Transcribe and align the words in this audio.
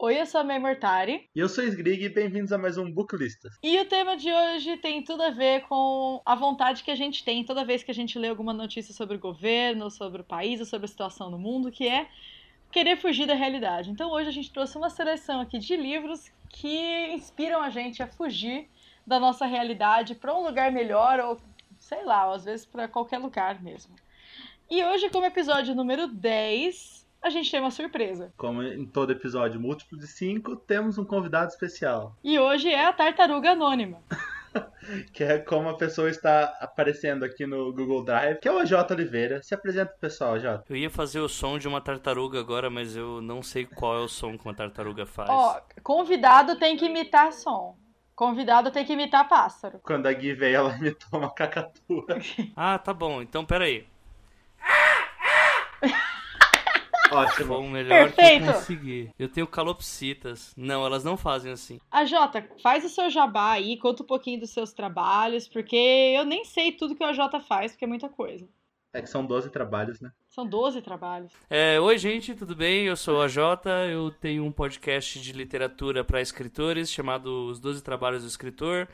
Oi, 0.00 0.20
eu 0.20 0.26
sou 0.26 0.40
a 0.40 0.44
May 0.44 0.60
Mortari. 0.60 1.28
E 1.34 1.40
eu 1.40 1.48
sou 1.48 1.64
Sgrig 1.64 2.04
e 2.04 2.08
bem-vindos 2.08 2.52
a 2.52 2.56
mais 2.56 2.78
um 2.78 2.88
Booklistas. 2.88 3.58
E 3.60 3.80
o 3.80 3.84
tema 3.84 4.16
de 4.16 4.32
hoje 4.32 4.76
tem 4.76 5.02
tudo 5.02 5.24
a 5.24 5.30
ver 5.30 5.62
com 5.62 6.22
a 6.24 6.36
vontade 6.36 6.84
que 6.84 6.90
a 6.92 6.94
gente 6.94 7.24
tem 7.24 7.42
toda 7.42 7.64
vez 7.64 7.82
que 7.82 7.90
a 7.90 7.94
gente 7.94 8.16
lê 8.16 8.28
alguma 8.28 8.52
notícia 8.52 8.94
sobre 8.94 9.16
o 9.16 9.18
governo, 9.18 9.90
sobre 9.90 10.20
o 10.20 10.24
país 10.24 10.60
ou 10.60 10.66
sobre 10.66 10.84
a 10.84 10.88
situação 10.88 11.32
no 11.32 11.36
mundo, 11.36 11.72
que 11.72 11.88
é 11.88 12.08
querer 12.70 12.96
fugir 12.96 13.26
da 13.26 13.34
realidade. 13.34 13.90
Então 13.90 14.08
hoje 14.12 14.28
a 14.28 14.32
gente 14.32 14.52
trouxe 14.52 14.78
uma 14.78 14.88
seleção 14.88 15.40
aqui 15.40 15.58
de 15.58 15.76
livros 15.76 16.30
que 16.48 17.08
inspiram 17.12 17.60
a 17.60 17.68
gente 17.68 18.00
a 18.00 18.06
fugir 18.06 18.68
da 19.04 19.18
nossa 19.18 19.46
realidade 19.46 20.14
para 20.14 20.32
um 20.32 20.44
lugar 20.44 20.70
melhor 20.70 21.18
ou 21.18 21.40
sei 21.76 22.04
lá, 22.04 22.32
às 22.32 22.44
vezes 22.44 22.64
para 22.64 22.86
qualquer 22.86 23.18
lugar 23.18 23.60
mesmo. 23.60 23.96
E 24.70 24.84
hoje, 24.84 25.10
como 25.10 25.26
episódio 25.26 25.74
número 25.74 26.06
10, 26.06 27.07
a 27.22 27.30
gente 27.30 27.50
tem 27.50 27.60
uma 27.60 27.70
surpresa. 27.70 28.32
Como 28.36 28.62
em 28.62 28.86
todo 28.86 29.12
episódio 29.12 29.60
múltiplo 29.60 29.98
de 29.98 30.06
5, 30.06 30.56
temos 30.56 30.98
um 30.98 31.04
convidado 31.04 31.50
especial. 31.50 32.16
E 32.22 32.38
hoje 32.38 32.68
é 32.68 32.86
a 32.86 32.92
Tartaruga 32.92 33.50
Anônima. 33.50 33.98
que 35.12 35.24
é 35.24 35.38
como 35.38 35.68
a 35.68 35.76
pessoa 35.76 36.08
está 36.08 36.56
aparecendo 36.60 37.24
aqui 37.24 37.46
no 37.46 37.72
Google 37.72 38.04
Drive, 38.04 38.38
que 38.38 38.48
é 38.48 38.52
o 38.52 38.58
AJ 38.58 38.72
Oliveira. 38.90 39.42
Se 39.42 39.54
apresenta 39.54 39.90
pro 39.90 40.00
pessoal, 40.00 40.34
AJ. 40.34 40.62
Eu 40.68 40.76
ia 40.76 40.90
fazer 40.90 41.20
o 41.20 41.28
som 41.28 41.58
de 41.58 41.68
uma 41.68 41.80
tartaruga 41.80 42.38
agora, 42.38 42.70
mas 42.70 42.96
eu 42.96 43.20
não 43.20 43.42
sei 43.42 43.66
qual 43.66 43.96
é 43.96 44.00
o 44.00 44.08
som 44.08 44.36
que 44.38 44.44
uma 44.44 44.54
tartaruga 44.54 45.04
faz. 45.04 45.28
Ó, 45.28 45.60
convidado 45.82 46.58
tem 46.58 46.76
que 46.76 46.86
imitar 46.86 47.32
som. 47.32 47.76
Convidado 48.14 48.70
tem 48.72 48.84
que 48.84 48.92
imitar 48.92 49.28
pássaro. 49.28 49.78
Quando 49.82 50.06
a 50.06 50.12
Gui 50.12 50.34
veio, 50.34 50.56
ela 50.56 50.76
imitou 50.76 51.20
uma 51.20 51.32
cacatua. 51.32 52.04
ah, 52.56 52.78
tá 52.78 52.92
bom. 52.92 53.22
Então, 53.22 53.44
peraí. 53.44 53.86
Ótimo. 57.10 57.54
Foi 57.54 57.56
o 57.56 57.68
melhor 57.68 58.12
Perfeito. 58.12 58.44
que 58.44 58.50
eu 58.50 58.54
consegui. 58.54 59.10
Eu 59.18 59.28
tenho 59.28 59.46
calopsitas. 59.46 60.52
Não, 60.56 60.84
elas 60.84 61.04
não 61.04 61.16
fazem 61.16 61.52
assim. 61.52 61.80
A 61.90 62.04
Jota, 62.04 62.46
faz 62.62 62.84
o 62.84 62.88
seu 62.88 63.10
jabá 63.10 63.52
aí, 63.52 63.76
conta 63.76 64.02
um 64.02 64.06
pouquinho 64.06 64.40
dos 64.40 64.50
seus 64.50 64.72
trabalhos, 64.72 65.48
porque 65.48 65.76
eu 65.76 66.24
nem 66.24 66.44
sei 66.44 66.72
tudo 66.72 66.94
que 66.94 67.02
o 67.02 67.06
AJ 67.06 67.42
faz, 67.46 67.72
porque 67.72 67.84
é 67.84 67.88
muita 67.88 68.08
coisa. 68.08 68.48
É 68.92 69.02
que 69.02 69.08
são 69.08 69.24
12 69.24 69.50
trabalhos, 69.50 70.00
né? 70.00 70.10
São 70.28 70.46
12 70.46 70.80
trabalhos. 70.80 71.32
É, 71.50 71.78
Oi, 71.78 71.98
gente, 71.98 72.34
tudo 72.34 72.56
bem? 72.56 72.86
Eu 72.86 72.96
sou 72.96 73.20
a 73.20 73.28
Jota. 73.28 73.70
Eu 73.86 74.10
tenho 74.10 74.44
um 74.44 74.50
podcast 74.50 75.20
de 75.20 75.32
literatura 75.32 76.02
para 76.02 76.22
escritores 76.22 76.90
chamado 76.90 77.48
Os 77.50 77.60
Doze 77.60 77.82
Trabalhos 77.82 78.22
do 78.22 78.28
Escritor. 78.28 78.88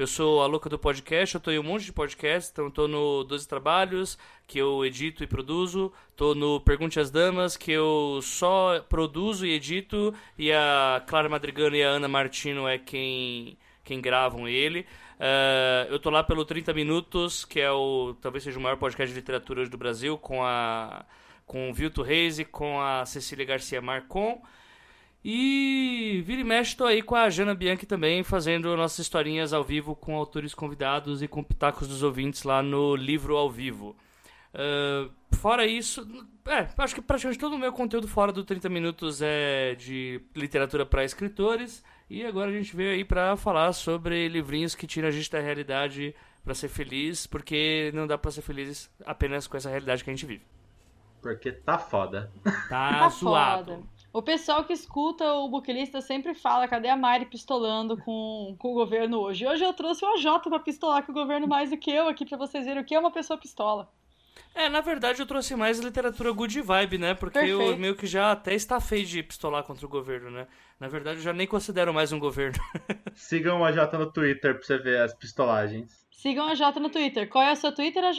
Eu 0.00 0.06
sou 0.06 0.40
a 0.40 0.46
louca 0.46 0.70
do 0.70 0.78
podcast, 0.78 1.34
eu 1.34 1.40
tô 1.42 1.50
em 1.50 1.58
um 1.58 1.62
monte 1.62 1.84
de 1.84 1.92
podcasts, 1.92 2.50
então 2.50 2.70
tô 2.70 2.88
no 2.88 3.22
12 3.22 3.46
Trabalhos, 3.46 4.16
que 4.46 4.58
eu 4.58 4.82
edito 4.82 5.22
e 5.22 5.26
produzo, 5.26 5.92
tô 6.16 6.34
no 6.34 6.58
Pergunte 6.58 6.98
às 6.98 7.10
Damas, 7.10 7.54
que 7.54 7.70
eu 7.70 8.18
só 8.22 8.80
produzo 8.88 9.44
e 9.44 9.52
edito, 9.52 10.14
e 10.38 10.50
a 10.50 11.04
Clara 11.06 11.28
Madrigano 11.28 11.76
e 11.76 11.82
a 11.82 11.88
Ana 11.90 12.08
Martino 12.08 12.66
é 12.66 12.78
quem, 12.78 13.58
quem 13.84 14.00
gravam 14.00 14.48
ele. 14.48 14.86
Uh, 15.18 15.92
eu 15.92 15.98
tô 15.98 16.08
lá 16.08 16.24
pelo 16.24 16.46
30 16.46 16.72
Minutos, 16.72 17.44
que 17.44 17.60
é 17.60 17.70
o 17.70 18.16
talvez 18.22 18.42
seja 18.42 18.58
o 18.58 18.62
maior 18.62 18.78
podcast 18.78 19.12
de 19.12 19.20
literatura 19.20 19.60
hoje 19.60 19.70
do 19.70 19.76
Brasil, 19.76 20.16
com 20.16 20.42
a 20.42 21.04
com 21.44 21.68
o 21.68 21.74
Vilto 21.74 22.00
Reis 22.00 22.38
e 22.38 22.44
com 22.46 22.80
a 22.80 23.04
Cecília 23.04 23.44
Garcia 23.44 23.82
Marcon. 23.82 24.40
E 25.22 26.22
vira 26.24 26.40
e 26.40 26.44
mexe, 26.44 26.76
tô 26.76 26.86
aí 26.86 27.02
com 27.02 27.14
a 27.14 27.28
Jana 27.28 27.54
Bianchi 27.54 27.84
também, 27.84 28.22
fazendo 28.22 28.74
nossas 28.76 29.00
historinhas 29.00 29.52
ao 29.52 29.62
vivo 29.62 29.94
com 29.94 30.16
autores 30.16 30.54
convidados 30.54 31.22
e 31.22 31.28
com 31.28 31.44
pitacos 31.44 31.86
dos 31.86 32.02
ouvintes 32.02 32.42
lá 32.42 32.62
no 32.62 32.96
Livro 32.96 33.36
ao 33.36 33.50
Vivo. 33.50 33.94
Uh, 34.54 35.10
fora 35.36 35.66
isso, 35.66 36.06
é, 36.46 36.66
acho 36.78 36.94
que 36.94 37.02
praticamente 37.02 37.38
todo 37.38 37.54
o 37.54 37.58
meu 37.58 37.72
conteúdo 37.72 38.08
fora 38.08 38.32
do 38.32 38.42
30 38.42 38.68
Minutos 38.70 39.20
é 39.22 39.74
de 39.74 40.22
literatura 40.34 40.86
para 40.86 41.04
escritores. 41.04 41.84
E 42.08 42.24
agora 42.24 42.50
a 42.50 42.52
gente 42.52 42.74
veio 42.74 42.90
aí 42.90 43.04
para 43.04 43.36
falar 43.36 43.72
sobre 43.72 44.26
livrinhos 44.26 44.74
que 44.74 44.86
tiram 44.86 45.08
a 45.08 45.12
gente 45.12 45.30
da 45.30 45.38
realidade 45.38 46.14
para 46.42 46.54
ser 46.54 46.68
feliz, 46.68 47.26
porque 47.26 47.92
não 47.94 48.06
dá 48.06 48.18
para 48.18 48.30
ser 48.30 48.42
feliz 48.42 48.90
apenas 49.06 49.46
com 49.46 49.56
essa 49.56 49.68
realidade 49.68 50.02
que 50.02 50.10
a 50.10 50.12
gente 50.12 50.26
vive. 50.26 50.44
Porque 51.22 51.52
tá 51.52 51.78
foda. 51.78 52.32
Tá, 52.42 53.00
Tá 53.00 53.08
zoado. 53.10 53.74
foda. 53.74 53.99
O 54.12 54.20
pessoal 54.20 54.64
que 54.64 54.72
escuta 54.72 55.24
o 55.34 55.48
Booklista 55.48 56.00
sempre 56.00 56.34
fala, 56.34 56.66
cadê 56.66 56.88
a 56.88 56.96
Mari 56.96 57.26
pistolando 57.26 57.96
com, 57.96 58.56
com 58.58 58.72
o 58.72 58.74
governo 58.74 59.20
hoje? 59.20 59.46
Hoje 59.46 59.64
eu 59.64 59.72
trouxe 59.72 60.04
o 60.04 60.08
AJ 60.14 60.42
pra 60.48 60.58
pistolar 60.58 61.04
com 61.04 61.12
o 61.12 61.14
governo 61.14 61.46
mais 61.46 61.70
do 61.70 61.76
que 61.76 61.92
eu 61.92 62.08
aqui, 62.08 62.26
pra 62.26 62.36
vocês 62.36 62.64
verem 62.64 62.82
o 62.82 62.84
que 62.84 62.92
é 62.92 62.98
uma 62.98 63.12
pessoa 63.12 63.38
pistola. 63.38 63.88
É, 64.52 64.68
na 64.68 64.80
verdade 64.80 65.22
eu 65.22 65.26
trouxe 65.26 65.54
mais 65.54 65.78
literatura 65.78 66.32
good 66.32 66.60
vibe, 66.60 66.98
né? 66.98 67.14
Porque 67.14 67.38
eu 67.38 67.58
Perfeito. 67.58 67.80
meio 67.80 67.94
que 67.94 68.06
já 68.06 68.32
até 68.32 68.52
está 68.52 68.80
feio 68.80 69.06
de 69.06 69.22
pistolar 69.22 69.62
contra 69.62 69.86
o 69.86 69.88
governo, 69.88 70.28
né? 70.28 70.48
Na 70.80 70.88
verdade 70.88 71.18
eu 71.18 71.22
já 71.22 71.32
nem 71.32 71.46
considero 71.46 71.94
mais 71.94 72.10
um 72.10 72.18
governo. 72.18 72.58
Sigam 73.14 73.60
o 73.60 73.64
AJ 73.64 73.92
no 73.92 74.10
Twitter 74.10 74.54
pra 74.54 74.62
você 74.64 74.76
ver 74.76 75.02
as 75.02 75.14
pistolagens. 75.14 76.04
Sigam 76.10 76.48
a 76.48 76.50
AJ 76.50 76.80
no 76.80 76.90
Twitter. 76.90 77.28
Qual 77.28 77.44
é 77.44 77.52
o 77.52 77.56
seu 77.56 77.72
Twitter, 77.72 78.02
AJ? 78.02 78.18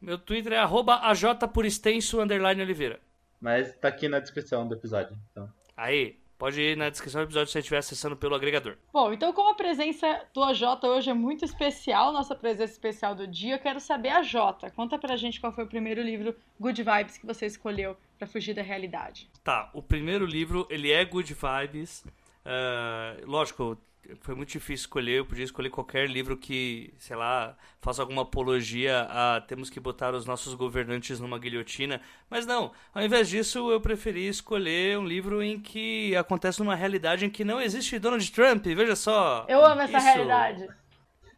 Meu 0.00 0.18
Twitter 0.18 0.54
é 0.54 0.58
arroba 0.58 0.96
AJ 0.96 1.46
por 1.54 1.64
extenso 1.64 2.20
underline 2.20 2.60
Oliveira. 2.60 2.98
Mas 3.40 3.74
tá 3.76 3.88
aqui 3.88 4.08
na 4.08 4.20
descrição 4.20 4.66
do 4.68 4.74
episódio. 4.74 5.16
Então. 5.30 5.48
Aí, 5.76 6.18
pode 6.38 6.60
ir 6.60 6.76
na 6.76 6.90
descrição 6.90 7.22
do 7.22 7.24
episódio 7.24 7.48
se 7.48 7.52
você 7.52 7.58
estiver 7.60 7.78
acessando 7.78 8.16
pelo 8.16 8.34
agregador. 8.34 8.76
Bom, 8.92 9.12
então 9.12 9.32
como 9.32 9.50
a 9.50 9.54
presença 9.54 10.22
do 10.32 10.42
AJ 10.42 10.62
hoje 10.84 11.10
é 11.10 11.14
muito 11.14 11.44
especial, 11.44 12.12
nossa 12.12 12.34
presença 12.34 12.72
especial 12.72 13.14
do 13.14 13.26
dia, 13.26 13.54
eu 13.54 13.58
quero 13.58 13.80
saber, 13.80 14.10
AJ, 14.10 14.34
conta 14.74 14.98
pra 14.98 15.16
gente 15.16 15.40
qual 15.40 15.52
foi 15.52 15.64
o 15.64 15.68
primeiro 15.68 16.02
livro 16.02 16.34
Good 16.58 16.82
Vibes 16.82 17.18
que 17.18 17.26
você 17.26 17.46
escolheu 17.46 17.96
pra 18.18 18.26
fugir 18.26 18.54
da 18.54 18.62
realidade. 18.62 19.30
Tá, 19.42 19.70
o 19.74 19.82
primeiro 19.82 20.24
livro, 20.24 20.66
ele 20.70 20.90
é 20.90 21.04
good 21.04 21.34
vibes. 21.34 22.04
Ah, 22.44 23.16
lógico, 23.26 23.78
foi 24.20 24.34
muito 24.34 24.50
difícil 24.50 24.84
escolher. 24.84 25.18
Eu 25.18 25.26
podia 25.26 25.44
escolher 25.44 25.70
qualquer 25.70 26.08
livro 26.08 26.36
que, 26.36 26.92
sei 26.98 27.16
lá, 27.16 27.56
faça 27.80 28.02
alguma 28.02 28.22
apologia 28.22 29.06
a 29.10 29.40
temos 29.40 29.70
que 29.70 29.80
botar 29.80 30.14
os 30.14 30.26
nossos 30.26 30.54
governantes 30.54 31.20
numa 31.20 31.38
guilhotina. 31.38 32.00
Mas 32.28 32.46
não, 32.46 32.72
ao 32.94 33.02
invés 33.02 33.28
disso, 33.28 33.70
eu 33.70 33.80
preferi 33.80 34.28
escolher 34.28 34.98
um 34.98 35.06
livro 35.06 35.42
em 35.42 35.60
que 35.60 36.14
acontece 36.16 36.60
numa 36.60 36.74
realidade 36.74 37.24
em 37.24 37.30
que 37.30 37.44
não 37.44 37.60
existe 37.60 37.98
Donald 37.98 38.30
Trump. 38.32 38.64
Veja 38.64 38.96
só. 38.96 39.46
Eu 39.48 39.64
amo 39.64 39.82
essa 39.82 39.98
Isso. 39.98 40.06
realidade. 40.06 40.68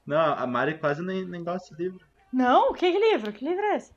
Não, 0.07 0.35
a 0.35 0.47
Mari 0.47 0.79
quase 0.79 1.03
nem, 1.03 1.25
nem 1.25 1.45
gosta 1.45 1.71
desse 1.71 1.83
livro. 1.83 2.05
Não? 2.33 2.73
Que 2.73 2.91
livro? 2.91 3.33
Que 3.33 3.45
livro 3.45 3.63
é 3.65 3.77
esse? 3.77 3.93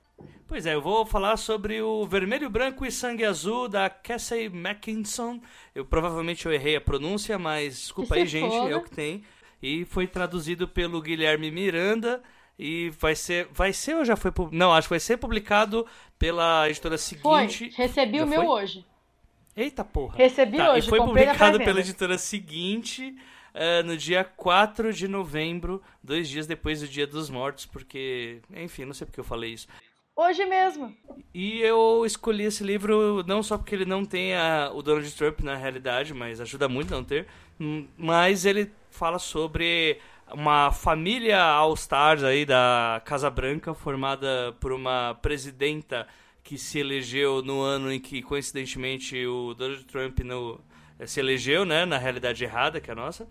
Pois 0.47 0.65
é, 0.65 0.75
eu 0.75 0.81
vou 0.81 1.05
falar 1.05 1.37
sobre 1.37 1.81
o 1.81 2.05
Vermelho, 2.05 2.49
Branco 2.49 2.85
e 2.85 2.91
Sangue 2.91 3.25
Azul 3.25 3.67
da 3.67 3.89
Cassie 3.89 4.47
Mackinson. 4.47 5.41
Eu 5.73 5.85
provavelmente 5.85 6.45
eu 6.45 6.53
errei 6.53 6.75
a 6.75 6.81
pronúncia, 6.81 7.37
mas 7.39 7.77
desculpa 7.79 8.15
aí, 8.15 8.25
gente, 8.27 8.55
é 8.55 8.75
o 8.75 8.83
que 8.83 8.91
tem. 8.91 9.23
E 9.61 9.85
foi 9.85 10.05
traduzido 10.05 10.67
pelo 10.67 11.01
Guilherme 11.01 11.49
Miranda 11.49 12.21
e 12.57 12.91
vai 12.99 13.15
ser, 13.15 13.47
vai 13.51 13.73
ser 13.73 13.95
ou 13.95 14.05
já 14.05 14.15
foi, 14.15 14.31
não, 14.51 14.73
acho 14.73 14.87
que 14.87 14.93
vai 14.93 14.99
ser 14.99 15.17
publicado 15.17 15.85
pela 16.17 16.69
editora 16.69 16.97
Foi. 16.97 17.47
seguinte. 17.47 17.73
Recebi 17.75 18.17
Já 18.19 18.23
o 18.23 18.27
meu 18.27 18.41
foi? 18.41 18.49
hoje. 18.49 18.85
Eita 19.55 19.83
porra. 19.83 20.17
Recebi 20.17 20.57
Tá, 20.57 20.73
hoje, 20.73 20.85
e 20.85 20.89
foi 20.89 20.99
publicado 20.99 21.57
pela 21.59 21.79
editora 21.79 22.17
seguinte 22.17 23.15
eh, 23.53 23.83
no 23.83 23.95
dia 23.95 24.23
4 24.23 24.93
de 24.93 25.07
novembro, 25.07 25.81
dois 26.03 26.27
dias 26.27 26.45
depois 26.45 26.81
do 26.81 26.87
Dia 26.87 27.07
dos 27.07 27.29
Mortos, 27.29 27.65
porque, 27.65 28.41
enfim, 28.53 28.83
não 28.83 28.93
sei 28.93 29.05
porque 29.05 29.19
eu 29.19 29.23
falei 29.23 29.53
isso. 29.53 29.67
Hoje 30.15 30.45
mesmo. 30.45 30.95
E 31.33 31.59
eu 31.61 32.03
escolhi 32.05 32.45
esse 32.45 32.63
livro 32.63 33.23
não 33.27 33.43
só 33.43 33.57
porque 33.57 33.75
ele 33.75 33.85
não 33.85 34.05
tem 34.05 34.33
a- 34.33 34.71
o 34.73 34.81
Donald 34.81 35.11
Trump 35.13 35.41
na 35.41 35.55
realidade, 35.55 36.13
mas 36.13 36.39
ajuda 36.39 36.69
muito 36.69 36.91
não 36.91 37.03
ter, 37.03 37.27
hum, 37.59 37.85
mas 37.97 38.45
ele 38.45 38.71
fala 38.89 39.19
sobre 39.19 39.99
uma 40.31 40.71
família 40.71 41.41
All-Stars 41.43 42.23
aí 42.23 42.45
da 42.45 43.01
Casa 43.05 43.29
Branca, 43.29 43.73
formada 43.73 44.55
por 44.59 44.71
uma 44.71 45.15
presidenta 45.21 46.07
que 46.43 46.57
se 46.57 46.79
elegeu 46.79 47.41
no 47.41 47.61
ano 47.61 47.91
em 47.91 47.99
que, 47.99 48.21
coincidentemente, 48.21 49.25
o 49.25 49.53
Donald 49.53 49.83
Trump 49.85 50.19
no, 50.19 50.61
eh, 50.97 51.05
se 51.07 51.19
elegeu, 51.19 51.65
né, 51.65 51.85
na 51.85 51.97
realidade 51.97 52.44
errada, 52.44 52.79
que 52.79 52.89
é 52.89 52.94
a 52.94 52.95
nossa. 52.95 53.27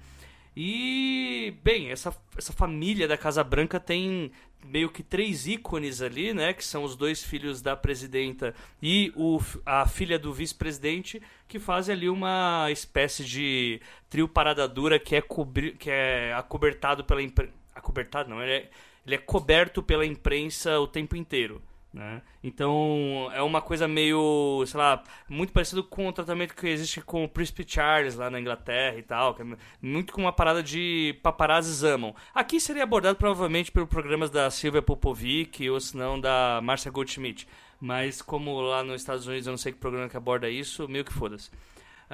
E, 0.56 1.54
bem, 1.64 1.90
essa, 1.90 2.14
essa 2.36 2.52
família 2.52 3.08
da 3.08 3.16
Casa 3.16 3.42
Branca 3.42 3.80
tem 3.80 4.30
meio 4.64 4.90
que 4.90 5.02
três 5.02 5.46
ícones 5.46 6.00
ali, 6.00 6.32
né? 6.32 6.52
Que 6.52 6.64
são 6.64 6.82
os 6.82 6.96
dois 6.96 7.22
filhos 7.22 7.60
da 7.60 7.76
presidenta 7.76 8.54
e 8.82 9.12
o, 9.14 9.38
a 9.64 9.86
filha 9.86 10.18
do 10.18 10.32
vice-presidente, 10.32 11.22
que 11.46 11.58
fazem 11.58 11.94
ali 11.94 12.08
uma 12.08 12.68
espécie 12.70 13.24
de 13.24 13.80
trio 14.08 14.26
parada 14.26 14.66
dura 14.66 14.98
que 14.98 15.14
é, 15.14 15.20
cobri, 15.20 15.72
que 15.72 15.90
é 15.90 16.32
acobertado 16.34 17.04
pela 17.04 17.22
imprensa. 17.22 17.52
Acobertado 17.74 18.30
não, 18.30 18.42
ele 18.42 18.52
é, 18.52 18.70
ele 19.04 19.14
é 19.16 19.18
coberto 19.18 19.82
pela 19.82 20.06
imprensa 20.06 20.80
o 20.80 20.86
tempo 20.86 21.14
inteiro. 21.14 21.60
Né? 21.94 22.22
Então 22.42 23.30
é 23.32 23.40
uma 23.40 23.62
coisa 23.62 23.86
meio, 23.86 24.64
sei 24.66 24.80
lá, 24.80 25.00
muito 25.28 25.52
parecido 25.52 25.84
com 25.84 26.08
o 26.08 26.12
tratamento 26.12 26.52
que 26.52 26.66
existe 26.66 27.00
com 27.00 27.22
o 27.22 27.28
Príncipe 27.28 27.64
Charles 27.64 28.16
lá 28.16 28.28
na 28.28 28.40
Inglaterra 28.40 28.98
e 28.98 29.02
tal, 29.02 29.36
é 29.38 29.56
muito 29.80 30.12
com 30.12 30.20
uma 30.20 30.32
parada 30.32 30.60
de 30.60 31.16
paparazzis 31.22 31.84
amam. 31.84 32.12
Aqui 32.34 32.58
seria 32.58 32.82
abordado 32.82 33.16
provavelmente 33.16 33.70
por 33.70 33.86
programas 33.86 34.28
da 34.28 34.50
Silvia 34.50 34.82
Popovic 34.82 35.70
ou 35.70 35.78
se 35.78 35.96
não 35.96 36.20
da 36.20 36.58
Marcia 36.64 36.90
Goldschmidt. 36.90 37.46
Mas 37.80 38.20
como 38.20 38.60
lá 38.60 38.82
nos 38.82 39.00
Estados 39.00 39.28
Unidos 39.28 39.46
eu 39.46 39.52
não 39.52 39.58
sei 39.58 39.70
que 39.70 39.78
programa 39.78 40.08
que 40.08 40.16
aborda 40.16 40.50
isso, 40.50 40.88
meio 40.88 41.04
que 41.04 41.12
foda-se. 41.12 41.48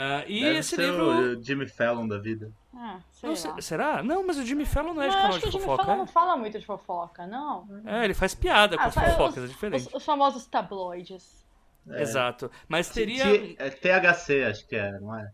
Ah, 0.03 0.25
e 0.27 0.41
Deve 0.41 0.59
esse 0.61 0.77
ser 0.77 0.83
livro. 0.83 1.05
o 1.39 1.43
Jimmy 1.45 1.69
Fallon 1.69 2.09
da 2.09 2.17
vida. 2.17 2.51
Ah, 2.75 3.01
sei 3.11 3.29
Não, 3.29 3.61
será? 3.61 4.03
Não, 4.03 4.27
mas 4.27 4.39
o 4.39 4.47
Jimmy 4.47 4.65
Fallon 4.65 4.95
não 4.95 5.03
é 5.03 5.09
de 5.09 5.15
Não, 5.15 5.21
canal 5.21 5.37
acho 5.37 5.41
que 5.41 5.45
de 5.45 5.49
o 5.49 5.53
Jimmy 5.53 5.65
fofoca. 5.65 5.85
Fallon 5.85 5.99
não 5.99 6.07
fala 6.07 6.37
muito 6.39 6.59
de 6.59 6.65
fofoca, 6.65 7.27
não. 7.27 7.69
É, 7.85 8.05
ele 8.05 8.15
faz 8.15 8.35
piada 8.35 8.79
com 8.79 8.83
Ah, 8.83 8.87
as 8.87 8.95
faz 8.95 9.13
fofocas, 9.13 9.37
os- 9.39 9.45
é 9.45 9.47
diferente. 9.49 9.87
Os, 9.89 9.95
os 9.95 10.05
famosos 10.05 10.47
tabloides. 10.47 11.45
É. 11.91 12.01
Exato. 12.01 12.51
Mas 12.67 12.89
teria. 12.89 13.25
T- 13.25 13.57
é 13.59 13.69
THC, 13.71 14.45
acho 14.45 14.67
que 14.67 14.77
é, 14.77 14.93
não 15.01 15.15
é? 15.19 15.31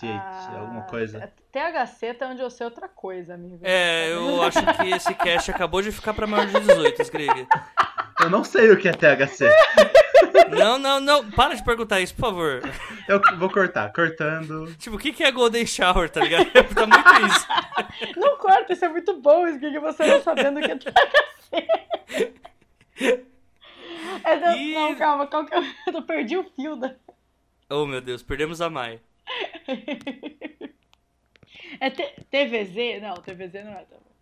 T- 0.00 0.06
Ah, 0.08 0.56
alguma 0.58 0.82
coisa. 0.82 1.32
THC 1.52 2.14
tá 2.14 2.26
onde 2.28 2.42
eu 2.42 2.50
sei 2.50 2.66
outra 2.66 2.88
coisa, 2.88 3.34
amigo. 3.34 3.60
É, 3.62 4.12
eu 4.12 4.42
acho 4.42 4.58
que 4.60 4.88
esse 4.90 5.14
cast 5.14 5.52
acabou 5.52 5.80
de 5.80 5.92
ficar 5.92 6.12
pra 6.14 6.26
maior 6.26 6.46
de 6.46 6.58
18, 6.58 7.10
Greg. 7.12 7.46
Eu 8.20 8.30
não 8.30 8.42
sei 8.42 8.72
o 8.72 8.76
que 8.78 8.88
é 8.88 8.92
THC. 8.92 9.48
Não, 10.56 10.78
não, 10.78 11.00
não. 11.00 11.30
Para 11.30 11.54
de 11.54 11.64
perguntar 11.64 12.00
isso, 12.00 12.14
por 12.14 12.22
favor. 12.22 12.60
Eu 13.08 13.20
vou 13.38 13.48
cortar. 13.50 13.92
Cortando. 13.92 14.74
Tipo, 14.76 14.96
o 14.96 14.98
que 14.98 15.12
que 15.12 15.22
é 15.24 15.30
Golden 15.30 15.66
Shower, 15.66 16.10
tá 16.10 16.20
ligado? 16.20 16.46
Tá 16.74 16.86
muito 16.86 17.26
isso. 17.26 18.18
Não 18.18 18.36
corta, 18.38 18.72
isso 18.72 18.84
é 18.84 18.88
muito 18.88 19.20
bom, 19.20 19.46
isso 19.46 19.58
que 19.60 19.78
você 19.78 20.06
não 20.06 20.22
sabendo 20.22 20.58
o 20.58 20.62
que 20.62 20.70
é 20.72 20.76
THC. 20.76 22.34
É, 24.24 24.36
não, 24.40 24.56
E- 24.56 24.74
não, 24.74 24.94
calma, 24.96 25.26
calma, 25.26 25.48
que 25.48 25.54
eu, 25.56 25.64
eu 25.94 26.02
perdi 26.02 26.36
o 26.36 26.44
fio 26.56 26.76
da. 26.76 26.94
Oh, 27.70 27.86
meu 27.86 28.00
Deus, 28.00 28.22
perdemos 28.22 28.60
a 28.60 28.68
Mai. 28.70 29.00
É 31.80 31.90
TVZ? 31.90 33.02
Não, 33.02 33.14
TVZ 33.14 33.64
não 33.64 33.72
é 33.72 33.84
também. 33.84 34.13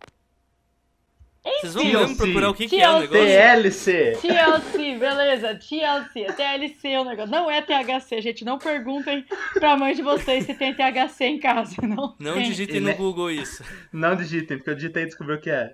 Vocês 1.43 1.73
vão 1.73 1.83
mesmo 1.83 2.15
procurar 2.17 2.49
o 2.49 2.53
que, 2.53 2.67
que 2.67 2.79
é 2.81 2.89
o 2.89 2.99
negócio? 2.99 3.25
TLC. 3.25 4.17
TLC, 4.21 4.95
beleza, 4.97 5.55
TLC, 5.55 6.21
é 6.21 6.31
TLC 6.31 6.97
o 6.97 7.03
negócio. 7.03 7.31
Não 7.31 7.51
é 7.51 7.61
THC, 7.61 8.21
gente. 8.21 8.45
Não 8.45 8.57
perguntem 8.57 9.25
pra 9.53 9.75
mãe 9.75 9.93
de 9.93 10.01
vocês 10.01 10.45
se 10.45 10.53
tem 10.53 10.73
THC 10.73 11.25
em 11.25 11.39
casa. 11.39 11.75
Não, 11.85 12.15
Não 12.19 12.33
tem. 12.35 12.43
digitem 12.43 12.77
E 12.77 12.79
no 12.79 12.87
ne- 12.87 12.93
Google 12.93 13.29
isso. 13.31 13.63
Não 13.91 14.15
digitem, 14.15 14.57
porque 14.57 14.69
eu 14.69 14.75
digitei 14.75 15.03
e 15.03 15.05
descobri 15.07 15.35
o 15.35 15.39
que 15.41 15.49
é. 15.49 15.73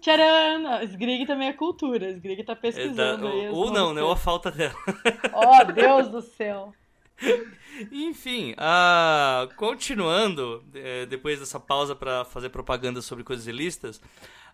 Tcharam! 0.00 0.58
Não, 0.60 0.82
Sgrig 0.82 1.26
também 1.26 1.48
é 1.48 1.52
cultura. 1.52 2.10
Sgrig 2.10 2.42
tá 2.44 2.52
É 2.52 2.54
da- 2.54 2.60
pesquisando 2.60 3.28
aí. 3.28 3.46
as 3.46 3.54
ou 3.54 3.70
não, 3.70 3.92
né? 3.94 4.02
Ou 4.02 4.10
a 4.12 4.16
falta 4.16 4.50
dela. 4.50 4.74
Oh, 5.32 5.64
Deus 5.72 6.08
do 6.08 6.20
céu. 6.20 6.72
Enfim, 7.92 8.54
ah, 8.56 9.48
continuando, 9.56 10.64
eh, 10.74 11.06
depois 11.06 11.38
dessa 11.38 11.60
pausa 11.60 11.94
para 11.94 12.24
fazer 12.24 12.48
propaganda 12.50 13.00
sobre 13.00 13.22
coisas 13.24 13.46
ilícitas, 13.46 14.00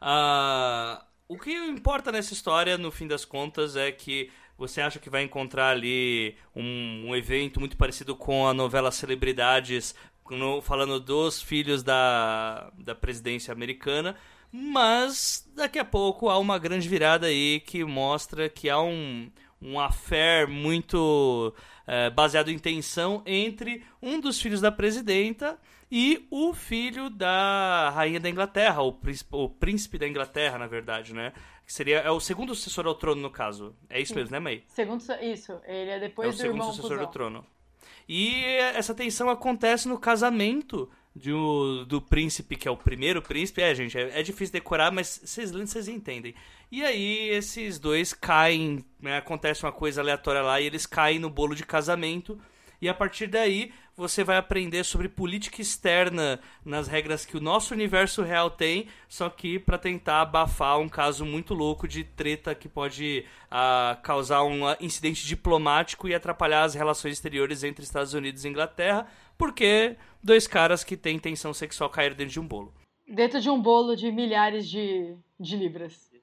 ah, 0.00 1.04
o 1.28 1.38
que 1.38 1.52
importa 1.52 2.12
nessa 2.12 2.32
história, 2.34 2.76
no 2.76 2.90
fim 2.90 3.06
das 3.06 3.24
contas, 3.24 3.76
é 3.76 3.90
que 3.90 4.30
você 4.58 4.80
acha 4.80 4.98
que 4.98 5.10
vai 5.10 5.22
encontrar 5.22 5.70
ali 5.70 6.36
um, 6.54 7.08
um 7.08 7.16
evento 7.16 7.58
muito 7.58 7.76
parecido 7.76 8.14
com 8.14 8.46
a 8.46 8.54
novela 8.54 8.90
Celebridades, 8.92 9.94
no- 10.30 10.60
falando 10.62 11.00
dos 11.00 11.42
filhos 11.42 11.82
da, 11.82 12.70
da 12.78 12.94
presidência 12.94 13.52
americana, 13.52 14.16
mas 14.52 15.48
daqui 15.56 15.78
a 15.78 15.84
pouco 15.84 16.28
há 16.28 16.38
uma 16.38 16.58
grande 16.58 16.88
virada 16.88 17.26
aí 17.26 17.60
que 17.60 17.84
mostra 17.84 18.48
que 18.48 18.70
há 18.70 18.80
um, 18.80 19.30
um 19.64 19.80
affair 19.80 20.46
muito 20.46 21.54
eh, 21.86 22.10
baseado 22.10 22.50
em 22.50 22.58
tensão 22.58 23.22
entre 23.24 23.82
um 24.02 24.20
dos 24.20 24.40
filhos 24.40 24.60
da 24.60 24.70
presidenta 24.70 25.58
e 25.90 26.26
o 26.30 26.52
filho 26.52 27.08
da 27.08 27.90
rainha 27.94 28.20
da 28.20 28.28
Inglaterra, 28.28 28.82
o 28.82 28.92
príncipe, 28.92 29.30
o 29.32 29.48
príncipe 29.48 29.98
da 29.98 30.06
Inglaterra, 30.06 30.58
na 30.58 30.66
verdade, 30.66 31.14
né? 31.14 31.32
Que 31.66 31.72
seria 31.72 32.00
é 32.00 32.10
o 32.10 32.20
segundo 32.20 32.54
sucessor 32.54 32.86
ao 32.86 32.94
trono 32.94 33.22
no 33.22 33.30
caso. 33.30 33.74
É 33.88 34.00
isso 34.00 34.14
mesmo, 34.14 34.32
né, 34.32 34.38
May? 34.38 34.64
Segundo 34.68 35.02
isso, 35.22 35.58
ele 35.66 35.90
é 35.90 35.94
É 35.94 35.96
o 35.96 36.00
depois 36.00 36.34
do 36.34 36.36
segundo 36.36 36.56
irmão 36.56 36.72
sucessor 36.72 36.98
do 36.98 37.06
trono. 37.06 37.46
E 38.06 38.44
essa 38.74 38.94
tensão 38.94 39.30
acontece 39.30 39.88
no 39.88 39.98
casamento 39.98 40.90
de 41.14 41.32
o- 41.32 41.84
do 41.86 42.00
príncipe, 42.00 42.56
que 42.56 42.66
é 42.66 42.70
o 42.70 42.76
primeiro 42.76 43.22
príncipe. 43.22 43.62
É, 43.62 43.74
gente, 43.74 43.96
é, 43.96 44.18
é 44.18 44.22
difícil 44.22 44.52
decorar, 44.52 44.90
mas 44.90 45.20
vocês 45.24 45.52
vocês 45.52 45.88
entendem. 45.88 46.34
E 46.72 46.82
aí 46.84 47.28
esses 47.30 47.78
dois 47.78 48.12
caem, 48.12 48.84
né, 49.00 49.18
acontece 49.18 49.64
uma 49.64 49.72
coisa 49.72 50.00
aleatória 50.00 50.42
lá 50.42 50.60
e 50.60 50.66
eles 50.66 50.86
caem 50.86 51.18
no 51.18 51.30
bolo 51.30 51.54
de 51.54 51.64
casamento. 51.64 52.38
E 52.82 52.88
a 52.88 52.94
partir 52.94 53.28
daí 53.28 53.72
você 53.96 54.24
vai 54.24 54.36
aprender 54.36 54.84
sobre 54.84 55.08
política 55.08 55.62
externa 55.62 56.40
nas 56.64 56.88
regras 56.88 57.24
que 57.24 57.36
o 57.36 57.40
nosso 57.40 57.72
universo 57.72 58.22
real 58.22 58.50
tem, 58.50 58.88
só 59.08 59.30
que 59.30 59.56
para 59.58 59.78
tentar 59.78 60.22
abafar 60.22 60.80
um 60.80 60.88
caso 60.88 61.24
muito 61.24 61.54
louco 61.54 61.86
de 61.86 62.02
treta 62.02 62.54
que 62.56 62.68
pode 62.68 63.24
ah, 63.48 63.96
causar 64.02 64.42
um 64.42 64.62
incidente 64.80 65.24
diplomático 65.24 66.08
e 66.08 66.14
atrapalhar 66.14 66.64
as 66.64 66.74
relações 66.74 67.12
exteriores 67.12 67.62
entre 67.62 67.84
Estados 67.84 68.14
Unidos 68.14 68.44
e 68.44 68.48
Inglaterra, 68.48 69.06
porque 69.36 69.96
dois 70.22 70.46
caras 70.46 70.82
que 70.82 70.96
têm 70.96 71.18
tensão 71.18 71.52
sexual 71.52 71.90
caíram 71.90 72.16
dentro 72.16 72.32
de 72.32 72.40
um 72.40 72.46
bolo. 72.46 72.72
Dentro 73.06 73.40
de 73.40 73.50
um 73.50 73.60
bolo 73.60 73.94
de 73.94 74.10
milhares 74.10 74.68
de, 74.68 75.14
de 75.38 75.56
libras. 75.56 76.14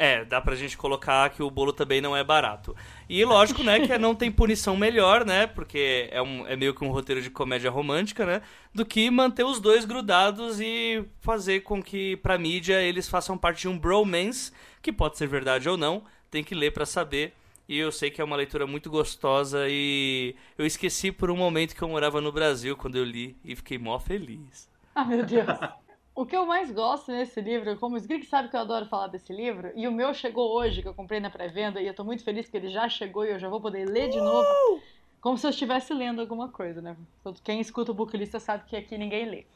É, 0.00 0.24
dá 0.24 0.40
pra 0.40 0.54
gente 0.54 0.78
colocar 0.78 1.28
que 1.30 1.42
o 1.42 1.50
bolo 1.50 1.72
também 1.72 2.00
não 2.00 2.16
é 2.16 2.22
barato. 2.22 2.76
E 3.08 3.24
lógico, 3.24 3.64
né, 3.64 3.80
que 3.80 3.98
não 3.98 4.14
tem 4.14 4.30
punição 4.30 4.76
melhor, 4.76 5.24
né, 5.24 5.48
porque 5.48 6.08
é, 6.12 6.22
um, 6.22 6.46
é 6.46 6.54
meio 6.54 6.72
que 6.72 6.84
um 6.84 6.92
roteiro 6.92 7.20
de 7.20 7.28
comédia 7.30 7.68
romântica, 7.68 8.24
né, 8.24 8.40
do 8.72 8.86
que 8.86 9.10
manter 9.10 9.42
os 9.42 9.58
dois 9.58 9.84
grudados 9.84 10.60
e 10.60 11.04
fazer 11.20 11.60
com 11.60 11.82
que 11.82 12.16
pra 12.18 12.38
mídia 12.38 12.80
eles 12.80 13.08
façam 13.08 13.36
parte 13.36 13.62
de 13.62 13.68
um 13.68 13.76
bromance, 13.76 14.52
que 14.80 14.92
pode 14.92 15.18
ser 15.18 15.26
verdade 15.26 15.68
ou 15.68 15.76
não, 15.76 16.04
tem 16.30 16.44
que 16.44 16.54
ler 16.54 16.72
pra 16.72 16.86
saber. 16.86 17.34
E 17.68 17.78
eu 17.78 17.92
sei 17.92 18.10
que 18.10 18.18
é 18.18 18.24
uma 18.24 18.34
leitura 18.34 18.66
muito 18.66 18.88
gostosa 18.88 19.66
e 19.68 20.34
eu 20.56 20.64
esqueci 20.64 21.12
por 21.12 21.30
um 21.30 21.36
momento 21.36 21.76
que 21.76 21.82
eu 21.82 21.88
morava 21.88 22.18
no 22.18 22.32
Brasil 22.32 22.74
quando 22.74 22.96
eu 22.96 23.04
li 23.04 23.36
e 23.44 23.54
fiquei 23.54 23.76
mó 23.76 23.98
feliz. 23.98 24.66
Ah, 24.94 25.04
meu 25.04 25.24
Deus. 25.24 25.46
O 26.14 26.24
que 26.24 26.34
eu 26.34 26.46
mais 26.46 26.72
gosto 26.72 27.12
nesse 27.12 27.40
livro, 27.42 27.76
como 27.76 27.94
o 27.94 27.98
Sgrig 27.98 28.24
sabe 28.24 28.48
que 28.48 28.56
eu 28.56 28.60
adoro 28.60 28.86
falar 28.86 29.08
desse 29.08 29.32
livro, 29.32 29.70
e 29.76 29.86
o 29.86 29.92
meu 29.92 30.12
chegou 30.14 30.50
hoje, 30.50 30.82
que 30.82 30.88
eu 30.88 30.94
comprei 30.94 31.20
na 31.20 31.30
pré-venda, 31.30 31.80
e 31.80 31.86
eu 31.86 31.94
tô 31.94 32.02
muito 32.02 32.24
feliz 32.24 32.48
que 32.48 32.56
ele 32.56 32.70
já 32.70 32.88
chegou 32.88 33.24
e 33.24 33.30
eu 33.30 33.38
já 33.38 33.48
vou 33.48 33.60
poder 33.60 33.88
ler 33.88 34.08
de 34.08 34.18
novo, 34.18 34.48
como 35.20 35.36
se 35.36 35.46
eu 35.46 35.50
estivesse 35.50 35.92
lendo 35.92 36.20
alguma 36.20 36.48
coisa, 36.48 36.80
né? 36.80 36.96
Quem 37.44 37.60
escuta 37.60 37.92
o 37.92 37.94
Booklista 37.94 38.40
sabe 38.40 38.64
que 38.66 38.74
aqui 38.76 38.96
ninguém 38.96 39.26
lê. 39.26 39.46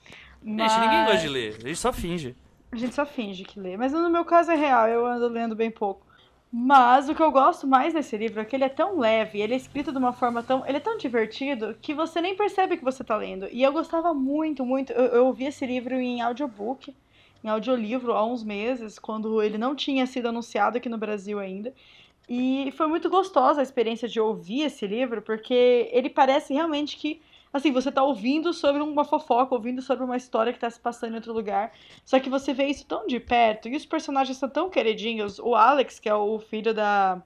Gente, 0.45 0.81
ninguém 0.81 1.05
gosta 1.05 1.19
de 1.19 1.29
ler, 1.29 1.57
a 1.65 1.67
gente 1.67 1.79
só 1.79 1.93
finge. 1.93 2.37
A 2.71 2.77
gente 2.77 2.95
só 2.95 3.07
finge 3.07 3.43
que 3.43 3.59
lê, 3.59 3.77
mas 3.77 3.93
no 3.93 4.11
meu 4.11 4.25
caso 4.25 4.53
é 4.53 4.55
real, 4.55 4.87
eu 4.87 5.07
ando 5.07 5.29
lendo 5.29 5.57
bem 5.57 5.71
pouco. 5.71 6.07
Mas 6.55 7.09
o 7.09 7.15
que 7.15 7.23
eu 7.23 7.33
gosto 7.33 7.67
mais 7.67 7.95
desse 7.95 8.15
livro 8.15 8.39
é 8.39 8.45
que 8.45 8.55
ele 8.55 8.65
é 8.65 8.69
tão 8.69 8.99
leve, 8.99 9.41
ele 9.41 9.55
é 9.55 9.57
escrito 9.57 9.91
de 9.91 9.97
uma 9.97 10.13
forma 10.13 10.43
tão. 10.43 10.67
Ele 10.67 10.77
é 10.77 10.81
tão 10.81 10.99
divertido 10.99 11.75
que 11.81 11.95
você 11.95 12.21
nem 12.21 12.37
percebe 12.37 12.77
que 12.77 12.85
você 12.85 13.03
tá 13.03 13.17
lendo. 13.17 13.49
E 13.51 13.63
eu 13.63 13.73
gostava 13.73 14.13
muito, 14.13 14.63
muito. 14.63 14.93
Eu, 14.93 15.05
eu 15.07 15.27
ouvi 15.27 15.47
esse 15.47 15.65
livro 15.65 15.95
em 15.95 16.21
audiobook, 16.21 16.95
em 17.43 17.49
audiolivro 17.49 18.13
há 18.13 18.23
uns 18.23 18.45
meses, 18.45 18.99
quando 18.99 19.43
ele 19.43 19.57
não 19.57 19.75
tinha 19.75 20.07
sido 20.07 20.29
anunciado 20.29 20.77
aqui 20.77 20.91
no 20.91 20.99
Brasil 20.99 21.39
ainda. 21.39 21.73
E 22.29 22.71
foi 22.77 22.87
muito 22.87 23.09
gostosa 23.09 23.61
a 23.61 23.63
experiência 23.63 24.07
de 24.07 24.21
ouvir 24.21 24.63
esse 24.65 24.87
livro, 24.87 25.23
porque 25.23 25.89
ele 25.91 26.11
parece 26.11 26.53
realmente 26.53 26.99
que. 26.99 27.23
Assim, 27.53 27.71
você 27.71 27.93
tá 27.93 28.03
ouvindo 28.03 28.53
sobre 28.55 28.81
uma 28.81 29.05
fofoca, 29.05 29.55
ouvindo 29.55 29.83
sobre 29.83 30.05
uma 30.05 30.17
história 30.17 30.53
que 30.53 30.59
tá 30.59 30.71
se 30.71 30.81
passando 30.81 31.13
em 31.13 31.17
outro 31.17 31.33
lugar. 31.33 31.73
Só 32.05 32.19
que 32.19 32.31
você 32.31 32.55
vê 32.55 32.67
isso 32.67 32.87
tão 32.87 33.07
de 33.07 33.21
perto 33.21 33.69
e 33.69 33.77
os 33.77 33.85
personagens 33.85 34.39
são 34.39 34.49
tão 34.49 34.71
queridinhos. 34.71 35.39
O 35.39 35.55
Alex, 35.55 35.99
que 35.99 36.09
é 36.09 36.15
o 36.15 36.39
filho 36.39 36.73
da, 36.73 37.23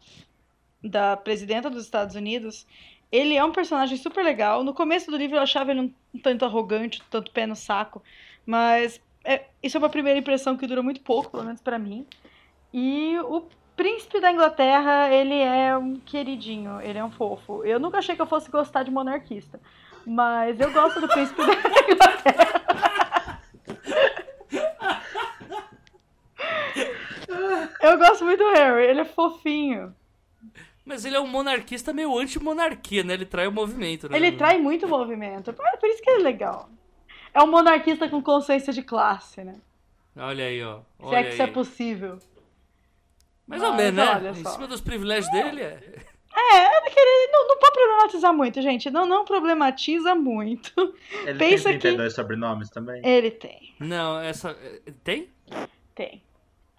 da 0.83 1.17
presidenta 1.17 1.71
dos 1.71 1.85
Estados 1.85 2.17
Unidos, 2.17 2.67
ele 3.11 3.35
é 3.37 3.45
um 3.45 3.53
personagem 3.53 3.97
super 3.97 4.25
legal. 4.25 4.65
No 4.65 4.75
começo 4.75 5.11
do 5.11 5.17
livro 5.17 5.37
eu 5.37 5.43
achava 5.43 5.71
ele 5.71 5.81
um, 5.81 6.19
tanto 6.19 6.45
arrogante, 6.45 7.03
tanto 7.11 7.31
pé 7.31 7.47
no 7.47 7.55
saco, 7.55 8.03
mas 8.45 9.01
é, 9.25 9.45
isso 9.63 9.77
é 9.77 9.79
uma 9.79 9.89
primeira 9.89 10.19
impressão 10.19 10.57
que 10.57 10.67
dura 10.67 10.83
muito 10.83 11.01
pouco, 11.01 11.31
pelo 11.31 11.45
menos 11.45 11.61
pra 11.61 11.79
mim. 11.79 12.07
E 12.73 13.17
o 13.21 13.45
príncipe 13.77 14.21
da 14.21 14.33
Inglaterra, 14.33 15.13
ele 15.13 15.35
é 15.35 15.77
um 15.77 15.97
queridinho, 15.97 16.81
ele 16.81 16.99
é 16.99 17.05
um 17.05 17.11
fofo. 17.11 17.63
Eu 17.65 17.79
nunca 17.79 17.99
achei 17.99 18.17
que 18.17 18.23
eu 18.23 18.27
fosse 18.27 18.51
gostar 18.51 18.83
de 18.83 18.91
monarquista, 18.91 19.61
mas 20.07 20.59
eu 20.61 20.73
gosto 20.73 21.01
do 21.01 21.09
príncipe 21.09 21.43
da 21.45 21.53
Inglaterra. 21.93 23.43
Eu 27.81 27.99
gosto 27.99 28.25
muito 28.25 28.39
do 28.39 28.53
Harry, 28.53 28.85
ele 28.85 29.01
é 29.01 29.05
fofinho. 29.05 29.95
Mas 30.85 31.05
ele 31.05 31.17
é 31.17 31.21
um 31.21 31.27
monarquista 31.27 31.93
meio 31.93 32.17
anti-monarquia, 32.17 33.03
né? 33.03 33.15
Ele 33.15 33.27
trai 33.27 33.49
o 33.49 33.53
movimento, 33.53 34.09
né? 34.09 34.17
Ele 34.17 34.33
trai 34.33 34.59
muito 34.59 34.87
movimento. 34.87 35.53
Por 35.53 35.89
isso 35.89 36.01
que 36.01 36.09
ele 36.11 36.21
é 36.21 36.25
legal. 36.25 36.69
É 37.35 37.43
um 37.43 37.49
monarquista 37.49 38.09
com 38.09 38.23
consciência 38.23 38.73
de 38.73 38.83
classe, 38.83 39.43
né? 39.43 39.57
Olha 40.17 40.45
aí, 40.45 40.63
ó. 40.63 40.79
Se 40.79 40.85
Olha 41.01 41.17
é 41.17 41.23
que 41.25 41.31
isso 41.31 41.43
é 41.43 41.45
aí. 41.47 41.51
possível. 41.51 42.19
Mais 43.47 43.63
ou 43.63 43.75
menos, 43.75 43.95
né? 43.95 44.31
Em 44.31 44.45
cima 44.45 44.67
dos 44.67 44.81
privilégios 44.81 45.31
dele, 45.33 45.63
é. 45.63 45.81
É, 46.37 46.57
é 46.57 47.33
não, 47.33 47.49
não 47.49 47.59
pode 47.59 47.73
problematizar 47.73 48.35
muito, 48.35 48.61
gente. 48.61 48.91
Não, 48.91 49.07
não 49.07 49.25
problematiza 49.25 50.15
muito. 50.15 50.71
Ele 51.25 51.39
Pensa 51.39 51.65
tem 51.71 51.73
que- 51.79 51.79
32 51.81 52.15
sobrenomes 52.15 52.69
também? 52.71 53.01
Ele 53.05 53.31
tem, 53.31 53.75
Não, 53.81 54.21
essa. 54.21 54.55
Tem? 55.03 55.31
tem. 55.95 56.23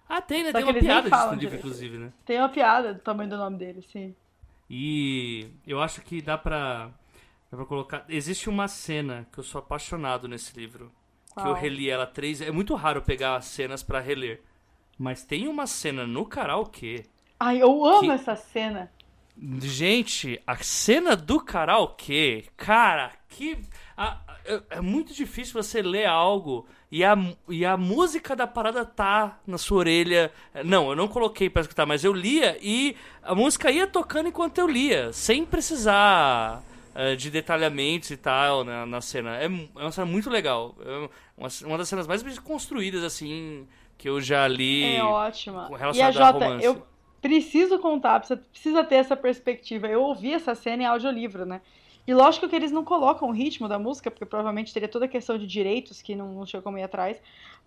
Ah, 0.08 0.22
tem, 0.22 0.44
né? 0.44 0.52
Só 0.52 0.58
tem 0.58 0.66
que 0.66 0.72
uma 0.72 0.80
piada 0.80 1.00
disso 1.02 1.10
falam 1.10 1.34
no 1.34 1.40
livro, 1.40 1.56
inclusive, 1.56 1.98
né? 1.98 2.12
Tem 2.24 2.38
uma 2.38 2.48
piada 2.48 2.94
do 2.94 3.00
tamanho 3.00 3.28
do 3.28 3.36
nome 3.36 3.58
dele, 3.58 3.82
sim. 3.82 4.14
E 4.70 5.48
eu 5.66 5.80
acho 5.80 6.00
que 6.02 6.20
dá 6.22 6.36
pra 6.38 6.90
Dá 7.50 7.56
pra 7.56 7.66
colocar. 7.66 8.04
Existe 8.10 8.48
uma 8.50 8.68
cena 8.68 9.26
que 9.32 9.38
eu 9.38 9.44
sou 9.44 9.58
apaixonado 9.60 10.28
nesse 10.28 10.54
livro. 10.58 10.92
Qual? 11.32 11.46
Que 11.46 11.50
eu 11.50 11.54
reli 11.54 11.88
ela 11.88 12.06
três. 12.06 12.42
É 12.42 12.50
muito 12.50 12.74
raro 12.74 13.00
pegar 13.00 13.40
cenas 13.40 13.82
pra 13.82 14.00
reler. 14.00 14.42
Mas 14.98 15.24
tem 15.24 15.48
uma 15.48 15.66
cena 15.66 16.06
no 16.06 16.26
karaokê. 16.26 17.04
Ai, 17.40 17.62
eu 17.62 17.84
amo 17.86 18.00
Que- 18.00 18.10
essa 18.10 18.36
cena. 18.36 18.92
Gente, 19.60 20.40
a 20.46 20.56
cena 20.56 21.14
do 21.14 21.40
karaokê, 21.40 22.44
cara, 22.56 23.12
que. 23.28 23.56
a- 23.96 24.18
é- 24.44 24.62
é 24.70 24.80
muito 24.80 25.12
difícil 25.12 25.52
você 25.62 25.82
ler 25.82 26.06
algo 26.06 26.66
e 26.90 27.04
a, 27.04 27.14
e 27.48 27.66
a 27.66 27.76
música 27.76 28.34
da 28.34 28.46
parada 28.46 28.82
tá 28.84 29.38
na 29.46 29.58
sua 29.58 29.78
orelha. 29.80 30.32
Não, 30.64 30.88
eu 30.90 30.96
não 30.96 31.06
coloquei 31.06 31.50
pra 31.50 31.60
escutar, 31.62 31.84
mas 31.84 32.02
eu 32.02 32.12
lia 32.14 32.56
e 32.62 32.96
a 33.22 33.34
música 33.34 33.70
ia 33.70 33.86
tocando 33.86 34.28
enquanto 34.28 34.56
eu 34.58 34.66
lia, 34.66 35.12
sem 35.12 35.44
precisar 35.44 36.62
eh, 36.94 37.14
de 37.14 37.30
detalhamentos 37.30 38.10
e 38.10 38.16
tal 38.16 38.64
na, 38.64 38.86
na 38.86 39.00
cena. 39.02 39.36
É, 39.36 39.44
é 39.44 39.82
uma 39.82 39.92
cena 39.92 40.06
muito 40.06 40.30
legal. 40.30 40.74
É 40.84 41.08
uma, 41.36 41.48
uma 41.66 41.78
das 41.78 41.88
cenas 41.88 42.06
mais 42.06 42.22
bem 42.22 42.34
construídas, 42.36 43.04
assim, 43.04 43.68
que 43.98 44.08
eu 44.08 44.18
já 44.20 44.48
li. 44.48 44.96
É 44.96 45.04
ótima. 45.04 45.66
com 45.68 45.76
E 45.94 46.00
a 46.02 46.10
Jota, 46.10 46.46
eu 46.62 46.86
preciso 47.20 47.78
contar, 47.78 48.20
precisa, 48.20 48.42
precisa 48.50 48.84
ter 48.84 48.96
essa 48.96 49.16
perspectiva. 49.16 49.86
Eu 49.86 50.02
ouvi 50.02 50.32
essa 50.32 50.54
cena 50.54 50.82
em 50.82 50.86
audiolivro, 50.86 51.44
né? 51.44 51.60
E 52.06 52.14
lógico 52.14 52.48
que 52.48 52.56
eles 52.56 52.72
não 52.72 52.84
colocam 52.84 53.28
o 53.28 53.32
ritmo 53.32 53.68
da 53.68 53.78
música, 53.78 54.10
porque 54.10 54.24
provavelmente 54.24 54.72
teria 54.72 54.88
toda 54.88 55.04
a 55.04 55.08
questão 55.08 55.36
de 55.36 55.46
direitos 55.46 56.00
que 56.00 56.16
não, 56.16 56.32
não 56.32 56.46
tinha 56.46 56.62
como 56.62 56.78
ir 56.78 56.82
atrás. 56.82 57.20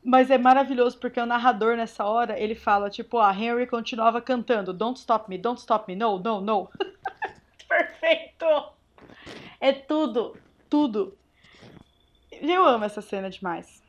Mas 0.04 0.32
é 0.32 0.38
maravilhoso, 0.38 0.98
porque 0.98 1.20
o 1.20 1.28
narrador 1.28 1.78
nessa 1.78 2.04
hora, 2.06 2.40
ele 2.40 2.56
fala, 2.56 2.90
tipo, 2.90 3.20
ah, 3.20 3.32
Henry 3.32 3.68
continuava 3.68 4.20
cantando 4.20 4.74
Don't 4.74 5.00
stop 5.00 5.30
me, 5.30 5.38
don't 5.38 5.60
stop 5.60 5.88
me, 5.88 5.96
no, 5.96 6.18
no, 6.18 6.42
no. 6.42 6.70
Perfeito! 7.70 8.46
É 9.60 9.72
tudo, 9.72 10.36
tudo. 10.68 11.16
Eu 12.32 12.66
amo 12.66 12.86
essa 12.86 13.00
cena 13.00 13.30
demais. 13.30 13.84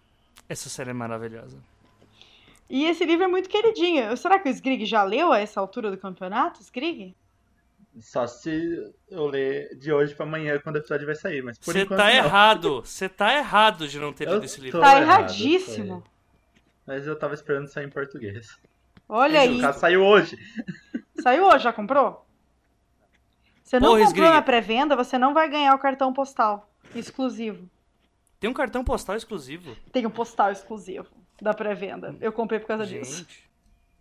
Essa 0.46 0.68
cena 0.68 0.90
é 0.90 0.94
maravilhosa. 0.94 1.56
E 2.72 2.86
esse 2.86 3.04
livro 3.04 3.24
é 3.24 3.28
muito 3.28 3.50
queridinho. 3.50 4.16
Será 4.16 4.38
que 4.38 4.48
o 4.48 4.50
Sgrig 4.50 4.86
já 4.86 5.02
leu 5.02 5.30
a 5.30 5.38
essa 5.38 5.60
altura 5.60 5.90
do 5.90 5.98
campeonato, 5.98 6.62
Sgrig? 6.62 7.14
Só 8.00 8.26
se 8.26 8.90
eu 9.10 9.26
ler 9.26 9.76
de 9.76 9.92
hoje 9.92 10.14
pra 10.14 10.24
amanhã, 10.24 10.58
quando 10.58 10.76
o 10.76 10.78
episódio 10.78 11.04
vai 11.04 11.14
sair. 11.14 11.42
Mas 11.42 11.58
por 11.58 11.74
Você 11.74 11.82
enquanto 11.82 11.98
tá 11.98 12.06
não. 12.06 12.14
errado. 12.14 12.80
Você 12.82 13.10
tá 13.10 13.36
errado 13.36 13.86
de 13.86 13.98
não 13.98 14.10
ter 14.10 14.26
lido 14.26 14.42
esse 14.46 14.58
livro. 14.58 14.80
Tá 14.80 14.98
errado, 14.98 15.20
erradíssimo. 15.20 16.00
foi. 16.00 16.10
Mas 16.86 17.06
eu 17.06 17.14
tava 17.14 17.34
esperando 17.34 17.68
sair 17.68 17.84
em 17.84 17.90
português. 17.90 18.58
Olha 19.06 19.40
Mas 19.40 19.50
aí. 19.50 19.54
No 19.56 19.60
caso, 19.60 19.78
saiu 19.78 20.02
hoje. 20.02 20.38
Saiu 21.20 21.44
hoje, 21.44 21.64
já 21.64 21.74
comprou? 21.74 22.24
Você 23.62 23.78
não 23.78 23.90
Porra, 23.90 24.06
comprou 24.06 24.30
na 24.30 24.40
pré-venda, 24.40 24.96
você 24.96 25.18
não 25.18 25.34
vai 25.34 25.50
ganhar 25.50 25.74
o 25.74 25.78
cartão 25.78 26.10
postal 26.14 26.72
exclusivo. 26.94 27.68
Tem 28.40 28.48
um 28.48 28.54
cartão 28.54 28.82
postal 28.82 29.14
exclusivo. 29.14 29.76
Tem 29.92 30.06
um 30.06 30.10
postal 30.10 30.50
exclusivo 30.50 31.21
da 31.42 31.52
pré-venda. 31.52 32.14
Eu 32.20 32.32
comprei 32.32 32.60
por 32.60 32.68
causa 32.68 32.86
disso. 32.86 33.18
Gente. 33.18 33.50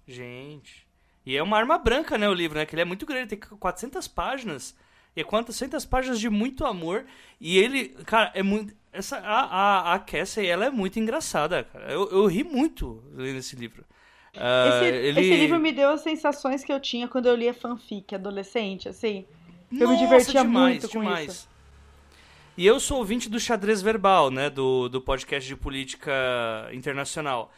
Gente. 0.07 0.87
E 1.25 1.35
é 1.35 1.43
uma 1.43 1.57
arma 1.57 1.77
branca, 1.77 2.17
né, 2.17 2.29
o 2.29 2.33
livro, 2.33 2.57
né? 2.57 2.65
Que 2.65 2.75
ele 2.75 2.81
é 2.81 2.85
muito 2.85 3.05
grande, 3.05 3.35
tem 3.35 3.39
400 3.39 4.07
páginas. 4.07 4.75
E 5.15 5.21
é 5.21 5.23
400 5.23 5.83
páginas 5.85 6.19
de 6.19 6.29
muito 6.29 6.65
amor. 6.65 7.05
E 7.39 7.57
ele, 7.57 7.89
cara, 8.05 8.31
é 8.33 8.43
muito. 8.43 8.73
Essa, 8.93 9.17
a, 9.17 9.43
a, 9.91 9.93
a 9.95 9.99
Cassie, 9.99 10.45
ela 10.45 10.65
é 10.65 10.69
muito 10.69 10.99
engraçada, 10.99 11.63
cara. 11.63 11.91
Eu, 11.91 12.09
eu 12.09 12.25
ri 12.27 12.43
muito 12.43 13.03
lendo 13.13 13.37
esse 13.37 13.55
livro. 13.55 13.83
Ah, 14.35 14.67
Esse, 14.67 14.85
ele... 14.85 15.19
esse 15.19 15.35
livro 15.35 15.59
me 15.59 15.73
deu 15.73 15.89
as 15.89 16.01
sensações 16.01 16.63
que 16.63 16.71
eu 16.71 16.79
tinha 16.79 17.05
quando 17.05 17.25
eu 17.25 17.35
lia 17.35 17.53
fanfic 17.53 18.15
adolescente, 18.15 18.87
assim. 18.87 19.25
Eu 19.69 19.89
me 19.89 19.95
Nossa, 19.95 19.97
divertia 19.97 20.41
demais, 20.41 20.79
muito 20.79 20.89
com 20.89 21.01
demais. 21.01 21.31
isso. 21.31 21.49
E 22.57 22.65
eu 22.65 22.79
sou 22.79 22.97
ouvinte 22.97 23.29
do 23.29 23.39
Xadrez 23.39 23.81
Verbal, 23.81 24.29
né? 24.29 24.49
Do, 24.49 24.89
do 24.89 25.01
podcast 25.01 25.47
de 25.47 25.55
política 25.55 26.11
internacional. 26.73 27.51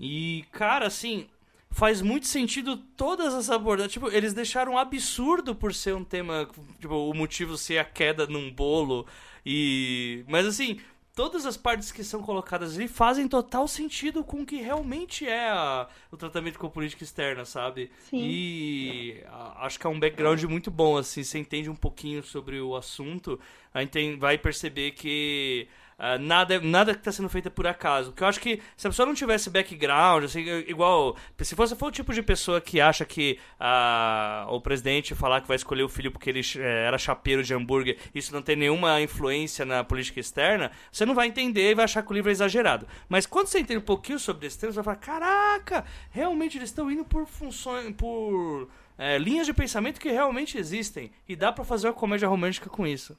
E, 0.00 0.44
cara, 0.50 0.86
assim, 0.86 1.28
faz 1.70 2.02
muito 2.02 2.26
sentido 2.26 2.76
todas 2.76 3.32
as 3.32 3.48
abordagens. 3.48 3.92
Tipo, 3.92 4.08
eles 4.08 4.34
deixaram 4.34 4.72
um 4.72 4.78
absurdo 4.78 5.54
por 5.54 5.72
ser 5.72 5.94
um 5.94 6.04
tema. 6.04 6.48
Tipo, 6.80 7.08
o 7.08 7.14
motivo 7.14 7.56
ser 7.56 7.78
a 7.78 7.84
queda 7.84 8.26
num 8.26 8.50
bolo. 8.50 9.06
E. 9.46 10.24
Mas 10.28 10.46
assim. 10.46 10.80
Todas 11.20 11.44
as 11.44 11.54
partes 11.56 11.92
que 11.92 12.02
são 12.02 12.22
colocadas 12.22 12.74
ali 12.76 12.88
fazem 12.88 13.28
total 13.28 13.68
sentido 13.68 14.24
com 14.24 14.40
o 14.40 14.46
que 14.46 14.56
realmente 14.56 15.26
é 15.26 15.50
a- 15.50 15.86
o 16.10 16.16
tratamento 16.16 16.58
com 16.58 16.66
a 16.66 16.70
política 16.70 17.04
externa, 17.04 17.44
sabe? 17.44 17.90
Sim. 18.08 18.20
E 18.22 19.22
a- 19.26 19.66
acho 19.66 19.78
que 19.78 19.86
é 19.86 19.90
um 19.90 20.00
background 20.00 20.42
muito 20.44 20.70
bom, 20.70 20.96
assim, 20.96 21.22
você 21.22 21.38
entende 21.38 21.68
um 21.68 21.74
pouquinho 21.76 22.22
sobre 22.22 22.58
o 22.58 22.74
assunto, 22.74 23.38
aí 23.74 23.86
tem, 23.86 24.18
vai 24.18 24.38
perceber 24.38 24.92
que 24.92 25.68
ah, 26.02 26.16
nada, 26.16 26.58
nada 26.62 26.94
que 26.94 27.00
está 27.00 27.12
sendo 27.12 27.28
feito 27.28 27.50
por 27.50 27.66
acaso. 27.66 28.10
Porque 28.10 28.24
eu 28.24 28.28
acho 28.28 28.40
que 28.40 28.62
se 28.74 28.86
a 28.86 28.90
pessoa 28.90 29.04
não 29.04 29.14
tivesse 29.14 29.50
background, 29.50 30.24
assim, 30.24 30.40
igual. 30.66 31.14
Se 31.42 31.54
fosse 31.54 31.76
for 31.76 31.88
o 31.88 31.90
tipo 31.90 32.14
de 32.14 32.22
pessoa 32.22 32.58
que 32.58 32.80
acha 32.80 33.04
que 33.04 33.38
ah, 33.58 34.46
o 34.48 34.62
presidente 34.62 35.14
falar 35.14 35.42
que 35.42 35.48
vai 35.48 35.56
escolher 35.56 35.82
o 35.82 35.88
filho 35.90 36.10
porque 36.10 36.30
ele 36.30 36.40
eh, 36.56 36.86
era 36.86 36.96
chapeiro 36.96 37.42
de 37.42 37.52
hambúrguer, 37.52 37.98
isso 38.14 38.32
não 38.32 38.40
tem 38.40 38.56
nenhuma 38.56 38.98
influência 39.02 39.66
na 39.66 39.84
política 39.84 40.18
externa, 40.20 40.70
você 40.90 41.04
não 41.04 41.14
vai 41.14 41.26
entender 41.28 41.70
e 41.70 41.74
vai 41.74 41.84
achar 41.84 42.02
que 42.02 42.10
o 42.10 42.14
livro 42.14 42.30
é 42.30 42.32
exagerado. 42.32 42.86
Mas 43.06 43.26
quando 43.26 43.48
você 43.48 43.58
entende 43.60 43.80
um 43.80 43.82
pouquinho 43.82 44.18
sobre 44.18 44.46
esse 44.46 44.58
tema, 44.58 44.72
você 44.72 44.76
vai 44.80 44.94
falar: 44.96 44.96
caraca, 44.96 45.84
realmente 46.10 46.56
eles 46.56 46.70
estão 46.70 46.90
indo 46.90 47.04
por 47.04 47.26
funções. 47.26 47.94
por. 47.94 48.68
eh, 48.96 49.18
linhas 49.18 49.46
de 49.46 49.52
pensamento 49.52 50.00
que 50.00 50.10
realmente 50.10 50.56
existem. 50.56 51.10
E 51.28 51.36
dá 51.36 51.52
pra 51.52 51.62
fazer 51.64 51.88
uma 51.88 51.94
comédia 51.94 52.26
romântica 52.28 52.70
com 52.70 52.86
isso. 52.86 53.16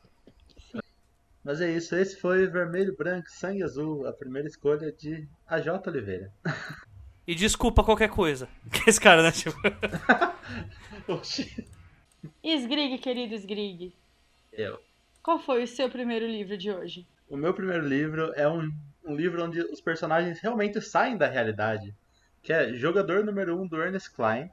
Mas 1.44 1.60
é 1.60 1.72
isso, 1.72 1.96
esse 1.96 2.20
foi 2.20 2.48
Vermelho, 2.48 2.96
Branco, 2.96 3.30
Sangue 3.30 3.64
Azul, 3.64 4.08
a 4.08 4.14
primeira 4.14 4.48
escolha 4.48 4.92
de 4.92 5.28
AJ 5.48 5.88
Oliveira. 5.88 6.32
E 7.28 7.36
desculpa 7.36 7.84
qualquer 7.84 8.10
coisa. 8.10 8.50
Que 8.72 8.90
esse 8.90 9.00
cara, 9.00 9.22
né? 9.22 9.32
Tipo... 9.32 9.56
Oxi. 11.08 11.66
Sgrig, 12.44 12.98
querido 12.98 13.36
Sgrig, 13.36 13.94
Eu. 14.52 14.80
qual 15.24 15.40
foi 15.40 15.64
o 15.64 15.68
seu 15.68 15.90
primeiro 15.90 16.26
livro 16.26 16.58
de 16.58 16.72
hoje? 16.72 17.06
O 17.30 17.38
meu 17.38 17.54
primeiro 17.54 17.88
livro 17.88 18.34
é 18.36 18.48
um, 18.50 18.72
um 19.06 19.16
livro 19.16 19.44
onde 19.44 19.62
os 19.62 19.80
personagens 19.80 20.40
realmente 20.40 20.82
saem 20.82 21.16
da 21.16 21.28
realidade, 21.28 21.94
que 22.44 22.52
é 22.52 22.74
Jogador 22.74 23.24
Número 23.24 23.58
1 23.58 23.62
um, 23.62 23.68
do 23.68 23.82
Ernest 23.82 24.12
Klein. 24.12 24.50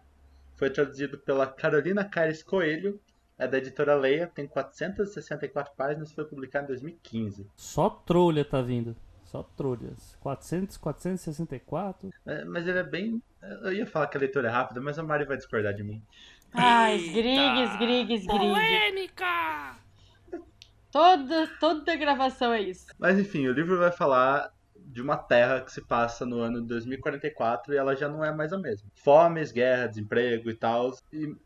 Foi 0.56 0.70
traduzido 0.70 1.18
pela 1.18 1.46
Carolina 1.46 2.04
Caires 2.04 2.42
Coelho, 2.42 3.00
é 3.38 3.46
da 3.46 3.58
editora 3.58 3.94
Leia, 3.94 4.26
tem 4.26 4.46
464 4.46 5.72
páginas, 5.76 6.12
foi 6.12 6.24
publicado 6.24 6.64
em 6.64 6.68
2015. 6.68 7.46
Só 7.56 7.88
trolha 7.88 8.44
tá 8.44 8.60
vindo. 8.60 8.96
Só 9.24 9.42
trolhas. 9.42 10.16
400, 10.20 10.76
464. 10.78 12.10
É, 12.26 12.44
mas 12.44 12.66
ele 12.66 12.78
é 12.78 12.82
bem. 12.82 13.22
Eu 13.62 13.72
ia 13.72 13.86
falar 13.86 14.06
que 14.06 14.16
a 14.16 14.20
leitura 14.20 14.48
é 14.48 14.50
rápida, 14.50 14.80
mas 14.80 14.98
a 14.98 15.02
Mari 15.02 15.24
vai 15.26 15.36
discordar 15.36 15.74
de 15.74 15.84
mim. 15.84 16.02
Ah, 16.52 16.90
Eita. 16.90 17.04
Sgrig, 17.04 17.62
Sgrig, 17.74 18.14
Sgrig. 18.14 18.26
Polêmica! 18.26 19.76
Toda, 20.90 21.46
toda 21.60 21.96
gravação 21.96 22.52
é 22.52 22.62
isso. 22.62 22.86
Mas 22.98 23.18
enfim, 23.18 23.46
o 23.46 23.52
livro 23.52 23.78
vai 23.78 23.92
falar 23.92 24.50
de 24.74 25.02
uma 25.02 25.18
terra 25.18 25.60
que 25.60 25.70
se 25.70 25.82
passa 25.82 26.24
no 26.24 26.40
ano 26.40 26.62
de 26.62 26.66
2044 26.68 27.74
e 27.74 27.76
ela 27.76 27.94
já 27.94 28.08
não 28.08 28.24
é 28.24 28.32
mais 28.34 28.52
a 28.54 28.58
mesma. 28.58 28.88
Fomes, 28.94 29.52
guerra, 29.52 29.86
desemprego 29.86 30.48
e 30.48 30.54
tal, 30.54 30.94
e 31.12 31.36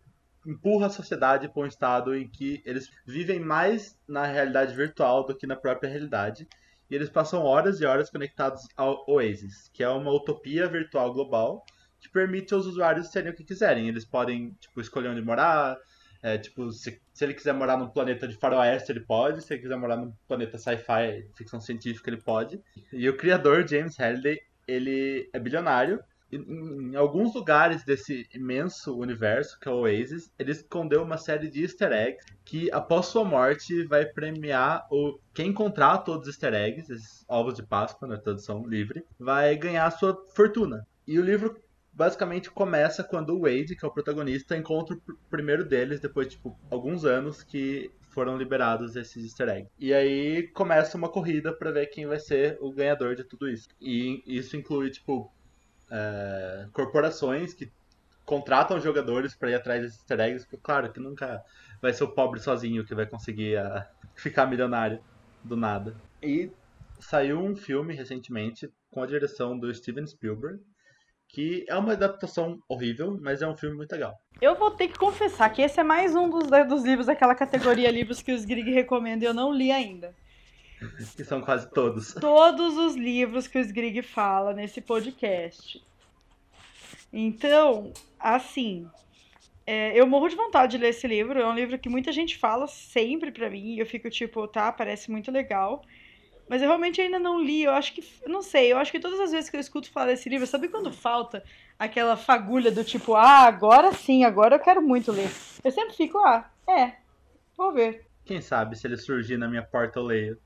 empurra 0.47 0.87
a 0.87 0.91
sociedade 0.91 1.49
para 1.49 1.63
um 1.63 1.67
estado 1.67 2.15
em 2.15 2.29
que 2.29 2.63
eles 2.65 2.91
vivem 3.07 3.41
mais 3.41 3.99
na 4.07 4.25
realidade 4.27 4.75
virtual 4.75 5.25
do 5.25 5.37
que 5.37 5.47
na 5.47 5.57
própria 5.57 5.91
realidade. 5.91 6.47
E 6.91 6.95
eles 6.95 7.09
passam 7.09 7.43
horas 7.43 7.81
e 7.81 7.87
horas 7.87 8.11
conectados 8.11 8.67
ao 8.77 9.05
Oasis, 9.09 9.71
que 9.73 9.83
é 9.83 9.89
uma 9.89 10.13
utopia 10.13 10.67
virtual 10.67 11.13
global 11.13 11.65
que 12.01 12.09
permite 12.09 12.53
aos 12.53 12.67
usuários 12.67 13.11
serem 13.11 13.31
o 13.31 13.35
que 13.35 13.45
quiserem. 13.45 13.89
Eles 13.89 14.05
podem, 14.05 14.51
tipo, 14.61 14.81
escolher 14.81 15.09
onde 15.09 15.23
morar, 15.23 15.79
é, 16.23 16.37
tipo, 16.37 16.71
se, 16.71 17.01
se 17.13 17.25
ele 17.25 17.35
quiser 17.35 17.53
morar 17.53 17.77
num 17.77 17.89
planeta 17.89 18.29
de 18.29 18.37
faroeste, 18.37 18.93
ele 18.93 19.01
pode. 19.01 19.43
Se 19.43 19.55
ele 19.55 19.63
quiser 19.63 19.77
morar 19.77 19.97
num 19.97 20.13
planeta 20.29 20.59
sci-fi, 20.59 21.29
ficção 21.37 21.61
científica, 21.61 22.11
ele 22.11 22.21
pode. 22.21 22.61
E 22.93 23.09
o 23.09 23.17
criador, 23.17 23.67
James 23.67 23.97
Halliday, 23.97 24.41
ele 24.67 25.29
é 25.33 25.39
bilionário. 25.39 26.03
Em, 26.33 26.97
alguns 26.97 27.35
lugares 27.35 27.85
desse 27.85 28.27
imenso 28.35 28.97
universo, 28.99 29.59
que 29.61 29.69
é 29.69 29.73
o 29.73 29.81
Oasis, 29.83 30.31
ele 30.39 30.53
escondeu 30.53 31.03
uma 31.03 31.19
série 31.19 31.49
de 31.49 31.63
easter 31.63 31.93
eggs 31.93 32.25
que, 32.45 32.71
após 32.73 33.07
sua 33.07 33.25
morte, 33.25 33.85
vai 33.85 34.05
premiar 34.07 34.87
o 34.91 35.19
quem 35.35 35.49
encontrar 35.49 35.99
todos 35.99 36.23
os 36.23 36.35
easter 36.35 36.55
eggs, 36.55 36.91
esses 36.93 37.25
ovos 37.29 37.55
de 37.55 37.63
Páscoa, 37.63 38.09
na 38.09 38.19
tradução 38.19 38.67
livre, 38.67 39.05
vai 39.19 39.55
ganhar 39.57 39.91
sua 39.91 40.17
fortuna. 40.35 40.87
E 41.07 41.19
o 41.19 41.25
livro 41.25 41.61
basicamente 41.93 42.51
começa 42.51 43.05
quando 43.05 43.31
o 43.37 43.41
Wade, 43.43 43.77
que 43.77 43.85
é 43.85 43.89
o 43.89 43.93
protagonista, 43.93 44.57
encontra 44.57 44.95
o 44.97 45.01
pr- 45.01 45.13
primeiro 45.29 45.65
deles 45.65 46.01
depois 46.01 46.27
de 46.29 46.37
tipo, 46.37 46.59
alguns 46.71 47.05
anos 47.05 47.43
que 47.43 47.91
foram 48.11 48.37
liberados 48.37 48.97
esses 48.97 49.25
easter 49.25 49.49
eggs. 49.49 49.71
E 49.79 49.93
aí 49.93 50.49
começa 50.49 50.97
uma 50.97 51.09
corrida 51.09 51.53
pra 51.53 51.71
ver 51.71 51.87
quem 51.87 52.07
vai 52.07 52.19
ser 52.19 52.57
o 52.61 52.73
ganhador 52.73 53.15
de 53.15 53.25
tudo 53.25 53.49
isso. 53.49 53.67
E 53.81 54.23
isso 54.27 54.57
inclui 54.57 54.91
tipo 54.91 55.31
é, 55.93 56.67
corporações 56.73 57.53
que 57.53 57.71
contratam 58.25 58.81
jogadores 58.81 59.35
pra 59.35 59.51
ir 59.51 59.55
atrás 59.55 59.83
desses 59.83 59.99
easter 59.99 60.21
eggs, 60.21 60.45
porque 60.47 60.63
claro 60.63 60.91
que 60.93 60.99
nunca 60.99 61.43
vai 61.83 61.93
ser 61.93 62.05
o 62.05 62.15
pobre 62.15 62.41
sozinho 62.41 62.85
que 62.85 62.95
vai 62.95 63.05
conseguir 63.05 63.59
ah, 63.59 63.87
ficar 64.17 64.47
milionário 64.47 65.01
do 65.45 65.57
nada. 65.57 65.95
E 66.23 66.51
saiu 66.99 67.41
um 67.41 67.55
filme 67.55 67.95
recentemente 67.95 68.73
com 68.91 69.03
a 69.03 69.07
direção 69.07 69.59
do 69.59 69.73
Steven 69.75 70.07
Spielberg, 70.07 70.61
que 71.29 71.65
é 71.69 71.77
uma 71.77 71.93
adaptação 71.93 72.59
horrível, 72.69 73.19
mas 73.21 73.43
é 73.43 73.49
um 73.49 73.57
filme 73.57 73.77
muito 73.77 73.93
legal. 73.93 74.15
Eu 74.41 74.55
vou 74.55 74.71
ter 74.71 74.89
que 74.89 74.99
confessar 74.99 75.51
que 75.51 75.63
esse 75.63 75.81
é 75.81 75.85
mais 75.85 76.15
um 76.15 76.29
dos, 76.29 76.49
dos 76.69 76.85
livros 76.85 77.07
daquela 77.07 77.35
categoria 77.35 77.91
livros 77.91 78.23
que 78.23 78.33
os 78.33 78.45
Grig 78.45 78.71
recomendam 78.71 79.23
e 79.23 79.31
eu 79.31 79.35
não 79.35 79.53
li 79.53 79.71
ainda. 79.71 80.15
Que 81.17 81.25
são 81.25 81.41
quase 81.41 81.71
todos. 81.71 82.15
Todos 82.15 82.77
os 82.77 82.95
livros 82.97 83.47
que 83.47 83.59
os 83.59 83.71
Grig 83.71 84.03
fala 84.03 84.53
nesse 84.53 84.81
podcast. 84.81 85.83
Então, 87.13 87.93
assim, 88.19 88.89
é, 89.67 89.99
eu 89.99 90.07
morro 90.07 90.29
de 90.29 90.37
vontade 90.37 90.73
de 90.73 90.83
ler 90.83 90.91
esse 90.91 91.07
livro. 91.07 91.39
É 91.39 91.47
um 91.47 91.55
livro 91.55 91.79
que 91.79 91.89
muita 91.89 92.13
gente 92.13 92.39
fala 92.39 92.67
sempre 92.67 93.31
pra 93.31 93.51
mim. 93.51 93.75
E 93.75 93.79
eu 93.79 93.87
fico 93.87 94.09
tipo, 94.11 94.47
tá, 94.49 94.73
parece 94.73 95.11
muito 95.11 95.31
legal. 95.31 95.83
Mas 96.49 96.61
eu 96.61 96.69
realmente 96.69 97.01
ainda 97.01 97.19
não 97.19 97.41
li. 97.41 97.63
Eu 97.63 97.73
acho 97.73 97.93
que. 97.93 98.05
Não 98.27 98.43
sei, 98.43 98.73
eu 98.73 98.79
acho 98.79 98.91
que 98.91 99.01
todas 99.01 99.21
as 99.21 99.33
vezes 99.33 99.49
que 99.49 99.57
eu 99.57 99.61
escuto 99.61 99.91
falar 99.91 100.07
desse 100.07 100.29
livro, 100.29 100.47
sabe 100.47 100.69
quando 100.69 100.93
falta 100.93 101.43
aquela 101.79 102.17
fagulha 102.17 102.71
do 102.71 102.85
tipo, 102.85 103.15
ah, 103.15 103.47
agora 103.47 103.93
sim, 103.93 104.25
agora 104.25 104.57
eu 104.57 104.61
quero 104.61 104.83
muito 104.83 105.11
ler. 105.11 105.31
Eu 105.65 105.71
sempre 105.71 105.95
fico, 105.95 106.19
ah, 106.19 106.49
é, 106.69 106.97
vou 107.57 107.73
ver. 107.73 108.07
Quem 108.25 108.41
sabe 108.41 108.77
se 108.77 108.87
ele 108.87 108.97
surgir 108.97 109.37
na 109.37 109.49
minha 109.49 109.63
porta 109.63 109.99
eu 109.99 110.05
leio. 110.05 110.39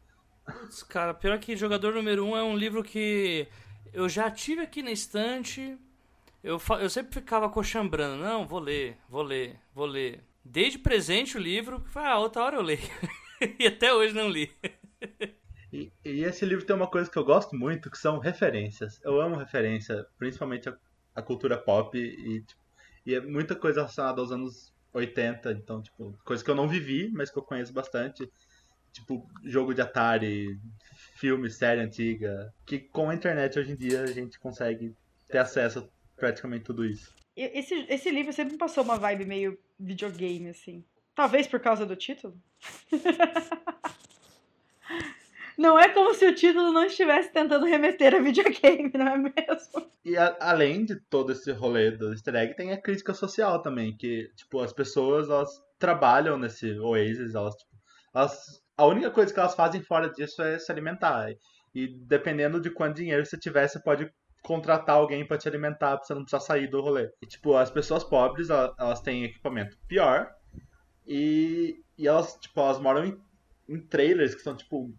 Putz, 0.46 0.82
cara, 0.82 1.12
pior 1.12 1.38
que 1.38 1.56
Jogador 1.56 1.94
Número 1.94 2.24
1 2.24 2.28
um 2.28 2.36
é 2.36 2.42
um 2.42 2.56
livro 2.56 2.82
que 2.82 3.48
eu 3.92 4.08
já 4.08 4.30
tive 4.30 4.62
aqui 4.62 4.82
na 4.82 4.90
estante. 4.90 5.76
Eu, 6.42 6.60
eu 6.80 6.88
sempre 6.88 7.12
ficava 7.14 7.48
coxambrando. 7.48 8.22
Não, 8.22 8.46
vou 8.46 8.60
ler, 8.60 8.96
vou 9.08 9.22
ler, 9.22 9.58
vou 9.74 9.86
ler. 9.86 10.22
Desde 10.44 10.78
presente 10.78 11.36
o 11.36 11.40
livro, 11.40 11.84
ah, 11.94 12.18
outra 12.18 12.42
hora 12.42 12.56
eu 12.56 12.62
leio. 12.62 12.80
e 13.58 13.66
até 13.66 13.92
hoje 13.92 14.14
não 14.14 14.28
li. 14.28 14.50
E, 15.72 15.92
e 16.04 16.22
esse 16.22 16.46
livro 16.46 16.64
tem 16.64 16.76
uma 16.76 16.86
coisa 16.86 17.10
que 17.10 17.18
eu 17.18 17.24
gosto 17.24 17.56
muito, 17.56 17.90
que 17.90 17.98
são 17.98 18.18
referências. 18.18 19.00
Eu 19.02 19.20
amo 19.20 19.36
referência, 19.36 20.06
principalmente 20.16 20.68
a, 20.68 20.76
a 21.14 21.20
cultura 21.20 21.58
pop 21.58 21.98
e, 21.98 22.40
tipo, 22.42 22.60
e 23.04 23.14
é 23.14 23.20
muita 23.20 23.54
coisa 23.54 23.80
relacionada 23.80 24.20
aos 24.20 24.32
anos 24.32 24.74
80, 24.92 25.52
então, 25.52 25.80
tipo, 25.82 26.18
coisa 26.24 26.42
que 26.42 26.50
eu 26.50 26.54
não 26.54 26.68
vivi, 26.68 27.08
mas 27.12 27.30
que 27.30 27.38
eu 27.38 27.42
conheço 27.42 27.72
bastante. 27.72 28.30
Tipo, 28.96 29.28
jogo 29.44 29.74
de 29.74 29.82
Atari, 29.82 30.58
filme, 31.16 31.50
série 31.50 31.82
antiga, 31.82 32.50
que 32.64 32.78
com 32.78 33.10
a 33.10 33.14
internet 33.14 33.58
hoje 33.58 33.72
em 33.72 33.76
dia 33.76 34.00
a 34.02 34.06
gente 34.06 34.38
consegue 34.38 34.94
ter 35.28 35.36
acesso 35.38 35.80
a 35.80 35.88
praticamente 36.18 36.64
tudo 36.64 36.82
isso. 36.84 37.14
Esse, 37.36 37.74
esse 37.90 38.10
livro 38.10 38.32
sempre 38.32 38.52
me 38.54 38.58
passou 38.58 38.82
uma 38.82 38.96
vibe 38.96 39.26
meio 39.26 39.58
videogame, 39.78 40.48
assim. 40.48 40.82
Talvez 41.14 41.46
por 41.46 41.60
causa 41.60 41.84
do 41.84 41.94
título. 41.94 42.40
Não 45.58 45.78
é 45.78 45.88
como 45.88 46.12
se 46.14 46.26
o 46.26 46.34
título 46.34 46.70
não 46.70 46.84
estivesse 46.84 47.32
tentando 47.32 47.64
remeter 47.64 48.14
a 48.14 48.18
videogame, 48.20 48.90
não 48.94 49.08
é 49.08 49.16
mesmo? 49.16 49.90
E 50.04 50.14
a- 50.16 50.36
além 50.38 50.84
de 50.84 50.96
todo 51.08 51.32
esse 51.32 51.50
rolê 51.50 51.90
do 51.92 52.12
easter 52.12 52.34
egg, 52.34 52.54
tem 52.54 52.72
a 52.72 52.80
crítica 52.80 53.14
social 53.14 53.62
também, 53.62 53.96
que, 53.96 54.30
tipo, 54.36 54.60
as 54.60 54.72
pessoas, 54.72 55.30
elas 55.30 55.48
trabalham 55.78 56.36
nesse 56.36 56.78
Oasis, 56.78 57.34
elas, 57.34 57.54
tipo, 57.54 57.70
elas, 58.14 58.62
a 58.76 58.86
única 58.86 59.10
coisa 59.10 59.32
que 59.32 59.38
elas 59.40 59.54
fazem 59.54 59.82
fora 59.82 60.10
disso 60.10 60.42
é 60.42 60.58
se 60.58 60.70
alimentar. 60.70 61.30
E 61.74 61.88
dependendo 62.06 62.60
de 62.60 62.70
quanto 62.70 62.96
dinheiro 62.96 63.24
você 63.24 63.38
tiver, 63.38 63.68
você 63.68 63.80
pode 63.80 64.10
contratar 64.42 64.96
alguém 64.96 65.26
pra 65.26 65.38
te 65.38 65.48
alimentar, 65.48 65.96
pra 65.96 66.04
você 66.06 66.14
não 66.14 66.22
precisar 66.22 66.40
sair 66.40 66.68
do 66.68 66.80
rolê. 66.80 67.10
E, 67.22 67.26
tipo, 67.26 67.56
as 67.56 67.70
pessoas 67.70 68.04
pobres, 68.04 68.48
ela- 68.50 68.74
elas 68.78 69.00
têm 69.00 69.24
equipamento 69.24 69.76
pior, 69.88 70.30
e, 71.06 71.76
e 71.98 72.06
elas, 72.08 72.34
tipo, 72.40 72.60
elas 72.60 72.80
moram 72.80 73.04
em, 73.06 73.18
em 73.68 73.80
trailers 73.88 74.34
que 74.34 74.42
são, 74.42 74.56
tipo, 74.56 74.94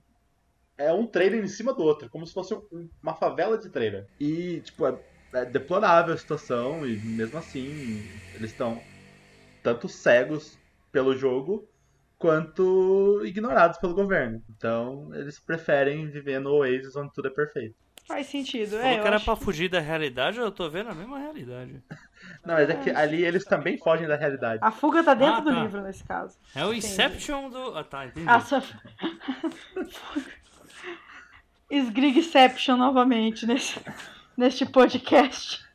é 0.78 0.92
um 0.94 1.08
trailer 1.08 1.44
em 1.44 1.48
cima 1.48 1.74
do 1.74 1.84
outro, 1.84 2.10
como 2.10 2.26
se 2.26 2.34
fosse 2.34 2.54
um- 2.54 2.90
uma 3.02 3.16
favela 3.16 3.58
de 3.58 3.70
trailer. 3.70 4.06
E, 4.20 4.62
tipo, 4.62 4.86
é, 4.88 4.98
é 5.36 5.46
deplorável 5.46 6.14
a 6.14 6.18
situação, 6.18 6.86
e 6.86 7.00
mesmo 7.04 7.38
assim, 7.38 8.22
eles 8.34 8.52
estão 8.52 8.84
tanto 9.64 9.90
cegos 9.90 10.60
pelo 10.92 11.16
jogo, 11.16 11.68
quanto 12.18 13.22
ignorados 13.26 13.78
pelo 13.80 13.94
governo. 13.94 14.42
Então, 14.56 15.10
eles 15.14 15.40
preferem 15.40 16.08
viver 16.10 16.40
no 16.40 16.52
Oasis 16.52 16.96
onde 16.96 17.14
tudo 17.14 17.28
é 17.28 17.32
perfeito. 17.32 17.76
Faz 18.08 18.28
sentido, 18.28 18.72
Falou 18.78 18.86
é. 18.86 18.94
que 18.96 19.00
Eu 19.02 19.06
era 19.08 19.16
acho... 19.18 19.26
pra 19.26 19.36
fugir 19.36 19.70
da 19.70 19.82
realidade, 19.82 20.38
eu 20.40 20.50
tô 20.50 20.70
vendo 20.70 20.90
a 20.90 20.96
mesma 20.96 21.20
realidade. 21.20 21.84
Não, 22.46 22.54
mas 22.56 22.70
é 22.70 22.76
que 22.76 22.90
ali 22.90 23.24
eles 23.24 23.44
também 23.44 23.78
fogem 23.78 24.08
da 24.08 24.16
realidade. 24.16 24.60
A 24.64 24.72
fuga 24.72 25.04
tá 25.04 25.14
dentro 25.14 25.36
Ah, 25.36 25.40
do 25.42 25.52
tá. 25.54 25.62
livro, 25.62 25.82
nesse 25.82 26.04
caso. 26.06 26.38
É 26.56 26.66
o 26.66 26.74
Inception 26.74 27.50
do. 27.50 27.78
Ah, 27.78 27.84
tá, 27.84 28.06
entendi. 28.06 28.28
A 28.30 28.40
sua... 28.40 28.64
Esgrigception 31.70 32.78
novamente 32.78 33.46
nesse, 33.46 33.80
neste 34.38 34.66
podcast. 34.66 35.66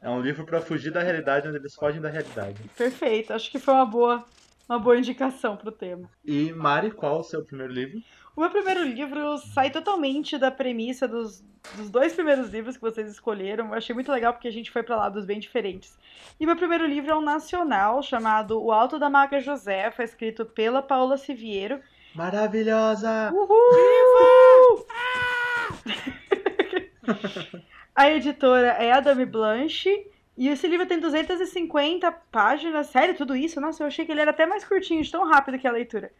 É 0.00 0.08
um 0.08 0.20
livro 0.22 0.46
pra 0.46 0.62
fugir 0.62 0.90
da 0.90 1.02
realidade 1.02 1.46
onde 1.46 1.58
eles 1.58 1.74
fogem 1.74 2.00
da 2.00 2.08
realidade. 2.08 2.58
Perfeito, 2.76 3.34
acho 3.34 3.50
que 3.50 3.58
foi 3.58 3.74
uma 3.74 3.84
boa, 3.84 4.24
uma 4.70 4.78
boa 4.78 4.96
indicação 4.96 5.56
pro 5.56 5.72
tema. 5.72 6.08
E, 6.24 6.52
Mari, 6.52 6.92
qual 6.92 7.18
o 7.18 7.24
seu 7.24 7.44
primeiro 7.44 7.72
livro? 7.72 8.00
O 8.36 8.40
meu 8.40 8.50
primeiro 8.50 8.84
livro 8.84 9.36
sai 9.38 9.68
totalmente 9.68 10.38
da 10.38 10.48
premissa 10.48 11.08
dos, 11.08 11.44
dos 11.74 11.90
dois 11.90 12.12
primeiros 12.14 12.50
livros 12.50 12.76
que 12.76 12.82
vocês 12.82 13.10
escolheram. 13.10 13.66
Eu 13.66 13.74
achei 13.74 13.92
muito 13.92 14.12
legal 14.12 14.32
porque 14.32 14.46
a 14.46 14.52
gente 14.52 14.70
foi 14.70 14.84
pra 14.84 14.94
lados 14.94 15.26
bem 15.26 15.40
diferentes. 15.40 15.98
E 16.38 16.46
meu 16.46 16.54
primeiro 16.54 16.86
livro 16.86 17.10
é 17.10 17.16
um 17.16 17.20
nacional 17.20 18.00
chamado 18.00 18.62
O 18.62 18.70
Alto 18.70 18.96
da 18.96 19.10
Maga 19.10 19.40
Josefa, 19.40 20.04
escrito 20.04 20.46
pela 20.46 20.80
Paula 20.80 21.16
Siviero. 21.16 21.80
Maravilhosa! 22.14 23.32
Uhul! 23.34 24.86
a 27.92 28.08
editora 28.08 28.68
é 28.68 28.92
a 28.92 29.00
Dame 29.00 29.26
Blanche. 29.26 30.06
E 30.40 30.48
esse 30.48 30.66
livro 30.66 30.86
tem 30.86 30.98
250 30.98 32.10
páginas. 32.32 32.86
Sério, 32.86 33.14
tudo 33.14 33.36
isso? 33.36 33.60
Nossa, 33.60 33.82
eu 33.82 33.86
achei 33.86 34.06
que 34.06 34.10
ele 34.10 34.22
era 34.22 34.30
até 34.30 34.46
mais 34.46 34.64
curtinho, 34.64 35.02
de 35.02 35.12
tão 35.12 35.28
rápido 35.28 35.58
que 35.58 35.68
a 35.68 35.70
leitura. 35.70 36.10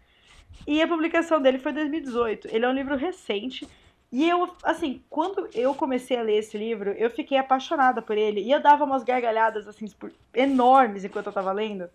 E 0.67 0.83
a 0.83 0.87
publicação 0.87 1.41
dele 1.41 1.59
foi 1.59 1.73
em 1.73 1.77
2018. 1.77 2.49
Ele 2.53 2.67
é 2.67 2.69
um 2.69 2.75
livro 2.75 2.95
recente. 2.97 3.67
E 4.13 4.29
eu, 4.29 4.55
assim, 4.63 5.03
quando 5.09 5.49
eu 5.55 5.75
comecei 5.75 6.19
a 6.19 6.23
ler 6.23 6.37
esse 6.37 6.59
livro, 6.59 6.91
eu 6.91 7.09
fiquei 7.09 7.39
apaixonada 7.39 8.03
por 8.03 8.19
ele. 8.19 8.43
E 8.43 8.53
eu 8.53 8.61
dava 8.61 8.85
umas 8.85 9.03
gargalhadas, 9.03 9.67
assim, 9.67 9.87
enormes 10.35 11.03
enquanto 11.03 11.29
eu 11.29 11.33
tava 11.33 11.51
lendo. 11.51 11.89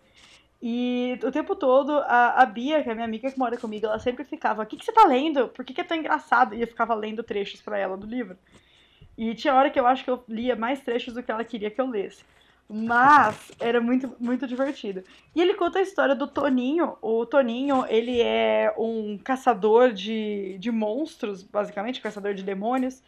E 0.60 1.16
o 1.22 1.30
tempo 1.30 1.54
todo, 1.54 1.92
a, 1.92 2.42
a 2.42 2.44
Bia, 2.44 2.82
que 2.82 2.90
é 2.90 2.94
minha 2.94 3.06
amiga 3.06 3.30
que 3.30 3.38
mora 3.38 3.56
comigo, 3.56 3.86
ela 3.86 4.00
sempre 4.00 4.24
ficava: 4.24 4.64
O 4.64 4.66
que, 4.66 4.76
que 4.76 4.84
você 4.84 4.90
tá 4.90 5.06
lendo? 5.06 5.46
Por 5.50 5.64
que, 5.64 5.72
que 5.72 5.80
é 5.80 5.84
tão 5.84 5.96
engraçado? 5.96 6.56
E 6.56 6.60
eu 6.60 6.66
ficava 6.66 6.92
lendo 6.92 7.22
trechos 7.22 7.62
pra 7.62 7.78
ela 7.78 7.96
do 7.96 8.04
livro. 8.04 8.36
E 9.16 9.34
tinha 9.34 9.54
hora 9.54 9.70
que 9.70 9.80
eu 9.80 9.86
acho 9.86 10.04
que 10.04 10.10
eu 10.10 10.22
lia 10.28 10.54
mais 10.54 10.80
trechos 10.80 11.14
do 11.14 11.22
que 11.22 11.30
ela 11.30 11.44
queria 11.44 11.70
que 11.70 11.80
eu 11.80 11.88
lesse. 11.88 12.24
Mas 12.68 13.52
era 13.60 13.80
muito, 13.80 14.14
muito 14.18 14.46
divertido. 14.46 15.04
E 15.34 15.40
ele 15.40 15.54
conta 15.54 15.78
a 15.78 15.82
história 15.82 16.14
do 16.14 16.26
Toninho. 16.26 16.96
O 17.00 17.24
Toninho, 17.24 17.86
ele 17.88 18.20
é 18.20 18.74
um 18.76 19.16
caçador 19.18 19.92
de, 19.92 20.56
de 20.58 20.70
monstros, 20.70 21.42
basicamente, 21.42 22.00
caçador 22.00 22.34
de 22.34 22.42
demônios, 22.42 23.02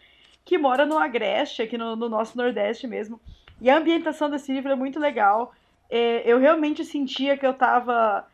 que 0.45 0.57
mora 0.57 0.87
no 0.87 0.97
Agreste, 0.97 1.63
aqui 1.63 1.77
no, 1.77 1.97
no 1.97 2.09
nosso 2.09 2.39
Nordeste 2.39 2.87
mesmo. 2.87 3.21
E 3.61 3.69
a 3.69 3.77
ambientação 3.77 4.31
desse 4.31 4.53
livro 4.53 4.71
é 4.71 4.77
muito 4.77 5.01
legal. 5.01 5.53
É, 5.91 6.23
eu 6.25 6.39
realmente 6.39 6.85
sentia 6.85 7.37
que 7.37 7.45
eu 7.45 7.53
tava 7.53 8.27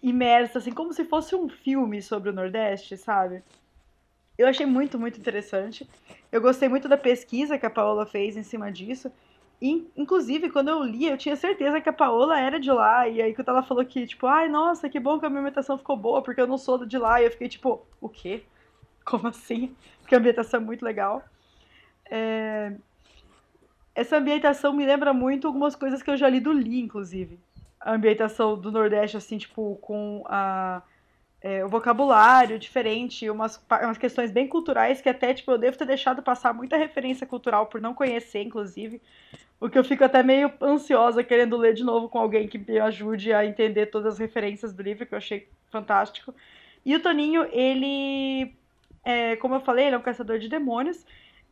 imersa, 0.00 0.58
assim, 0.58 0.70
como 0.70 0.92
se 0.92 1.04
fosse 1.04 1.34
um 1.34 1.48
filme 1.48 2.00
sobre 2.00 2.30
o 2.30 2.32
Nordeste, 2.32 2.96
sabe? 2.96 3.42
Eu 4.38 4.46
achei 4.46 4.64
muito, 4.64 4.98
muito 4.98 5.18
interessante. 5.18 5.88
Eu 6.30 6.40
gostei 6.40 6.68
muito 6.68 6.88
da 6.88 6.96
pesquisa 6.96 7.58
que 7.58 7.66
a 7.66 7.70
Paola 7.70 8.06
fez 8.06 8.36
em 8.36 8.44
cima 8.44 8.70
disso. 8.70 9.10
E, 9.60 9.90
inclusive, 9.96 10.48
quando 10.50 10.68
eu 10.68 10.80
li, 10.84 11.06
eu 11.06 11.18
tinha 11.18 11.34
certeza 11.34 11.80
que 11.80 11.88
a 11.88 11.92
Paola 11.92 12.38
era 12.38 12.60
de 12.60 12.70
lá. 12.70 13.08
E 13.08 13.20
aí, 13.20 13.34
quando 13.34 13.48
ela 13.48 13.64
falou 13.64 13.84
que, 13.84 14.06
tipo, 14.06 14.26
ai, 14.28 14.48
nossa, 14.48 14.88
que 14.88 15.00
bom 15.00 15.18
que 15.18 15.26
a 15.26 15.28
minha 15.28 15.40
ambientação 15.40 15.76
ficou 15.76 15.96
boa, 15.96 16.22
porque 16.22 16.40
eu 16.40 16.46
não 16.46 16.56
sou 16.56 16.86
de 16.86 16.96
lá. 16.96 17.20
E 17.20 17.24
eu 17.24 17.30
fiquei, 17.32 17.48
tipo, 17.48 17.84
o 18.00 18.08
quê? 18.08 18.44
Como 19.04 19.26
assim? 19.28 19.74
Porque 20.00 20.14
a 20.14 20.18
ambientação 20.18 20.60
é 20.60 20.64
muito 20.64 20.84
legal. 20.84 21.24
É, 22.10 22.74
Essa 23.94 24.18
ambientação 24.18 24.72
me 24.72 24.86
lembra 24.86 25.12
muito 25.12 25.46
algumas 25.48 25.74
coisas 25.74 26.02
que 26.02 26.10
eu 26.10 26.16
já 26.16 26.28
li 26.28 26.40
do 26.40 26.52
Lee, 26.52 26.80
inclusive. 26.80 27.40
A 27.80 27.94
ambientação 27.94 28.56
do 28.58 28.70
Nordeste, 28.70 29.16
assim, 29.16 29.38
tipo, 29.38 29.76
com 29.82 30.22
a 30.26 30.82
é, 31.40 31.64
o 31.64 31.68
vocabulário 31.68 32.58
diferente, 32.58 33.30
umas, 33.30 33.62
umas 33.82 33.98
questões 33.98 34.30
bem 34.30 34.48
culturais 34.48 35.00
que 35.00 35.08
até, 35.08 35.32
tipo, 35.32 35.52
eu 35.52 35.58
devo 35.58 35.78
ter 35.78 35.86
deixado 35.86 36.22
passar 36.22 36.52
muita 36.52 36.76
referência 36.76 37.26
cultural 37.26 37.66
por 37.66 37.80
não 37.80 37.94
conhecer, 37.94 38.42
inclusive. 38.42 39.00
O 39.60 39.68
que 39.68 39.78
eu 39.78 39.84
fico 39.84 40.04
até 40.04 40.22
meio 40.22 40.52
ansiosa 40.60 41.22
querendo 41.22 41.56
ler 41.56 41.74
de 41.74 41.84
novo 41.84 42.08
com 42.08 42.18
alguém 42.18 42.48
que 42.48 42.58
me 42.58 42.78
ajude 42.78 43.32
a 43.32 43.44
entender 43.44 43.86
todas 43.86 44.14
as 44.14 44.18
referências 44.18 44.72
do 44.72 44.82
livro, 44.82 45.06
que 45.06 45.14
eu 45.14 45.18
achei 45.18 45.48
fantástico. 45.70 46.34
E 46.84 46.94
o 46.94 47.00
Toninho, 47.00 47.46
ele, 47.52 48.54
é, 49.04 49.36
como 49.36 49.54
eu 49.54 49.60
falei, 49.60 49.86
ele 49.86 49.94
é 49.96 49.98
um 49.98 50.02
caçador 50.02 50.38
de 50.38 50.48
demônios. 50.48 51.04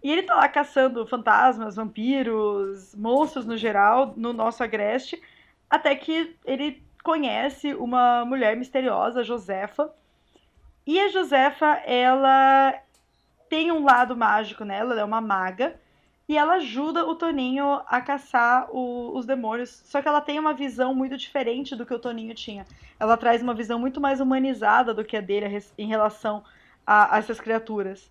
E 0.03 0.11
ele 0.11 0.23
tá 0.23 0.35
lá 0.35 0.49
caçando 0.49 1.07
fantasmas, 1.07 1.77
vampiros, 1.77 2.95
monstros 2.95 3.45
no 3.45 3.57
geral, 3.57 4.15
no 4.17 4.33
nosso 4.33 4.63
agreste, 4.63 5.21
até 5.69 5.95
que 5.97 6.37
ele 6.45 6.83
conhece 7.07 7.73
uma 7.73 8.25
mulher 8.25 8.57
misteriosa, 8.57 9.23
Josefa. 9.23 9.95
E 10.85 10.99
a 10.99 11.09
Josefa, 11.09 11.81
ela 11.87 12.75
tem 13.49 13.71
um 13.71 13.85
lado 13.85 14.17
mágico 14.17 14.65
nela, 14.65 14.93
ela 14.93 15.03
é 15.03 15.05
uma 15.05 15.21
maga. 15.21 15.79
E 16.29 16.37
ela 16.37 16.55
ajuda 16.55 17.07
o 17.07 17.15
Toninho 17.15 17.81
a 17.87 18.01
caçar 18.01 18.69
o, 18.73 19.17
os 19.17 19.25
demônios. 19.25 19.71
Só 19.85 20.03
que 20.03 20.09
ela 20.09 20.21
tem 20.21 20.41
uma 20.41 20.53
visão 20.53 20.93
muito 20.93 21.17
diferente 21.17 21.77
do 21.77 21.87
que 21.87 21.95
o 21.95 21.99
Toninho 22.01 22.35
tinha. 22.35 22.67
Ela 22.99 23.17
traz 23.17 23.41
uma 23.41 23.55
visão 23.55 23.79
muito 23.79 24.01
mais 24.01 24.19
humanizada 24.21 24.93
do 24.93 25.05
que 25.05 25.17
a 25.17 25.21
dele 25.21 25.63
em 25.79 25.87
relação 25.87 26.43
a, 26.85 27.15
a 27.15 27.19
essas 27.19 27.41
criaturas. 27.41 28.11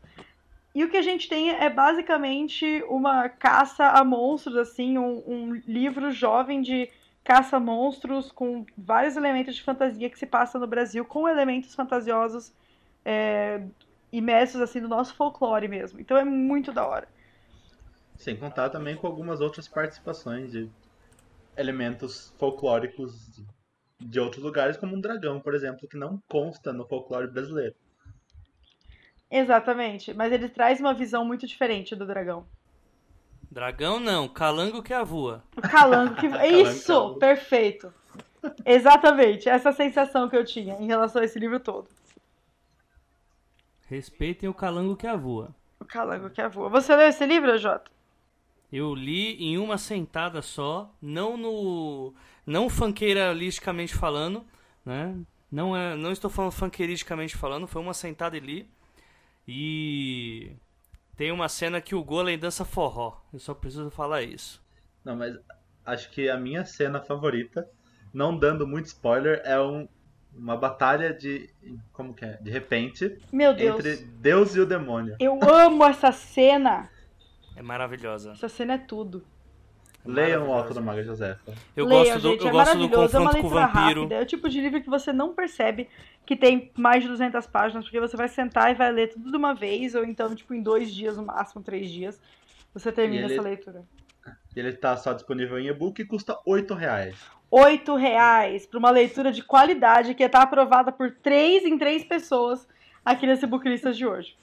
E 0.73 0.85
o 0.85 0.89
que 0.89 0.95
a 0.95 1.01
gente 1.01 1.27
tem 1.27 1.49
é 1.49 1.69
basicamente 1.69 2.81
uma 2.87 3.27
caça 3.27 3.89
a 3.89 4.05
monstros, 4.05 4.55
assim, 4.55 4.97
um, 4.97 5.21
um 5.27 5.53
livro 5.67 6.11
jovem 6.11 6.61
de 6.61 6.89
caça 7.25 7.57
a 7.57 7.59
monstros 7.59 8.31
com 8.31 8.65
vários 8.77 9.17
elementos 9.17 9.55
de 9.55 9.63
fantasia 9.63 10.09
que 10.09 10.17
se 10.17 10.27
passa 10.27 10.59
no 10.59 10.67
Brasil, 10.67 11.03
com 11.03 11.27
elementos 11.27 11.73
fantasiosos 11.73 12.53
é, 13.03 13.65
imersos 14.13 14.61
assim 14.61 14.79
no 14.79 14.87
nosso 14.87 15.15
folclore 15.15 15.67
mesmo. 15.67 15.99
Então 15.99 16.15
é 16.15 16.23
muito 16.23 16.71
da 16.71 16.85
hora. 16.87 17.07
Sem 18.15 18.37
contar 18.37 18.69
também 18.69 18.95
com 18.95 19.07
algumas 19.07 19.41
outras 19.41 19.67
participações 19.67 20.51
de 20.51 20.69
elementos 21.57 22.31
folclóricos 22.37 23.43
de 23.99 24.19
outros 24.19 24.43
lugares, 24.43 24.77
como 24.77 24.95
um 24.95 25.01
dragão, 25.01 25.39
por 25.39 25.55
exemplo, 25.55 25.87
que 25.87 25.97
não 25.97 26.21
consta 26.29 26.71
no 26.71 26.85
folclore 26.87 27.27
brasileiro. 27.27 27.75
Exatamente, 29.31 30.13
mas 30.13 30.31
ele 30.31 30.47
traz 30.47 30.79
uma 30.79 30.93
visão 30.93 31.25
muito 31.25 31.47
diferente 31.47 31.95
do 31.95 32.05
dragão. 32.05 32.45
Dragão 33.49 33.99
não, 33.99 34.27
calango 34.27 34.83
que 34.83 34.93
avua. 34.93 35.43
Calango 35.71 36.15
que. 36.15 36.27
Isso! 36.27 37.15
Perfeito! 37.15 37.93
Exatamente, 38.65 39.49
essa 39.49 39.71
sensação 39.71 40.29
que 40.29 40.35
eu 40.35 40.45
tinha 40.45 40.75
em 40.75 40.85
relação 40.85 41.21
a 41.21 41.25
esse 41.25 41.39
livro 41.39 41.59
todo. 41.59 41.87
Respeitem 43.87 44.49
o 44.49 44.53
calango 44.53 44.95
que 44.95 45.07
avua. 45.07 45.55
O 45.79 45.85
calango 45.85 46.29
que 46.29 46.41
avua. 46.41 46.69
Você 46.69 46.95
leu 46.95 47.07
esse 47.07 47.25
livro, 47.25 47.57
Jota? 47.57 47.91
Eu 48.71 48.93
li 48.93 49.35
em 49.43 49.57
uma 49.57 49.77
sentada 49.77 50.41
só, 50.41 50.91
não 51.01 51.37
no. 51.37 52.13
não 52.45 52.69
funkeiralisticamente 52.69 53.95
falando, 53.95 54.45
né? 54.85 55.15
Não, 55.51 55.77
é, 55.77 55.95
não 55.95 56.11
estou 56.11 56.29
falando 56.29 56.51
funkeiristicamente 56.51 57.37
falando, 57.37 57.67
foi 57.67 57.81
uma 57.81 57.93
sentada 57.93 58.35
e 58.35 58.39
li. 58.39 58.69
E 59.47 60.51
tem 61.15 61.31
uma 61.31 61.47
cena 61.47 61.81
que 61.81 61.95
o 61.95 62.03
Golem 62.03 62.37
dança 62.37 62.65
forró. 62.65 63.21
Eu 63.31 63.39
só 63.39 63.53
preciso 63.53 63.89
falar 63.89 64.21
isso. 64.21 64.63
Não, 65.03 65.15
mas 65.15 65.37
acho 65.85 66.09
que 66.11 66.29
a 66.29 66.37
minha 66.37 66.65
cena 66.65 67.01
favorita, 67.01 67.69
não 68.13 68.37
dando 68.37 68.67
muito 68.67 68.87
spoiler, 68.87 69.41
é 69.45 69.59
um, 69.59 69.87
uma 70.33 70.57
batalha 70.57 71.13
de. 71.13 71.49
Como 71.93 72.13
que 72.13 72.25
é? 72.25 72.37
De 72.41 72.51
repente. 72.51 73.17
Meu 73.31 73.53
Deus. 73.53 73.79
Entre 73.79 74.05
Deus 74.05 74.55
e 74.55 74.59
o 74.59 74.65
demônio. 74.65 75.15
Eu 75.19 75.39
amo 75.43 75.85
essa 75.85 76.11
cena. 76.11 76.89
É 77.55 77.61
maravilhosa. 77.61 78.31
Essa 78.31 78.49
cena 78.49 78.73
é 78.73 78.77
tudo. 78.77 79.25
Leiam 80.05 80.47
o 80.47 80.53
Alto 80.53 80.73
da 80.73 80.81
Maga 80.81 81.03
Josefa. 81.03 81.53
Eu 81.75 81.85
Leiam, 81.85 82.03
gosto 82.05 82.21
do, 82.21 82.29
gente, 82.29 82.41
eu 82.41 82.47
é 82.47 82.51
gosto 82.51 82.71
do 82.73 82.77
maravilhoso. 82.79 83.17
É 83.17 83.19
uma 83.19 83.31
confronto 83.31 83.49
com 83.49 83.55
o 83.55 83.59
leitura 83.59 83.67
vampiro. 83.81 83.99
rápida. 84.01 84.15
É 84.15 84.21
o 84.21 84.25
tipo 84.25 84.49
de 84.49 84.61
livro 84.61 84.81
que 84.81 84.89
você 84.89 85.11
não 85.11 85.33
percebe 85.33 85.89
que 86.25 86.35
tem 86.35 86.71
mais 86.77 87.03
de 87.03 87.09
200 87.09 87.45
páginas, 87.47 87.83
porque 87.85 87.99
você 87.99 88.15
vai 88.15 88.27
sentar 88.27 88.71
e 88.71 88.75
vai 88.75 88.91
ler 88.91 89.07
tudo 89.09 89.31
de 89.31 89.37
uma 89.37 89.53
vez, 89.53 89.95
ou 89.95 90.03
então, 90.05 90.33
tipo, 90.35 90.53
em 90.53 90.61
dois 90.61 90.93
dias, 90.93 91.17
no 91.17 91.25
máximo, 91.25 91.61
três 91.63 91.89
dias, 91.89 92.19
você 92.73 92.91
termina 92.91 93.25
ele- 93.25 93.33
essa 93.33 93.41
leitura. 93.43 93.83
Ele 94.55 94.71
tá 94.73 94.95
só 94.97 95.13
disponível 95.13 95.59
em 95.59 95.67
e-book 95.67 96.01
e 96.01 96.05
custa 96.05 96.37
8 96.45 96.73
reais. 96.73 97.15
Oito 97.51 97.95
reais 97.95 98.65
para 98.65 98.79
uma 98.79 98.89
leitura 98.89 99.31
de 99.31 99.43
qualidade 99.43 100.15
que 100.15 100.23
está 100.23 100.41
aprovada 100.41 100.91
por 100.91 101.11
três 101.11 101.63
em 101.63 101.77
três 101.77 102.03
pessoas 102.03 102.67
aqui 103.03 103.27
nesse 103.27 103.45
Booklistas 103.45 103.95
de 103.95 104.05
hoje. 104.05 104.35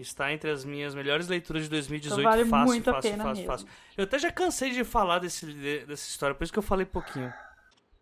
Está 0.00 0.32
entre 0.32 0.50
as 0.50 0.64
minhas 0.64 0.94
melhores 0.94 1.28
leituras 1.28 1.64
de 1.64 1.70
2018. 1.70 2.20
Então 2.20 2.30
vale 2.30 2.44
fácil, 2.44 2.66
muito 2.66 2.90
a 2.90 2.94
fácil, 2.94 3.10
pena 3.10 3.24
fácil, 3.24 3.36
mesmo. 3.42 3.52
fácil. 3.52 3.68
Eu 3.96 4.04
até 4.04 4.18
já 4.18 4.30
cansei 4.32 4.70
de 4.70 4.84
falar 4.84 5.18
desse, 5.18 5.46
de- 5.46 5.84
dessa 5.86 6.08
história, 6.08 6.34
por 6.34 6.44
isso 6.44 6.52
que 6.52 6.58
eu 6.58 6.62
falei 6.62 6.86
pouquinho. 6.86 7.32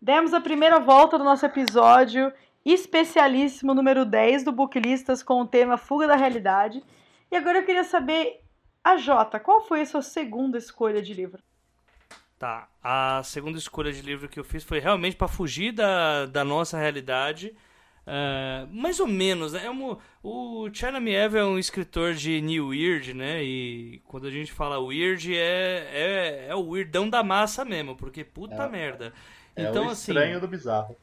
Demos 0.01 0.33
a 0.33 0.39
primeira 0.41 0.79
volta 0.79 1.17
do 1.17 1.23
nosso 1.23 1.45
episódio 1.45 2.31
especialíssimo 2.65 3.73
número 3.73 4.05
10 4.05 4.43
do 4.43 4.51
Booklistas 4.51 5.21
com 5.23 5.41
o 5.41 5.47
tema 5.47 5.77
Fuga 5.77 6.07
da 6.07 6.15
Realidade. 6.15 6.83
E 7.31 7.35
agora 7.35 7.59
eu 7.59 7.65
queria 7.65 7.83
saber, 7.83 8.41
a 8.83 8.97
Jota, 8.97 9.39
qual 9.39 9.61
foi 9.61 9.81
a 9.81 9.85
sua 9.85 10.01
segunda 10.01 10.57
escolha 10.57 11.01
de 11.01 11.13
livro? 11.13 11.41
Tá, 12.37 12.69
a 12.81 13.21
segunda 13.23 13.57
escolha 13.57 13.91
de 13.91 14.01
livro 14.01 14.29
que 14.29 14.39
eu 14.39 14.43
fiz 14.45 14.63
foi 14.63 14.79
realmente 14.79 15.17
para 15.17 15.27
fugir 15.27 15.73
da, 15.73 16.25
da 16.25 16.43
nossa 16.45 16.77
realidade. 16.77 17.53
É, 18.11 18.65
mais 18.71 18.99
ou 18.99 19.05
menos, 19.07 19.53
né? 19.53 19.65
É 19.65 19.69
um, 19.69 19.95
o 20.23 20.67
China 20.73 20.99
Miev 20.99 21.35
é 21.35 21.43
um 21.45 21.59
escritor 21.59 22.15
de 22.15 22.41
New 22.41 22.69
Weird, 22.69 23.13
né? 23.13 23.43
E 23.43 24.01
quando 24.05 24.25
a 24.25 24.31
gente 24.31 24.51
fala 24.51 24.79
weird, 24.79 25.31
é, 25.35 25.87
é, 25.93 26.45
é 26.49 26.55
o 26.55 26.69
weirdão 26.69 27.07
da 27.07 27.21
massa 27.23 27.63
mesmo, 27.63 27.95
porque 27.95 28.23
puta 28.23 28.63
É. 28.63 28.69
merda. 28.69 29.13
É 29.55 29.63
Então, 29.65 29.85
o 29.85 29.89
assim. 29.91 30.11
estranho 30.11 30.41
do 30.41 30.47
bizarro. 30.47 30.95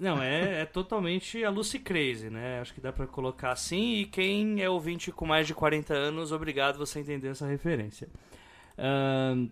Não, 0.00 0.22
é, 0.22 0.62
é 0.62 0.64
totalmente 0.64 1.44
a 1.44 1.50
Lucy 1.50 1.78
Crazy, 1.78 2.30
né? 2.30 2.60
Acho 2.60 2.72
que 2.72 2.80
dá 2.80 2.92
pra 2.92 3.06
colocar 3.06 3.52
assim. 3.52 3.96
E 3.96 4.06
quem 4.06 4.62
é 4.62 4.68
ouvinte 4.68 5.12
com 5.12 5.26
mais 5.26 5.46
de 5.46 5.52
40 5.54 5.92
anos, 5.94 6.32
obrigado 6.32 6.78
você 6.78 6.98
entender 6.98 7.28
essa 7.28 7.46
referência. 7.46 8.08
Ahn, 8.78 9.48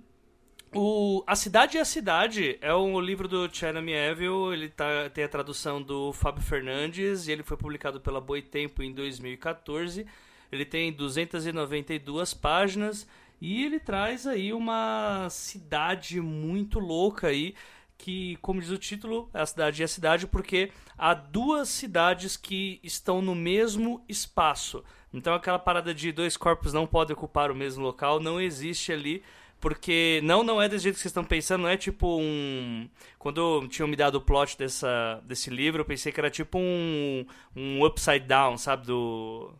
o 0.75 1.23
A 1.27 1.37
Cidade 1.37 1.77
e 1.77 1.81
a 1.81 1.85
Cidade 1.85 2.59
é 2.61 2.75
um 2.75 2.99
livro 3.01 3.29
do 3.29 3.49
China 3.53 3.81
Mieville, 3.83 4.53
ele 4.53 4.69
tá, 4.69 5.11
tem 5.11 5.25
a 5.25 5.29
tradução 5.29 5.83
do 5.83 6.13
Fábio 6.13 6.43
Fernandes 6.43 7.29
e 7.29 7.33
ele 7.33 7.43
foi 7.43 7.57
publicado 7.57 8.01
pela 8.01 8.21
Boitempo 8.21 8.83
em 8.83 8.93
2014. 8.93 10.07
Ele 10.51 10.65
tem 10.65 10.93
292 10.93 12.35
páginas 12.35 13.07
e 13.41 13.65
ele 13.65 13.81
traz 13.81 14.27
aí 14.27 14.53
uma 14.53 15.29
cidade 15.31 16.21
muito 16.21 16.79
louca 16.79 17.29
aí, 17.29 17.55
que, 17.99 18.37
como 18.37 18.61
diz 18.61 18.71
o 18.71 18.79
título, 18.79 19.29
é 19.35 19.41
a 19.41 19.47
cidade 19.47 19.83
e 19.83 19.85
a 19.85 19.89
cidade, 19.89 20.27
porque 20.27 20.73
há 20.97 21.13
duas 21.13 21.69
cidades 21.69 22.37
que 22.37 22.81
estão 22.83 23.21
no 23.21 23.35
mesmo 23.35 24.05
espaço. 24.09 24.83
Então 25.13 25.35
aquela 25.35 25.59
parada 25.59 25.93
de 25.93 26.11
dois 26.11 26.37
corpos 26.37 26.73
não 26.73 26.87
podem 26.87 27.15
ocupar 27.15 27.51
o 27.51 27.55
mesmo 27.55 27.85
local 27.85 28.19
não 28.19 28.41
existe 28.41 28.93
ali. 28.93 29.23
Porque 29.63 30.21
não, 30.25 30.43
não 30.43 30.61
é 30.61 30.69
desse 30.69 30.83
jeito 30.83 30.97
que 30.97 31.01
vocês 31.01 31.11
estão 31.11 31.23
pensando, 31.23 31.63
não 31.63 31.69
é 31.69 31.77
tipo 31.77 32.19
um. 32.21 32.89
Quando 33.17 33.69
tinham 33.69 33.87
me 33.87 33.95
dado 33.95 34.17
o 34.17 34.21
plot 34.21 34.59
dessa, 34.59 35.23
desse 35.25 35.51
livro, 35.51 35.83
eu 35.83 35.85
pensei 35.85 36.11
que 36.11 36.19
era 36.19 36.29
tipo 36.29 36.59
um, 36.59 37.25
um 37.55 37.87
upside 37.87 38.27
down, 38.27 38.59
sabe? 38.59 38.85
Do, 38.89 39.55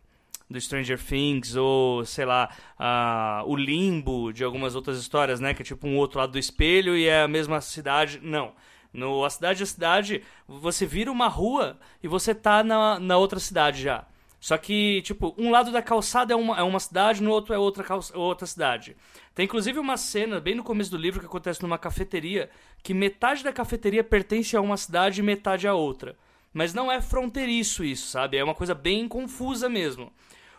do 0.49 0.59
Stranger 0.59 1.01
Things, 1.01 1.55
ou 1.55 2.05
sei 2.05 2.25
lá, 2.25 2.49
ah, 2.77 3.43
o 3.45 3.55
limbo 3.55 4.33
de 4.33 4.43
algumas 4.43 4.75
outras 4.75 4.99
histórias, 4.99 5.39
né? 5.39 5.53
Que 5.53 5.61
é 5.61 5.65
tipo 5.65 5.87
um 5.87 5.95
outro 5.95 6.19
lado 6.19 6.33
do 6.33 6.37
espelho 6.37 6.97
e 6.97 7.07
é 7.07 7.21
a 7.21 7.27
mesma 7.29 7.61
cidade. 7.61 8.19
Não. 8.21 8.51
No 8.91 9.23
A 9.23 9.29
Cidade 9.29 9.61
é 9.61 9.63
a 9.63 9.67
Cidade, 9.67 10.21
você 10.45 10.85
vira 10.85 11.09
uma 11.09 11.29
rua 11.29 11.79
e 12.03 12.09
você 12.09 12.35
tá 12.35 12.61
na, 12.61 12.99
na 12.99 13.17
outra 13.17 13.39
cidade 13.39 13.81
já. 13.81 14.05
Só 14.43 14.57
que, 14.57 15.01
tipo, 15.03 15.33
um 15.37 15.49
lado 15.49 15.71
da 15.71 15.81
calçada 15.81 16.33
é 16.33 16.35
uma, 16.35 16.59
é 16.59 16.63
uma 16.63 16.77
cidade, 16.77 17.23
no 17.23 17.31
outro 17.31 17.53
é 17.53 17.57
outra, 17.57 17.81
calça, 17.81 18.17
outra 18.17 18.45
cidade. 18.45 18.93
Tem 19.33 19.45
inclusive 19.45 19.79
uma 19.79 19.95
cena 19.95 20.37
bem 20.37 20.53
no 20.53 20.65
começo 20.65 20.91
do 20.91 20.97
livro 20.97 21.21
que 21.21 21.25
acontece 21.25 21.63
numa 21.63 21.77
cafeteria, 21.77 22.49
que 22.83 22.93
metade 22.93 23.41
da 23.41 23.53
cafeteria 23.53 24.03
pertence 24.03 24.57
a 24.57 24.59
uma 24.59 24.75
cidade 24.75 25.21
e 25.21 25.23
metade 25.23 25.65
a 25.65 25.73
outra. 25.73 26.17
Mas 26.53 26.73
não 26.73 26.91
é 26.91 26.99
fronteiriço 26.99 27.85
isso, 27.85 28.09
sabe? 28.09 28.35
É 28.35 28.43
uma 28.43 28.53
coisa 28.53 28.75
bem 28.75 29.07
confusa 29.07 29.69
mesmo. 29.69 30.11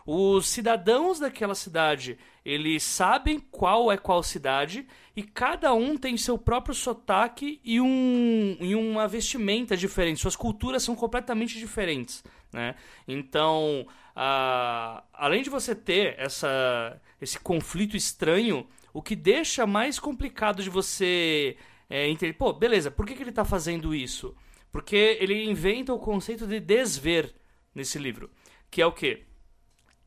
Os 0.06 0.48
cidadãos 0.48 1.18
daquela 1.18 1.54
cidade, 1.54 2.18
eles 2.42 2.82
sabem 2.82 3.38
qual 3.38 3.92
é 3.92 3.98
qual 3.98 4.22
cidade 4.22 4.86
e 5.14 5.22
cada 5.22 5.74
um 5.74 5.98
tem 5.98 6.16
seu 6.16 6.38
próprio 6.38 6.74
sotaque 6.74 7.60
e, 7.62 7.80
um, 7.82 8.56
e 8.60 8.74
uma 8.74 9.06
vestimenta 9.06 9.76
diferente. 9.76 10.20
Suas 10.20 10.36
culturas 10.36 10.82
são 10.82 10.96
completamente 10.96 11.58
diferentes, 11.58 12.24
né? 12.54 12.76
Então, 13.06 13.86
ah, 14.14 15.02
além 15.12 15.42
de 15.42 15.50
você 15.50 15.74
ter 15.74 16.14
essa, 16.18 17.00
esse 17.20 17.38
conflito 17.38 17.96
estranho, 17.96 18.66
o 18.92 19.02
que 19.02 19.16
deixa 19.16 19.66
mais 19.66 19.98
complicado 19.98 20.62
de 20.62 20.70
você 20.70 21.56
é, 21.90 22.08
entender, 22.08 22.34
pô, 22.34 22.52
beleza, 22.52 22.90
por 22.90 23.04
que, 23.04 23.14
que 23.14 23.22
ele 23.22 23.30
está 23.30 23.44
fazendo 23.44 23.94
isso? 23.94 24.34
Porque 24.70 25.18
ele 25.20 25.44
inventa 25.44 25.92
o 25.92 25.98
conceito 25.98 26.46
de 26.46 26.60
desver 26.60 27.34
nesse 27.74 27.98
livro, 27.98 28.30
que 28.70 28.80
é 28.80 28.86
o 28.86 28.92
quê? 28.92 29.24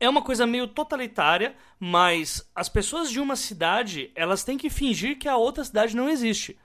É 0.00 0.08
uma 0.08 0.22
coisa 0.22 0.46
meio 0.46 0.68
totalitária, 0.68 1.54
mas 1.78 2.48
as 2.54 2.68
pessoas 2.68 3.10
de 3.10 3.20
uma 3.20 3.36
cidade, 3.36 4.10
elas 4.14 4.42
têm 4.42 4.56
que 4.56 4.70
fingir 4.70 5.18
que 5.18 5.28
a 5.28 5.36
outra 5.36 5.64
cidade 5.64 5.94
não 5.94 6.08
existe. 6.08 6.58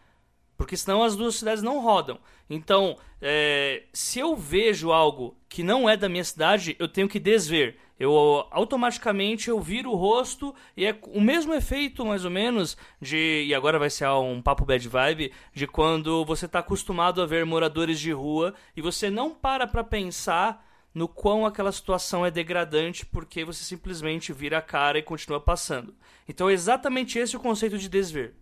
Porque 0.57 0.77
senão 0.77 1.03
as 1.03 1.15
duas 1.15 1.35
cidades 1.35 1.63
não 1.63 1.81
rodam. 1.81 2.19
Então, 2.49 2.97
é, 3.21 3.83
se 3.91 4.19
eu 4.19 4.35
vejo 4.35 4.91
algo 4.91 5.35
que 5.49 5.63
não 5.63 5.89
é 5.89 5.97
da 5.97 6.09
minha 6.09 6.23
cidade, 6.23 6.75
eu 6.79 6.87
tenho 6.87 7.09
que 7.09 7.19
desver. 7.19 7.77
Eu 7.99 8.11
automaticamente 8.51 9.49
eu 9.49 9.59
viro 9.61 9.91
o 9.91 9.95
rosto 9.95 10.53
e 10.75 10.85
é 10.85 10.97
o 11.07 11.21
mesmo 11.21 11.53
efeito, 11.53 12.05
mais 12.05 12.25
ou 12.25 12.31
menos, 12.31 12.75
de. 12.99 13.45
E 13.47 13.53
agora 13.53 13.79
vai 13.79 13.89
ser 13.89 14.07
um 14.09 14.41
papo 14.41 14.65
bad 14.65 14.87
vibe, 14.87 15.31
de 15.53 15.67
quando 15.67 16.25
você 16.25 16.45
está 16.45 16.59
acostumado 16.59 17.21
a 17.21 17.25
ver 17.25 17.45
moradores 17.45 17.99
de 17.99 18.11
rua 18.11 18.53
e 18.75 18.81
você 18.81 19.09
não 19.09 19.31
para 19.31 19.67
pra 19.67 19.83
pensar 19.83 20.67
no 20.93 21.07
quão 21.07 21.45
aquela 21.45 21.71
situação 21.71 22.25
é 22.25 22.29
degradante 22.29 23.05
porque 23.05 23.43
você 23.43 23.63
simplesmente 23.63 24.31
vira 24.33 24.57
a 24.57 24.61
cara 24.61 24.99
e 24.99 25.03
continua 25.03 25.39
passando. 25.39 25.95
Então 26.27 26.49
é 26.49 26.53
exatamente 26.53 27.17
esse 27.17 27.35
o 27.35 27.39
conceito 27.39 27.77
de 27.77 27.89
desver. 27.89 28.35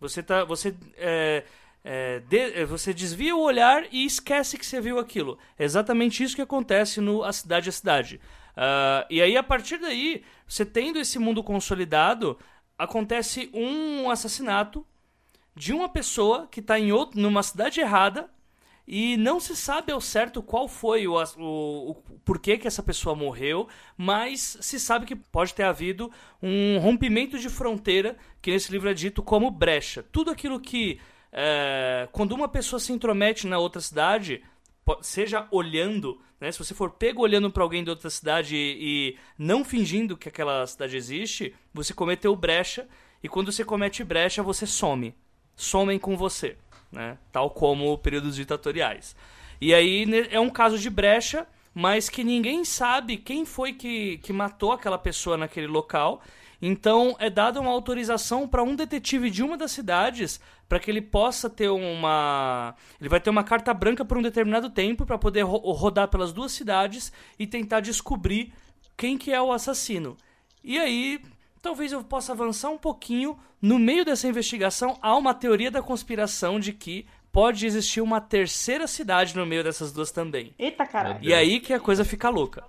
Você 0.00 0.22
tá, 0.22 0.44
você 0.44 0.74
é, 0.96 1.44
é, 1.84 2.20
de, 2.20 2.64
você 2.64 2.92
desvia 2.92 3.36
o 3.36 3.42
olhar 3.42 3.84
e 3.92 4.04
esquece 4.04 4.58
que 4.58 4.66
você 4.66 4.80
viu 4.80 4.98
aquilo. 4.98 5.38
É 5.58 5.64
exatamente 5.64 6.22
isso 6.22 6.34
que 6.34 6.42
acontece 6.42 7.00
no 7.00 7.22
A 7.22 7.32
Cidade 7.32 7.68
é 7.68 7.70
a 7.70 7.72
Cidade. 7.72 8.20
Uh, 8.50 9.06
e 9.08 9.22
aí, 9.22 9.36
a 9.36 9.42
partir 9.42 9.78
daí, 9.78 10.22
você 10.46 10.64
tendo 10.64 10.98
esse 10.98 11.18
mundo 11.18 11.42
consolidado, 11.42 12.38
acontece 12.76 13.50
um 13.54 14.10
assassinato 14.10 14.86
de 15.54 15.72
uma 15.72 15.88
pessoa 15.88 16.48
que 16.50 16.60
está 16.60 16.78
em 16.78 16.92
outro, 16.92 17.20
numa 17.20 17.42
cidade 17.42 17.80
errada 17.80 18.30
e 18.92 19.16
não 19.16 19.38
se 19.38 19.54
sabe 19.54 19.92
ao 19.92 20.00
certo 20.00 20.42
qual 20.42 20.66
foi 20.66 21.06
o, 21.06 21.14
o, 21.14 21.90
o 21.90 21.94
porquê 22.24 22.58
que 22.58 22.66
essa 22.66 22.82
pessoa 22.82 23.14
morreu, 23.14 23.68
mas 23.96 24.58
se 24.60 24.80
sabe 24.80 25.06
que 25.06 25.14
pode 25.14 25.54
ter 25.54 25.62
havido 25.62 26.10
um 26.42 26.76
rompimento 26.78 27.38
de 27.38 27.48
fronteira, 27.48 28.16
que 28.42 28.50
nesse 28.50 28.72
livro 28.72 28.90
é 28.90 28.92
dito 28.92 29.22
como 29.22 29.48
brecha. 29.48 30.02
Tudo 30.10 30.32
aquilo 30.32 30.58
que. 30.58 30.98
É, 31.30 32.08
quando 32.10 32.32
uma 32.32 32.48
pessoa 32.48 32.80
se 32.80 32.92
intromete 32.92 33.46
na 33.46 33.58
outra 33.58 33.80
cidade, 33.80 34.42
seja 35.02 35.46
olhando, 35.52 36.20
né? 36.40 36.50
Se 36.50 36.58
você 36.58 36.74
for 36.74 36.90
pego 36.90 37.22
olhando 37.22 37.48
para 37.48 37.62
alguém 37.62 37.84
de 37.84 37.90
outra 37.90 38.10
cidade 38.10 38.56
e, 38.56 39.14
e, 39.14 39.18
não 39.38 39.64
fingindo 39.64 40.16
que 40.16 40.28
aquela 40.28 40.66
cidade 40.66 40.96
existe, 40.96 41.54
você 41.72 41.94
cometeu 41.94 42.34
brecha 42.34 42.88
e 43.22 43.28
quando 43.28 43.52
você 43.52 43.64
comete 43.64 44.02
brecha, 44.02 44.42
você 44.42 44.66
some. 44.66 45.14
Somem 45.54 45.96
com 45.96 46.16
você 46.16 46.56
né? 46.90 47.18
Tal 47.32 47.50
como 47.50 47.96
períodos 47.98 48.36
ditatoriais. 48.36 49.16
E 49.60 49.74
aí 49.74 50.06
é 50.30 50.40
um 50.40 50.50
caso 50.50 50.78
de 50.78 50.88
brecha, 50.88 51.46
mas 51.74 52.08
que 52.08 52.24
ninguém 52.24 52.64
sabe 52.64 53.16
quem 53.16 53.44
foi 53.44 53.72
que, 53.72 54.18
que 54.18 54.32
matou 54.32 54.72
aquela 54.72 54.98
pessoa 54.98 55.36
naquele 55.36 55.66
local. 55.66 56.22
Então 56.62 57.16
é 57.18 57.30
dada 57.30 57.60
uma 57.60 57.70
autorização 57.70 58.46
para 58.46 58.62
um 58.62 58.74
detetive 58.74 59.30
de 59.30 59.42
uma 59.42 59.56
das 59.56 59.72
cidades 59.72 60.40
para 60.68 60.78
que 60.78 60.90
ele 60.90 61.00
possa 61.02 61.48
ter 61.48 61.68
uma. 61.68 62.74
Ele 63.00 63.08
vai 63.08 63.20
ter 63.20 63.30
uma 63.30 63.42
carta 63.42 63.72
branca 63.74 64.04
por 64.04 64.18
um 64.18 64.22
determinado 64.22 64.70
tempo 64.70 65.04
para 65.06 65.18
poder 65.18 65.42
ro 65.42 65.58
rodar 65.72 66.08
pelas 66.08 66.32
duas 66.32 66.52
cidades 66.52 67.12
e 67.38 67.46
tentar 67.46 67.80
descobrir 67.80 68.52
quem 68.96 69.16
que 69.16 69.32
é 69.32 69.40
o 69.40 69.52
assassino. 69.52 70.16
E 70.62 70.78
aí 70.78 71.20
talvez 71.60 71.92
eu 71.92 72.02
possa 72.02 72.32
avançar 72.32 72.70
um 72.70 72.78
pouquinho. 72.78 73.38
No 73.60 73.78
meio 73.78 74.04
dessa 74.04 74.26
investigação, 74.26 74.98
há 75.02 75.16
uma 75.16 75.34
teoria 75.34 75.70
da 75.70 75.82
conspiração 75.82 76.58
de 76.58 76.72
que 76.72 77.06
pode 77.30 77.66
existir 77.66 78.00
uma 78.00 78.20
terceira 78.20 78.86
cidade 78.86 79.36
no 79.36 79.46
meio 79.46 79.62
dessas 79.62 79.92
duas 79.92 80.10
também. 80.10 80.54
Eita 80.58 80.86
caralho. 80.86 81.18
E 81.22 81.32
aí 81.32 81.60
que 81.60 81.72
a 81.72 81.80
coisa 81.80 82.04
fica 82.04 82.28
louca. 82.28 82.64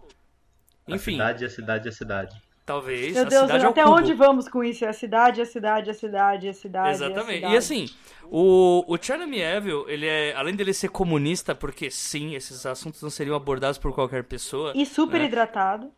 Enfim. 0.88 1.14
A 1.14 1.28
cidade, 1.28 1.46
a 1.46 1.50
cidade, 1.50 1.90
a 1.90 1.92
cidade. 1.92 2.42
Talvez. 2.66 3.14
Meu 3.14 3.26
Deus, 3.26 3.50
até 3.50 3.86
onde 3.86 4.14
vamos 4.14 4.48
com 4.48 4.64
isso? 4.64 4.86
É 4.86 4.88
a 4.88 4.94
cidade, 4.94 5.42
a 5.42 5.46
cidade, 5.46 5.90
a 5.90 5.94
cidade, 5.94 6.48
a 6.48 6.54
cidade. 6.54 6.90
Exatamente. 6.92 7.46
A 7.46 7.50
cidade. 7.50 7.54
E 7.54 7.58
assim, 7.58 7.90
o, 8.26 8.86
o 8.88 8.98
Chernobyl 9.02 9.42
Evil, 9.42 9.90
ele 9.90 10.06
é, 10.06 10.34
além 10.36 10.56
dele 10.56 10.74
ser 10.74 10.90
comunista, 10.90 11.56
porque 11.56 11.90
sim, 11.90 12.36
esses 12.36 12.66
assuntos 12.66 13.02
não 13.02 13.10
seriam 13.10 13.36
abordados 13.36 13.78
por 13.78 13.94
qualquer 13.94 14.24
pessoa. 14.24 14.74
E 14.76 14.86
super 14.86 15.20
né? 15.20 15.26
hidratado. 15.26 15.92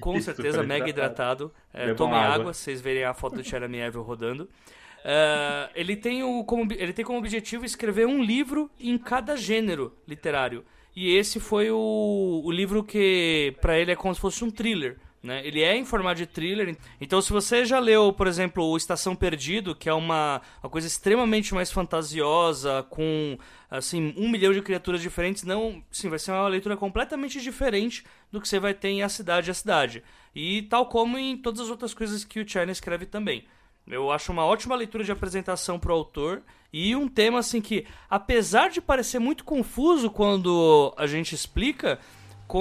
Com 0.00 0.18
certeza, 0.20 0.62
mega 0.62 0.88
hidratado. 0.88 1.52
É, 1.72 1.92
tome 1.94 2.14
água. 2.14 2.34
água, 2.34 2.54
vocês 2.54 2.80
verem 2.80 3.04
a 3.04 3.14
foto 3.14 3.36
do 3.36 3.42
Jeremy 3.42 3.78
Evil 3.78 4.02
rodando. 4.02 4.44
Uh, 4.44 5.68
ele, 5.74 5.96
tem 5.96 6.22
o, 6.22 6.42
como, 6.44 6.72
ele 6.72 6.92
tem 6.92 7.04
como 7.04 7.18
objetivo 7.18 7.64
escrever 7.64 8.06
um 8.06 8.22
livro 8.22 8.70
em 8.80 8.96
cada 8.96 9.36
gênero 9.36 9.92
literário. 10.08 10.64
E 10.96 11.14
esse 11.14 11.40
foi 11.40 11.70
o, 11.70 12.42
o 12.44 12.50
livro 12.50 12.82
que, 12.82 13.54
para 13.60 13.78
ele, 13.78 13.92
é 13.92 13.96
como 13.96 14.14
se 14.14 14.20
fosse 14.20 14.44
um 14.44 14.50
thriller. 14.50 14.96
Né? 15.24 15.40
Ele 15.42 15.62
é 15.62 15.74
em 15.74 15.86
formato 15.86 16.16
de 16.16 16.26
thriller. 16.26 16.76
Então, 17.00 17.22
se 17.22 17.32
você 17.32 17.64
já 17.64 17.78
leu, 17.78 18.12
por 18.12 18.26
exemplo, 18.26 18.62
o 18.62 18.76
Estação 18.76 19.16
Perdido, 19.16 19.74
que 19.74 19.88
é 19.88 19.94
uma, 19.94 20.42
uma 20.62 20.68
coisa 20.68 20.86
extremamente 20.86 21.54
mais 21.54 21.72
fantasiosa, 21.72 22.86
com 22.90 23.38
assim 23.70 24.12
um 24.18 24.28
milhão 24.28 24.52
de 24.52 24.60
criaturas 24.60 25.00
diferentes, 25.00 25.42
não, 25.42 25.82
sim, 25.90 26.10
vai 26.10 26.18
ser 26.18 26.30
uma 26.30 26.46
leitura 26.46 26.76
completamente 26.76 27.40
diferente 27.40 28.04
do 28.30 28.38
que 28.38 28.46
você 28.46 28.60
vai 28.60 28.74
ter 28.74 28.88
em 28.88 29.02
A 29.02 29.08
Cidade 29.08 29.50
a 29.50 29.54
Cidade. 29.54 30.02
E 30.34 30.60
tal 30.64 30.90
como 30.90 31.16
em 31.16 31.38
todas 31.38 31.60
as 31.60 31.70
outras 31.70 31.94
coisas 31.94 32.22
que 32.22 32.40
o 32.40 32.46
China 32.46 32.70
escreve 32.70 33.06
também. 33.06 33.46
Eu 33.86 34.10
acho 34.10 34.30
uma 34.30 34.44
ótima 34.44 34.76
leitura 34.76 35.04
de 35.04 35.12
apresentação 35.12 35.78
para 35.78 35.90
o 35.90 35.96
autor 35.96 36.42
e 36.70 36.94
um 36.94 37.08
tema 37.08 37.38
assim 37.38 37.62
que, 37.62 37.86
apesar 38.10 38.68
de 38.68 38.80
parecer 38.80 39.18
muito 39.18 39.42
confuso 39.42 40.10
quando 40.10 40.92
a 40.98 41.06
gente 41.06 41.34
explica, 41.34 41.98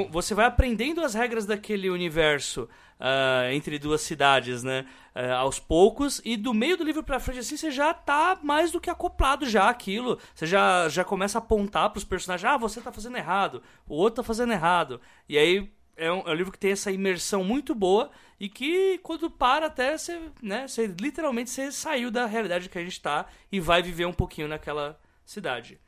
você 0.09 0.33
vai 0.33 0.45
aprendendo 0.45 1.01
as 1.01 1.13
regras 1.13 1.45
daquele 1.45 1.89
universo 1.89 2.69
uh, 2.99 3.51
entre 3.51 3.77
duas 3.77 4.01
cidades, 4.01 4.63
né? 4.63 4.85
Uh, 5.15 5.33
aos 5.33 5.59
poucos, 5.59 6.21
e 6.23 6.35
do 6.35 6.53
meio 6.53 6.77
do 6.77 6.83
livro 6.83 7.03
pra 7.03 7.19
frente, 7.19 7.39
assim, 7.39 7.57
você 7.57 7.69
já 7.69 7.93
tá 7.93 8.39
mais 8.41 8.71
do 8.71 8.79
que 8.79 8.89
acoplado 8.89 9.47
já 9.47 9.69
aquilo. 9.69 10.17
Você 10.33 10.45
já, 10.45 10.87
já 10.89 11.03
começa 11.03 11.37
a 11.37 11.41
apontar 11.41 11.89
pros 11.89 12.03
personagens, 12.03 12.49
ah, 12.51 12.57
você 12.57 12.81
tá 12.81 12.91
fazendo 12.91 13.17
errado, 13.17 13.61
o 13.87 13.95
outro 13.95 14.23
tá 14.23 14.23
fazendo 14.23 14.53
errado. 14.53 14.99
E 15.27 15.37
aí 15.37 15.71
é 15.95 16.11
um, 16.11 16.21
é 16.21 16.31
um 16.31 16.33
livro 16.33 16.51
que 16.51 16.59
tem 16.59 16.71
essa 16.71 16.91
imersão 16.91 17.43
muito 17.43 17.75
boa 17.75 18.09
e 18.39 18.49
que 18.49 18.97
quando 18.99 19.29
para 19.29 19.67
até 19.67 19.97
você, 19.97 20.19
né, 20.41 20.67
você 20.67 20.87
literalmente 20.87 21.49
você 21.49 21.71
saiu 21.71 22.09
da 22.09 22.25
realidade 22.25 22.69
que 22.69 22.77
a 22.77 22.83
gente 22.83 22.99
tá 22.99 23.27
e 23.51 23.59
vai 23.59 23.81
viver 23.81 24.05
um 24.05 24.13
pouquinho 24.13 24.47
naquela 24.47 24.99
cidade. 25.25 25.79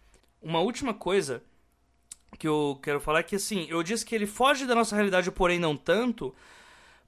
Uma 0.41 0.59
última 0.59 0.93
coisa 0.93 1.43
que 2.37 2.47
eu 2.47 2.79
quero 2.81 2.99
falar 2.99 3.19
é 3.19 3.23
que, 3.23 3.35
assim, 3.35 3.67
eu 3.69 3.81
disse 3.83 4.05
que 4.05 4.13
ele 4.15 4.25
foge 4.25 4.65
da 4.65 4.75
nossa 4.75 4.95
realidade, 4.95 5.31
porém 5.31 5.59
não 5.59 5.75
tanto, 5.75 6.33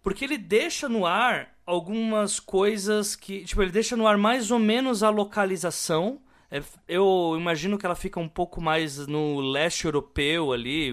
porque 0.02 0.24
ele 0.24 0.38
deixa 0.38 0.88
no 0.88 1.06
ar 1.06 1.54
algumas 1.66 2.40
coisas 2.40 3.16
que. 3.16 3.44
Tipo, 3.44 3.62
ele 3.62 3.72
deixa 3.72 3.98
no 3.98 4.08
ar 4.08 4.18
mais 4.18 4.52
ou 4.52 4.60
menos 4.60 5.04
a 5.04 5.10
localização. 5.10 6.22
É, 6.50 6.64
eu 6.88 7.36
imagino 7.38 7.78
que 7.78 7.86
ela 7.86 7.96
fica 7.96 8.20
um 8.20 8.30
pouco 8.30 8.62
mais 8.62 9.06
no 9.06 9.42
leste 9.42 9.86
europeu 9.86 10.54
ali, 10.54 10.92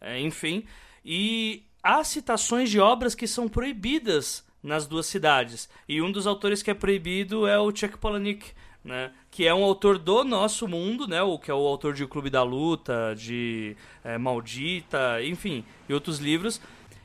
é, 0.00 0.20
enfim. 0.20 0.64
E 1.04 1.64
há 1.82 2.02
citações 2.02 2.68
de 2.68 2.80
obras 2.80 3.14
que 3.14 3.26
são 3.26 3.48
proibidas 3.48 4.44
nas 4.62 4.86
duas 4.86 5.06
cidades. 5.06 5.68
E 5.88 6.02
um 6.02 6.10
dos 6.10 6.26
autores 6.26 6.62
que 6.62 6.70
é 6.70 6.74
proibido 6.74 7.46
é 7.46 7.58
o 7.58 7.74
Chuck 7.74 7.96
Palahniuk 7.98 8.52
né? 8.84 9.12
Que 9.30 9.46
é 9.46 9.54
um 9.54 9.64
autor 9.64 9.98
do 9.98 10.24
nosso 10.24 10.66
mundo, 10.66 11.06
né? 11.06 11.22
O 11.22 11.38
que 11.38 11.50
é 11.50 11.54
o 11.54 11.66
autor 11.66 11.94
de 11.94 12.04
O 12.04 12.08
Clube 12.08 12.30
da 12.30 12.42
Luta, 12.42 13.14
de 13.16 13.76
é, 14.04 14.16
Maldita, 14.18 15.22
enfim, 15.22 15.64
e 15.88 15.94
outros 15.94 16.18
livros. 16.18 16.60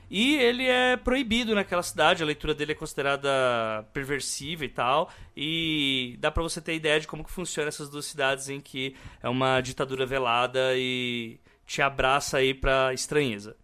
E 0.09 0.35
ele 0.35 0.67
é 0.67 0.95
proibido 0.95 1.55
naquela 1.55 1.81
cidade, 1.81 2.21
a 2.21 2.25
leitura 2.25 2.53
dele 2.53 2.73
é 2.73 2.75
considerada 2.75 3.83
perversiva 3.93 4.63
e 4.63 4.69
tal. 4.69 5.09
E 5.35 6.17
dá 6.19 6.29
para 6.29 6.43
você 6.43 6.61
ter 6.61 6.75
ideia 6.75 6.99
de 6.99 7.07
como 7.07 7.23
que 7.23 7.31
funciona 7.31 7.69
essas 7.69 7.89
duas 7.89 8.05
cidades 8.05 8.47
em 8.47 8.61
que 8.61 8.95
é 9.23 9.27
uma 9.27 9.59
ditadura 9.59 10.05
velada 10.05 10.75
e 10.75 11.39
te 11.65 11.81
abraça 11.81 12.37
aí 12.37 12.53
pra 12.53 12.93
estranheza. 12.93 13.57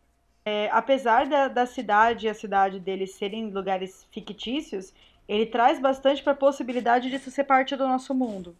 É, 0.43 0.67
apesar 0.71 1.27
da, 1.27 1.47
da 1.47 1.67
cidade 1.67 2.25
e 2.25 2.29
a 2.29 2.33
cidade 2.33 2.79
dele 2.79 3.05
serem 3.05 3.51
lugares 3.51 4.07
fictícios, 4.11 4.91
ele 5.29 5.45
traz 5.45 5.79
bastante 5.79 6.23
para 6.23 6.33
a 6.33 6.35
possibilidade 6.35 7.11
disso 7.11 7.29
ser 7.29 7.43
parte 7.43 7.75
do 7.75 7.87
nosso 7.87 8.15
mundo. 8.15 8.57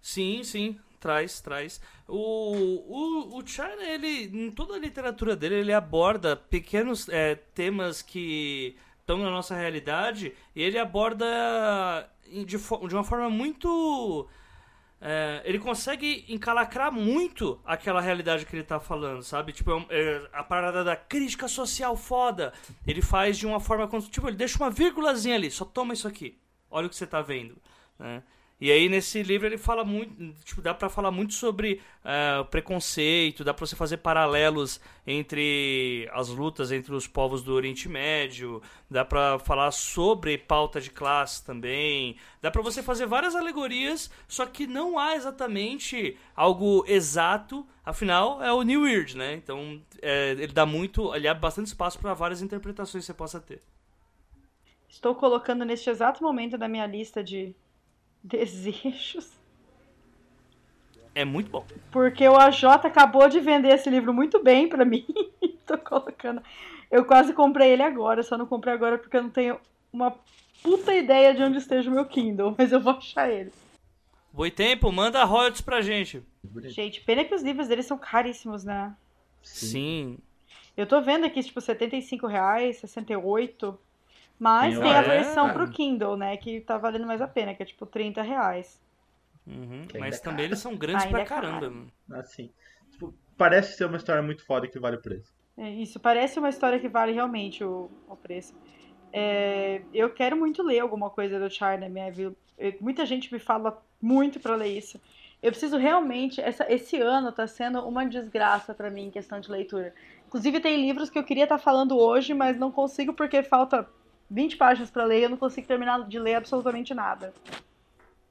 Sim, 0.00 0.42
sim, 0.42 0.80
traz, 0.98 1.42
traz. 1.42 1.78
O, 2.08 2.16
o, 2.16 3.36
o 3.36 3.46
China, 3.46 3.82
ele, 3.82 4.30
em 4.32 4.50
toda 4.50 4.74
a 4.74 4.78
literatura 4.78 5.36
dele, 5.36 5.56
ele 5.56 5.72
aborda 5.74 6.34
pequenos 6.34 7.06
é, 7.10 7.34
temas 7.34 8.00
que 8.00 8.78
estão 9.00 9.18
na 9.18 9.30
nossa 9.30 9.54
realidade 9.54 10.34
e 10.56 10.62
ele 10.62 10.78
aborda 10.78 11.26
de, 12.26 12.56
de 12.56 12.94
uma 12.94 13.04
forma 13.04 13.28
muito 13.28 14.26
é, 15.00 15.42
ele 15.44 15.58
consegue 15.58 16.24
encalacrar 16.28 16.92
muito 16.92 17.60
aquela 17.64 18.00
realidade 18.00 18.44
que 18.44 18.54
ele 18.54 18.64
tá 18.64 18.80
falando, 18.80 19.22
sabe? 19.22 19.52
Tipo, 19.52 19.70
é, 19.70 19.84
é, 19.90 20.28
a 20.32 20.42
parada 20.42 20.82
da 20.82 20.96
crítica 20.96 21.46
social 21.46 21.96
foda. 21.96 22.52
Ele 22.86 23.00
faz 23.00 23.38
de 23.38 23.46
uma 23.46 23.60
forma. 23.60 23.88
Tipo, 24.02 24.28
ele 24.28 24.36
deixa 24.36 24.58
uma 24.58 24.70
vírgulazinha 24.70 25.36
ali, 25.36 25.50
só 25.50 25.64
toma 25.64 25.94
isso 25.94 26.08
aqui. 26.08 26.36
Olha 26.70 26.86
o 26.86 26.90
que 26.90 26.96
você 26.96 27.06
tá 27.06 27.22
vendo. 27.22 27.56
Né? 27.98 28.22
E 28.60 28.72
aí 28.72 28.88
nesse 28.88 29.22
livro 29.22 29.46
ele 29.46 29.56
fala 29.56 29.84
muito, 29.84 30.34
tipo, 30.42 30.60
dá 30.60 30.74
para 30.74 30.88
falar 30.88 31.12
muito 31.12 31.32
sobre 31.32 31.80
uh, 32.02 32.44
preconceito, 32.46 33.44
dá 33.44 33.54
para 33.54 33.64
você 33.64 33.76
fazer 33.76 33.98
paralelos 33.98 34.80
entre 35.06 36.08
as 36.12 36.28
lutas 36.28 36.72
entre 36.72 36.92
os 36.92 37.06
povos 37.06 37.44
do 37.44 37.54
Oriente 37.54 37.88
Médio, 37.88 38.60
dá 38.90 39.04
para 39.04 39.38
falar 39.38 39.70
sobre 39.70 40.36
pauta 40.36 40.80
de 40.80 40.90
classe 40.90 41.44
também, 41.44 42.16
dá 42.42 42.50
para 42.50 42.60
você 42.60 42.82
fazer 42.82 43.06
várias 43.06 43.36
alegorias, 43.36 44.10
só 44.26 44.44
que 44.44 44.66
não 44.66 44.98
há 44.98 45.14
exatamente 45.14 46.16
algo 46.34 46.84
exato, 46.88 47.64
afinal 47.86 48.42
é 48.42 48.52
o 48.52 48.62
New 48.62 48.82
Weird, 48.82 49.16
né? 49.16 49.34
Então 49.34 49.80
é, 50.02 50.32
ele 50.32 50.52
dá 50.52 50.66
muito, 50.66 51.14
ele 51.14 51.28
abre 51.28 51.40
bastante 51.40 51.68
espaço 51.68 51.96
para 52.00 52.12
várias 52.12 52.42
interpretações 52.42 53.04
que 53.04 53.06
você 53.06 53.14
possa 53.14 53.38
ter. 53.38 53.62
Estou 54.88 55.14
colocando 55.14 55.64
neste 55.64 55.88
exato 55.88 56.24
momento 56.24 56.58
da 56.58 56.66
minha 56.66 56.86
lista 56.86 57.22
de 57.22 57.54
desejos. 58.22 59.36
É 61.14 61.24
muito 61.24 61.50
bom. 61.50 61.66
Porque 61.90 62.28
o 62.28 62.36
AJ 62.36 62.64
acabou 62.84 63.28
de 63.28 63.40
vender 63.40 63.74
esse 63.74 63.90
livro 63.90 64.14
muito 64.14 64.40
bem 64.40 64.68
para 64.68 64.84
mim. 64.84 65.04
Tô 65.66 65.76
colocando. 65.76 66.40
Eu 66.88 67.04
quase 67.04 67.32
comprei 67.32 67.72
ele 67.72 67.82
agora, 67.82 68.22
só 68.22 68.38
não 68.38 68.46
comprei 68.46 68.72
agora 68.72 68.98
porque 68.98 69.16
eu 69.16 69.24
não 69.24 69.30
tenho 69.30 69.58
uma 69.92 70.14
puta 70.62 70.94
ideia 70.94 71.34
de 71.34 71.42
onde 71.42 71.58
esteja 71.58 71.90
o 71.90 71.92
meu 71.92 72.04
Kindle, 72.06 72.54
mas 72.56 72.70
eu 72.70 72.80
vou 72.80 72.92
achar 72.92 73.28
ele. 73.28 73.52
Boitempo, 74.32 74.92
manda 74.92 75.24
royalties 75.24 75.60
pra 75.60 75.80
gente. 75.80 76.22
Gente, 76.66 77.00
pena 77.00 77.24
que 77.24 77.34
os 77.34 77.42
livros 77.42 77.66
deles 77.66 77.86
são 77.86 77.98
caríssimos, 77.98 78.62
né? 78.62 78.94
Sim. 79.42 80.18
Eu 80.76 80.86
tô 80.86 81.00
vendo 81.00 81.26
aqui, 81.26 81.42
tipo, 81.42 81.60
75 81.60 82.26
reais, 82.28 82.76
68. 82.76 83.76
Mas 84.38 84.74
tem, 84.74 84.82
tem 84.82 84.94
a 84.94 85.02
versão 85.02 85.48
é... 85.48 85.52
pro 85.52 85.70
Kindle, 85.70 86.16
né? 86.16 86.36
Que 86.36 86.60
tá 86.60 86.78
valendo 86.78 87.06
mais 87.06 87.20
a 87.20 87.26
pena, 87.28 87.54
que 87.54 87.62
é 87.62 87.66
tipo 87.66 87.84
30 87.84 88.22
reais. 88.22 88.80
Uhum, 89.46 89.86
mas 89.98 90.18
é 90.18 90.22
também 90.22 90.44
eles 90.44 90.58
são 90.58 90.76
grandes 90.76 91.04
ainda 91.04 91.16
pra 91.16 91.22
é 91.22 91.26
caramba. 91.26 91.86
Assim. 92.12 92.50
Tipo, 92.90 93.14
parece 93.36 93.76
ser 93.76 93.86
uma 93.86 93.96
história 93.96 94.22
muito 94.22 94.44
foda 94.44 94.68
que 94.68 94.78
vale 94.78 94.96
o 94.96 95.02
preço. 95.02 95.32
É, 95.56 95.70
isso, 95.70 95.98
parece 95.98 96.38
uma 96.38 96.50
história 96.50 96.78
que 96.78 96.88
vale 96.88 97.12
realmente 97.12 97.64
o, 97.64 97.90
o 98.06 98.16
preço. 98.16 98.54
É, 99.12 99.82
eu 99.92 100.10
quero 100.10 100.36
muito 100.36 100.62
ler 100.62 100.80
alguma 100.80 101.10
coisa 101.10 101.40
do 101.40 101.50
China, 101.50 101.88
minha 101.88 102.10
vida. 102.12 102.36
Muita 102.80 103.06
gente 103.06 103.32
me 103.32 103.38
fala 103.38 103.82
muito 104.00 104.38
para 104.38 104.54
ler 104.54 104.76
isso. 104.76 105.00
Eu 105.42 105.50
preciso 105.50 105.76
realmente. 105.76 106.40
Essa, 106.40 106.70
esse 106.70 107.00
ano 107.00 107.32
tá 107.32 107.46
sendo 107.46 107.80
uma 107.80 108.04
desgraça 108.04 108.74
para 108.74 108.90
mim 108.90 109.06
em 109.06 109.10
questão 109.10 109.40
de 109.40 109.50
leitura. 109.50 109.94
Inclusive, 110.26 110.60
tem 110.60 110.80
livros 110.80 111.08
que 111.08 111.18
eu 111.18 111.24
queria 111.24 111.44
estar 111.44 111.58
tá 111.58 111.62
falando 111.62 111.96
hoje, 111.96 112.34
mas 112.34 112.58
não 112.58 112.70
consigo 112.70 113.12
porque 113.12 113.42
falta 113.42 113.88
20 114.30 114.56
páginas 114.56 114.90
para 114.90 115.04
ler 115.04 115.20
e 115.20 115.22
eu 115.24 115.30
não 115.30 115.36
consigo 115.36 115.66
terminar 115.66 116.06
de 116.06 116.18
ler 116.18 116.34
absolutamente 116.34 116.94
nada. 116.94 117.32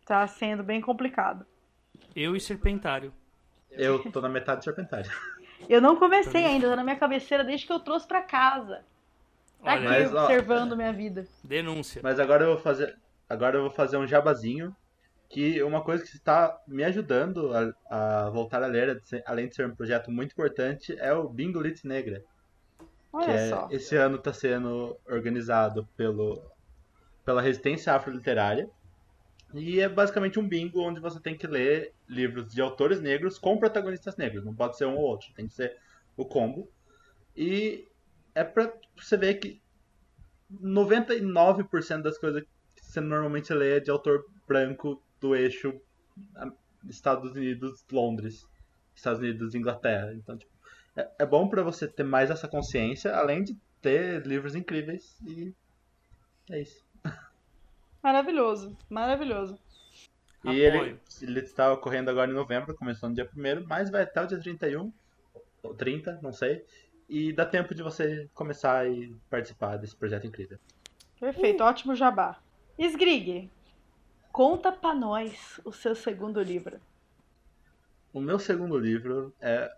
Tá 0.06 0.26
sendo 0.28 0.64
bem 0.64 0.80
complicado. 0.80 1.46
Eu 2.16 2.36
e 2.36 2.40
Serpentário. 2.40 3.14
Eu 3.72 4.00
tô 4.12 4.22
na 4.22 4.30
metade 4.30 4.62
do 4.62 4.64
Serpentário. 4.64 5.12
Eu 5.68 5.82
não 5.82 5.96
comecei 5.96 6.46
ainda, 6.46 6.70
tá 6.70 6.76
na 6.76 6.84
minha 6.84 6.96
cabeceira 6.96 7.44
desde 7.44 7.66
que 7.66 7.74
eu 7.74 7.80
trouxe 7.80 8.08
para 8.08 8.22
casa. 8.22 8.86
Tá 9.64 9.74
Olha, 9.74 9.74
aqui 9.74 9.86
mas, 9.86 10.14
observando 10.14 10.74
ó, 10.74 10.76
minha 10.76 10.94
vida. 10.94 11.28
Denúncia. 11.44 12.00
Mas 12.04 12.20
agora 12.20 12.44
eu 12.44 12.54
vou 12.54 12.60
fazer, 12.60 12.96
agora 13.28 13.58
eu 13.58 13.62
vou 13.62 13.72
fazer 13.72 13.98
um 13.98 14.08
jabazinho 14.08 14.76
que 15.30 15.62
uma 15.62 15.84
coisa 15.84 16.04
que 16.04 16.10
está 16.10 16.58
me 16.68 16.84
ajudando 16.84 17.52
a, 17.54 18.26
a 18.26 18.30
voltar 18.30 18.64
a 18.64 18.68
ler, 18.68 19.02
além 19.26 19.48
de 19.48 19.56
ser 19.56 19.68
um 19.68 19.76
projeto 19.76 20.10
muito 20.10 20.32
importante, 20.32 20.96
é 21.00 21.14
o 21.14 21.28
Bingo 21.28 21.60
Lit 21.60 21.86
Negra. 21.86 22.24
Olha 23.12 23.26
que 23.26 23.32
é, 23.32 23.50
só. 23.50 23.68
esse 23.72 23.96
ano 23.96 24.18
está 24.18 24.34
sendo 24.34 24.98
organizado 25.06 25.88
pelo, 25.96 26.42
pela 27.26 27.42
Resistência 27.42 27.94
Afro-Literária. 27.94 28.70
E 29.54 29.80
é 29.80 29.88
basicamente 29.88 30.40
um 30.40 30.48
bingo 30.48 30.82
onde 30.82 31.00
você 31.00 31.20
tem 31.20 31.38
que 31.38 31.48
ler 31.48 31.94
livros 32.08 32.54
de 32.54 32.62
autores 32.62 33.00
negros 33.00 33.40
com 33.40 33.58
protagonistas 33.58 34.18
negros. 34.18 34.44
Não 34.44 34.54
pode 34.54 34.78
ser 34.78 34.86
um 34.86 34.96
ou 34.96 35.04
outro, 35.04 35.34
tem 35.34 35.48
que 35.48 35.54
ser 35.54 35.78
o 36.18 36.26
combo. 36.26 36.70
E 37.36 37.88
é 38.36 38.44
pra 38.44 38.72
você 38.98 39.16
ver 39.16 39.36
que 39.36 39.62
99% 40.52 42.02
das 42.02 42.18
coisas 42.18 42.44
que 42.76 42.86
você 42.86 43.00
normalmente 43.00 43.54
lê 43.54 43.78
é 43.78 43.80
de 43.80 43.90
autor 43.90 44.26
branco 44.48 45.02
do 45.20 45.36
eixo 45.36 45.74
Estados 46.88 47.32
Unidos, 47.32 47.86
Londres, 47.92 48.46
Estados 48.96 49.20
Unidos, 49.20 49.56
Inglaterra. 49.56 50.14
Então, 50.14 50.38
tipo, 50.38 50.52
é, 50.98 51.08
é 51.20 51.26
bom 51.26 51.48
para 51.48 51.62
você 51.62 51.88
ter 51.88 52.04
mais 52.04 52.32
essa 52.32 52.48
consciência, 52.48 53.16
além 53.16 53.44
de 53.44 53.56
ter 53.82 54.26
livros 54.26 54.56
incríveis 54.56 55.18
e 55.26 55.54
é 56.50 56.62
isso. 56.62 56.84
Maravilhoso, 58.02 58.76
maravilhoso. 58.90 59.60
E 60.44 60.60
ele, 60.60 61.00
ele 61.22 61.40
está 61.42 61.74
ocorrendo 61.74 62.10
agora 62.10 62.32
em 62.32 62.34
novembro, 62.34 62.76
começou 62.76 63.10
no 63.10 63.16
dia 63.16 63.30
1 63.36 63.66
mas 63.68 63.90
vai 63.90 64.04
até 64.04 64.22
o 64.22 64.28
dia 64.28 64.40
31, 64.40 64.92
ou 65.62 65.74
30, 65.76 66.20
não 66.22 66.32
sei. 66.32 66.66
E 67.10 67.34
dá 67.34 67.46
tempo 67.46 67.76
de 67.76 67.84
você 67.84 68.30
começar 68.34 68.90
e 68.90 69.14
participar 69.30 69.78
desse 69.78 69.96
projeto 69.96 70.26
incrível. 70.26 70.58
Perfeito, 71.20 71.64
uh. 71.64 71.68
ótimo 71.68 71.96
jabá. 71.96 72.40
Sgrig, 72.78 73.50
conta 74.32 74.72
pra 74.72 74.94
nós 74.94 75.60
o 75.66 75.72
seu 75.72 75.96
segundo 75.96 76.42
livro. 76.42 76.80
O 78.14 78.22
meu 78.22 78.40
segundo 78.40 78.78
livro 78.78 79.34
é 79.42 79.72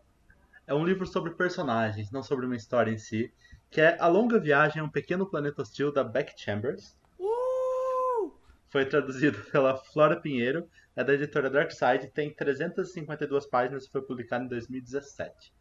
é 0.70 0.74
um 0.76 0.86
livro 0.86 1.08
sobre 1.08 1.32
personagens, 1.32 2.12
não 2.12 2.22
sobre 2.22 2.46
uma 2.46 2.56
história 2.56 2.92
em 2.92 2.98
si, 2.98 3.34
que 3.72 3.82
é 3.82 3.98
A 4.00 4.06
Longa 4.06 4.40
Viagem 4.40 4.80
a 4.80 4.86
um 4.86 4.90
Pequeno 4.90 5.26
Planeta 5.26 5.64
Hostil, 5.64 5.92
da 5.92 6.04
Beck 6.04 6.40
Chambers. 6.40 6.96
Uh! 7.20 8.32
Foi 8.68 8.86
traduzido 8.86 9.40
pela 9.52 9.76
Flora 9.76 10.22
Pinheiro, 10.22 10.70
é 10.96 11.04
da 11.04 11.12
editora 11.12 11.50
Darkside, 11.50 12.12
tem 12.14 12.32
352 12.32 13.48
páginas 13.48 13.86
e 13.86 13.90
foi 13.90 14.04
publicado 14.04 14.46
em 14.46 14.48
2017. 14.48 15.52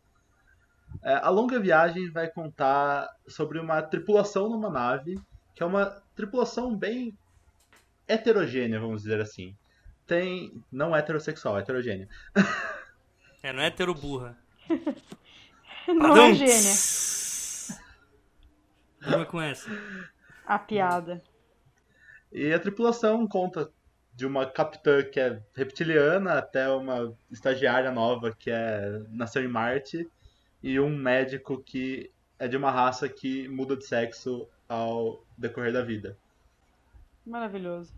É, 1.03 1.14
a 1.14 1.31
Longa 1.31 1.59
Viagem 1.59 2.11
vai 2.11 2.31
contar 2.31 3.09
sobre 3.27 3.59
uma 3.59 3.81
tripulação 3.81 4.51
numa 4.51 4.68
nave, 4.68 5.18
que 5.55 5.62
é 5.62 5.66
uma 5.66 5.87
tripulação 6.14 6.77
bem 6.77 7.16
heterogênea, 8.07 8.79
vamos 8.79 9.05
dizer 9.05 9.23
assim. 9.23 9.57
Tem. 10.07 10.62
Não 10.71 10.94
heterossexual, 10.94 11.57
é 11.57 11.62
heterogênea. 11.62 12.09
É, 13.40 13.53
não 13.53 13.62
é 13.62 13.68
heteroburra. 13.68 14.37
Não 15.88 16.16
é 16.16 16.35
gênia. 16.35 16.74
Vamos 19.00 19.28
com 19.28 19.40
essa. 19.40 19.70
A 20.46 20.59
piada. 20.59 21.22
E 22.31 22.52
a 22.52 22.59
tripulação 22.59 23.26
conta 23.26 23.70
de 24.14 24.26
uma 24.26 24.44
capitã 24.46 25.02
que 25.02 25.20
é 25.20 25.40
reptiliana 25.54 26.35
até 26.35 26.68
uma 26.68 27.16
estagiária 27.31 27.90
nova 27.90 28.35
que 28.37 28.50
é 28.50 29.00
nasceu 29.11 29.44
em 29.44 29.48
Marte 29.48 30.11
e 30.62 30.81
um 30.81 30.94
médico 30.94 31.62
que 31.62 32.11
é 32.38 32.48
de 32.48 32.57
uma 32.57 32.70
raça 32.70 33.09
que 33.09 33.48
muda 33.48 33.76
de 33.76 33.87
sexo 33.87 34.48
ao 34.68 35.24
decorrer 35.37 35.72
da 35.72 35.83
vida. 35.83 36.18
Maravilhoso. 37.24 37.94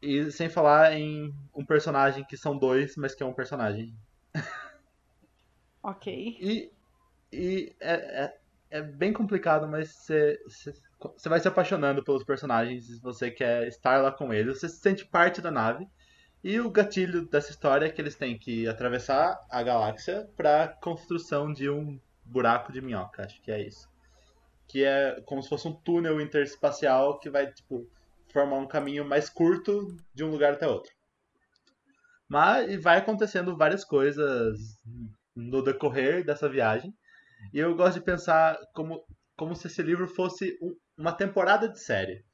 E 0.00 0.30
sem 0.30 0.48
falar 0.48 0.94
em 0.94 1.34
um 1.54 1.64
personagem 1.64 2.24
que 2.24 2.36
são 2.36 2.56
dois, 2.56 2.96
mas 2.96 3.14
que 3.14 3.22
é 3.22 3.26
um 3.26 3.32
personagem. 3.32 3.94
Ok. 5.82 6.36
E, 6.40 6.72
e 7.32 7.76
é, 7.80 8.24
é, 8.24 8.38
é 8.70 8.82
bem 8.82 9.12
complicado, 9.12 9.68
mas 9.68 9.90
você, 9.90 10.38
você 10.98 11.28
vai 11.28 11.40
se 11.40 11.48
apaixonando 11.48 12.02
pelos 12.02 12.24
personagens 12.24 12.88
e 12.88 13.00
você 13.00 13.30
quer 13.30 13.66
estar 13.68 13.98
lá 13.98 14.12
com 14.12 14.32
eles. 14.32 14.58
Você 14.58 14.68
se 14.68 14.78
sente 14.78 15.06
parte 15.06 15.40
da 15.40 15.50
nave. 15.50 15.88
E 16.42 16.60
o 16.60 16.70
gatilho 16.70 17.26
dessa 17.26 17.50
história 17.50 17.86
é 17.86 17.90
que 17.90 18.00
eles 18.00 18.14
têm 18.14 18.38
que 18.38 18.68
atravessar 18.68 19.38
a 19.50 19.62
galáxia 19.62 20.28
para 20.36 20.68
construção 20.68 21.52
de 21.52 21.68
um 21.68 22.00
buraco 22.24 22.72
de 22.72 22.80
minhoca, 22.80 23.24
acho 23.24 23.42
que 23.42 23.50
é 23.50 23.60
isso. 23.60 23.88
Que 24.68 24.84
é 24.84 25.20
como 25.22 25.42
se 25.42 25.48
fosse 25.48 25.66
um 25.66 25.72
túnel 25.72 26.20
interespacial 26.20 27.18
que 27.18 27.28
vai 27.28 27.50
tipo 27.52 27.88
formar 28.32 28.58
um 28.58 28.68
caminho 28.68 29.04
mais 29.04 29.28
curto 29.28 29.96
de 30.14 30.22
um 30.22 30.30
lugar 30.30 30.52
até 30.52 30.66
outro. 30.66 30.92
Mas 32.28 32.80
vai 32.82 32.98
acontecendo 32.98 33.56
várias 33.56 33.84
coisas 33.84 34.78
no 35.38 35.62
decorrer 35.62 36.24
dessa 36.24 36.48
viagem. 36.48 36.92
E 37.54 37.58
eu 37.60 37.74
gosto 37.76 38.00
de 38.00 38.04
pensar 38.04 38.58
como, 38.74 39.04
como 39.36 39.54
se 39.54 39.68
esse 39.68 39.80
livro 39.82 40.08
fosse 40.08 40.58
um, 40.60 40.74
uma 40.96 41.12
temporada 41.12 41.68
de 41.68 41.78
série. 41.80 42.24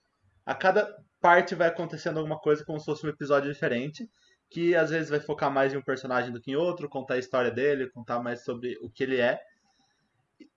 A 0.47 0.55
cada 0.55 0.91
parte 1.21 1.55
vai 1.55 1.69
acontecendo 1.69 2.19
alguma 2.19 2.39
coisa 2.39 2.65
como 2.65 2.79
se 2.79 2.87
fosse 2.87 3.07
um 3.07 3.11
episódio 3.11 3.53
diferente, 3.53 4.09
que 4.51 4.75
às 4.75 4.89
vezes 4.91 5.11
vai 5.11 5.21
focar 5.21 5.53
mais 5.53 5.75
em 5.75 5.77
um 5.77 5.83
personagem 5.83 6.33
do 6.33 6.41
que 6.41 6.53
em 6.53 6.57
outro, 6.57 6.89
contar 6.89 7.15
a 7.15 7.19
história 7.19 7.51
dele, 7.51 7.91
contar 7.91 8.21
mais 8.21 8.43
sobre 8.43 8.79
o 8.81 8.91
que 8.91 9.03
ele 9.03 9.21
é. 9.21 9.39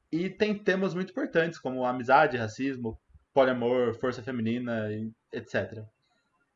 E 0.09 0.29
tem 0.29 0.57
temas 0.57 0.93
muito 0.93 1.11
importantes, 1.11 1.59
como 1.59 1.85
amizade, 1.85 2.37
racismo, 2.37 2.97
poliamor, 3.33 3.93
força 3.95 4.23
feminina, 4.23 4.87
etc. 5.33 5.83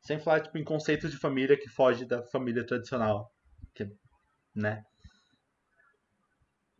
Sem 0.00 0.18
falar 0.18 0.40
tipo, 0.40 0.56
em 0.56 0.64
conceitos 0.64 1.10
de 1.10 1.18
família 1.18 1.56
que 1.56 1.68
foge 1.68 2.06
da 2.06 2.22
família 2.28 2.64
tradicional. 2.64 3.30
Que, 3.74 3.86
né? 4.54 4.82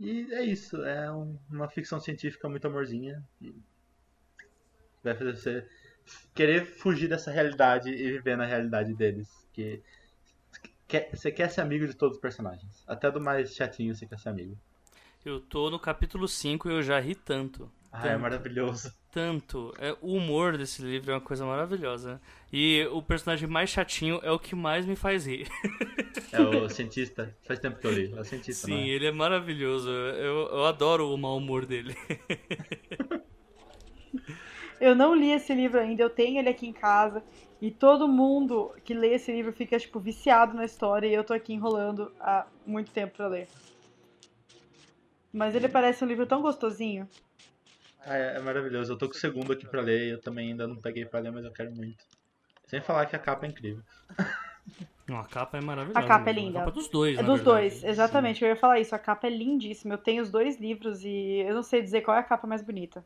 E 0.03 0.34
é 0.34 0.44
isso, 0.44 0.84
é 0.84 1.12
um, 1.12 1.38
uma 1.48 1.68
ficção 1.68 2.00
científica 2.00 2.48
muito 2.48 2.66
amorzinha. 2.66 3.22
vai 5.00 5.14
fazer 5.14 5.36
você 5.36 5.68
querer 6.34 6.66
fugir 6.66 7.09
dessa 7.09 7.30
realidade 7.30 7.88
e 7.88 8.11
viver 8.11 8.36
na 8.36 8.44
realidade 8.44 8.92
deles. 8.94 9.28
Que 9.53 9.80
quer, 10.88 11.09
você 11.14 11.30
quer 11.30 11.48
ser 11.48 11.61
amigo 11.61 11.86
de 11.86 11.94
todos 11.94 12.16
os 12.16 12.20
personagens. 12.20 12.82
Até 12.88 13.12
do 13.12 13.20
mais 13.20 13.55
chatinho 13.55 13.94
você 13.94 14.05
quer 14.05 14.18
ser 14.18 14.30
amigo. 14.30 14.59
Eu 15.24 15.40
tô 15.40 15.70
no 15.70 15.78
capítulo 15.78 16.26
5 16.26 16.68
e 16.68 16.72
eu 16.72 16.82
já 16.82 16.98
ri 16.98 17.14
tanto. 17.14 17.70
Ah, 17.93 18.09
é 18.09 18.16
maravilhoso. 18.16 18.90
Tanto. 19.11 19.74
É, 19.78 19.95
o 20.01 20.14
humor 20.16 20.57
desse 20.57 20.80
livro 20.80 21.11
é 21.11 21.14
uma 21.14 21.20
coisa 21.20 21.45
maravilhosa. 21.45 22.18
E 22.51 22.88
o 22.90 23.03
personagem 23.03 23.47
mais 23.47 23.68
chatinho 23.68 24.18
é 24.22 24.30
o 24.30 24.38
que 24.38 24.55
mais 24.55 24.86
me 24.86 24.97
faz 24.97 25.26
rir. 25.26 25.47
É 26.32 26.40
o 26.40 26.68
cientista. 26.70 27.36
Faz 27.43 27.59
tempo 27.59 27.78
que 27.78 27.86
eu 27.86 27.93
li. 27.93 28.11
É 28.16 28.20
o 28.20 28.24
cientista, 28.24 28.66
Sim, 28.66 28.76
né? 28.76 28.88
ele 28.88 29.07
é 29.07 29.12
maravilhoso. 29.12 29.90
Eu, 29.90 30.49
eu 30.49 30.64
adoro 30.64 31.12
o 31.12 31.18
mau 31.18 31.36
humor 31.36 31.66
dele. 31.66 31.95
Eu 34.80 34.97
não 34.97 35.14
li 35.14 35.30
esse 35.30 35.55
livro 35.55 35.78
ainda, 35.78 36.03
eu 36.03 36.11
tenho 36.11 36.40
ele 36.40 36.49
aqui 36.49 36.66
em 36.66 36.72
casa. 36.72 37.22
E 37.61 37.70
todo 37.70 38.09
mundo 38.09 38.74
que 38.84 38.93
lê 38.93 39.14
esse 39.14 39.30
livro 39.30 39.53
fica, 39.53 39.78
tipo, 39.78 40.01
viciado 40.01 40.55
na 40.55 40.64
história. 40.64 41.07
E 41.07 41.14
eu 41.14 41.22
tô 41.22 41.32
aqui 41.32 41.53
enrolando 41.53 42.11
há 42.18 42.49
muito 42.66 42.90
tempo 42.90 43.16
pra 43.16 43.28
ler. 43.28 43.47
Mas 45.32 45.55
ele 45.55 45.68
parece 45.68 46.03
um 46.03 46.09
livro 46.09 46.26
tão 46.26 46.43
gostosinho. 46.43 47.09
Ah, 48.05 48.16
é, 48.16 48.36
é 48.36 48.40
maravilhoso. 48.40 48.92
Eu 48.92 48.98
tô 48.98 49.09
com 49.09 49.14
o 49.14 49.18
segundo 49.18 49.53
aqui 49.53 49.66
pra 49.66 49.80
ler. 49.80 50.12
Eu 50.12 50.20
também 50.20 50.50
ainda 50.50 50.66
não 50.66 50.76
peguei 50.76 51.05
pra 51.05 51.20
ler, 51.20 51.30
mas 51.32 51.44
eu 51.44 51.53
quero 51.53 51.70
muito. 51.74 52.05
Sem 52.66 52.80
falar 52.80 53.07
que 53.07 53.14
a 53.16 53.18
capa 53.18 53.46
é 53.46 53.48
incrível. 53.50 53.82
Não, 55.09 55.18
a 55.18 55.24
capa 55.26 55.59
é 55.59 55.61
maravilhosa. 55.61 55.98
A 55.98 56.07
capa 56.07 56.30
é 56.30 56.32
mesmo. 56.32 56.46
linda. 56.48 56.59
A 56.61 56.64
capa 56.64 56.70
dos 56.76 56.88
dois, 56.88 57.18
É 57.18 57.22
dos 57.22 57.40
verdade. 57.40 57.44
dois, 57.44 57.84
exatamente. 57.84 58.42
Eu 58.42 58.48
ia 58.50 58.57
falar 58.57 58.78
isso. 58.78 58.94
A 58.94 58.98
capa 58.98 59.26
é 59.26 59.30
lindíssima. 59.30 59.94
Eu 59.94 59.98
tenho 59.98 60.22
os 60.22 60.30
dois 60.30 60.61
livros 60.61 61.05
e 61.05 61.38
eu 61.46 61.55
não 61.55 61.62
sei 61.64 61.82
dizer 61.82 62.03
qual 62.03 62.16
é 62.16 62.20
a 62.20 62.24
capa 62.24 62.46
mais 62.46 62.62
bonita. 62.62 63.05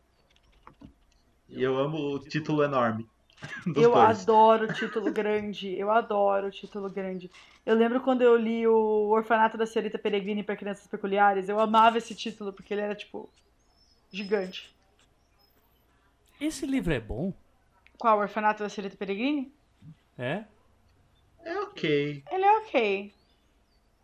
E 1.49 1.63
eu 1.63 1.77
amo 1.79 1.97
o 2.15 2.19
título 2.21 2.63
enorme. 2.63 3.09
Dos 3.67 3.83
eu 3.83 3.93
dois. 3.93 4.21
adoro 4.21 4.67
o 4.67 4.73
título 4.75 5.11
grande. 5.11 5.75
Eu 5.79 5.91
adoro 5.91 6.49
o 6.49 6.51
título 6.51 6.91
grande. 6.91 7.31
Eu 7.65 7.75
lembro 7.75 8.01
quando 8.03 8.21
eu 8.23 8.37
li 8.37 8.67
o 8.67 9.09
Orfanato 9.09 9.57
da 9.57 9.67
Senhorita 9.67 9.99
Peregrine 9.99 10.43
para 10.43 10.57
Crianças 10.57 10.87
Peculiares. 10.87 11.49
Eu 11.49 11.59
amava 11.59 11.97
esse 11.99 12.15
título 12.15 12.53
porque 12.53 12.75
ele 12.75 12.83
era, 12.83 12.95
tipo, 12.95 13.29
gigante. 14.13 14.76
Esse 16.41 16.67
livro 16.67 16.93
é 16.93 17.01
bom? 17.01 17.33
Qual? 17.99 18.19
O 18.19 18.21
Orfanato 18.21 18.63
da 18.63 18.69
Senhorita 18.69 18.97
Peregrine? 18.97 19.53
É? 20.19 20.45
É 21.45 21.59
ok. 21.61 22.23
Ele 22.31 22.45
é 22.45 22.59
ok. 22.59 23.15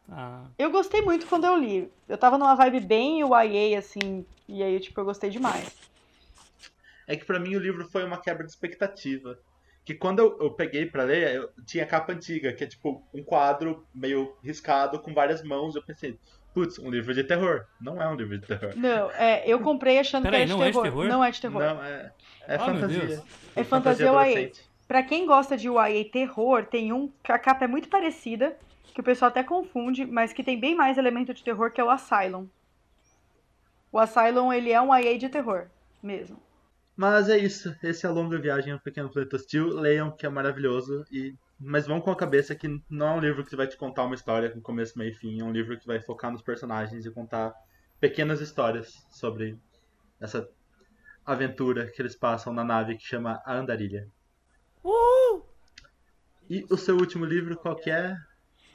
Ah, 0.09 0.47
Eu 0.59 0.71
gostei 0.71 1.01
muito 1.03 1.27
quando 1.27 1.45
eu 1.47 1.57
li. 1.57 1.91
Eu 2.09 2.19
tava 2.19 2.39
numa 2.39 2.55
vibe 2.55 2.81
bem 2.81 3.21
YA, 3.21 3.79
assim. 3.79 4.25
E 4.49 4.63
aí, 4.63 4.79
tipo, 4.81 5.01
eu 5.01 5.05
gostei 5.05 5.31
demais. 5.31 5.75
É 7.07 7.17
que 7.17 7.25
pra 7.25 7.41
mim 7.41 7.57
o 7.57 7.61
livro 7.61 7.89
foi 7.89 8.05
uma 8.05 8.21
quebra 8.21 8.45
de 8.45 8.53
expectativa. 8.53 9.39
Que 9.85 9.95
quando 9.95 10.21
eu, 10.21 10.39
eu 10.41 10.51
peguei 10.53 10.87
pra 10.87 11.03
ler, 11.05 11.35
eu 11.35 11.51
tinha 11.67 11.85
a 11.85 11.87
capa 11.87 12.13
antiga, 12.13 12.53
que 12.53 12.63
é 12.63 12.67
tipo 12.67 13.05
um 13.13 13.23
quadro 13.25 13.87
meio 13.93 14.37
riscado 14.43 15.01
com 15.01 15.13
várias 15.13 15.43
mãos. 15.43 15.75
Eu 15.75 15.83
pensei, 15.83 16.19
putz, 16.53 16.79
um 16.79 16.91
livro 16.91 17.15
de 17.15 17.25
terror. 17.25 17.67
Não 17.81 18.01
é 18.01 18.09
um 18.09 18.15
livro 18.15 18.39
de 18.39 18.47
terror. 18.47 18.73
Não, 18.77 19.11
é, 19.13 19.43
eu 19.47 19.61
comprei 19.61 19.99
achando 19.99 20.25
Peraí, 20.25 20.47
que 20.47 20.53
era 20.53 20.57
não 20.57 20.63
é 20.63 20.71
de 20.71 20.77
de 20.77 20.83
terror. 20.83 21.03
terror? 21.03 21.09
Não 21.09 21.25
é 21.25 21.31
de 21.31 21.41
terror. 21.41 21.63
Não, 21.63 21.85
é, 21.85 22.13
é 22.47 22.57
meu 22.57 22.67
fantasia. 22.67 23.07
Deus. 23.07 23.23
É 23.57 23.65
fantasia 23.65 24.07
YA. 24.07 24.51
Pra 24.87 25.03
quem 25.03 25.27
gosta 25.27 25.57
de 25.57 25.69
YA 25.69 26.05
terror, 26.13 26.67
tem 26.67 26.93
um 26.93 27.11
que 27.23 27.33
a 27.33 27.39
capa 27.39 27.65
é 27.65 27.69
muito 27.69 27.89
parecida, 27.89 28.57
que 28.95 29.01
o 29.01 29.05
pessoal 29.05 29.29
até 29.31 29.43
confunde, 29.43 30.05
mas 30.05 30.33
que 30.33 30.45
tem 30.45 30.59
bem 30.59 30.75
mais 30.75 30.99
elemento 30.99 31.33
de 31.33 31.43
terror, 31.43 31.71
que 31.71 31.81
é 31.81 31.85
o 31.85 31.91
Asylum. 31.91 32.47
O 33.91 33.99
Asylum, 33.99 34.53
ele 34.53 34.71
é 34.73 34.81
um 34.81 34.95
YA 34.95 35.19
de 35.19 35.29
terror, 35.29 35.67
mesmo. 36.03 36.39
Mas 36.97 37.29
é 37.29 37.39
isso. 37.39 37.75
Esse 37.83 38.07
é 38.07 38.09
a 38.09 38.13
longa 38.13 38.39
viagem 38.39 38.73
ao 38.73 38.79
Pequeno 38.79 39.09
Planeta 39.09 39.37
Hostil. 39.37 39.69
Leiam, 39.69 40.11
que 40.11 40.27
é 40.27 40.29
maravilhoso. 40.29 41.05
E... 41.11 41.35
Mas 41.65 41.87
vão 41.87 42.01
com 42.01 42.11
a 42.11 42.17
cabeça 42.17 42.57
que 42.57 42.83
não 42.91 43.07
é 43.07 43.13
um 43.13 43.21
livro 43.21 43.45
que 43.45 43.55
vai 43.55 43.69
te 43.69 43.77
contar 43.77 44.05
uma 44.05 44.17
história 44.17 44.51
com 44.51 44.61
começo, 44.61 44.99
meio 44.99 45.13
e 45.13 45.15
fim. 45.15 45.41
É 45.41 45.45
um 45.45 45.53
livro 45.53 45.79
que 45.79 45.87
vai 45.87 46.01
focar 46.01 46.33
nos 46.33 46.43
personagens 46.43 47.07
e 47.07 47.11
contar 47.11 47.55
pequenas 48.01 48.41
histórias 48.41 49.07
sobre 49.09 49.57
essa 50.21 50.49
aventura 51.25 51.87
que 51.87 52.03
eles 52.03 52.17
passam 52.17 52.53
na 52.53 52.65
nave 52.65 52.97
que 52.97 53.05
chama 53.05 53.41
A 53.47 53.55
Andarilha. 53.55 54.09
E 56.51 56.67
o 56.69 56.77
seu 56.77 56.97
último 56.97 57.25
livro, 57.25 57.57
qual 57.57 57.77
que 57.77 57.91
é? 57.91 58.17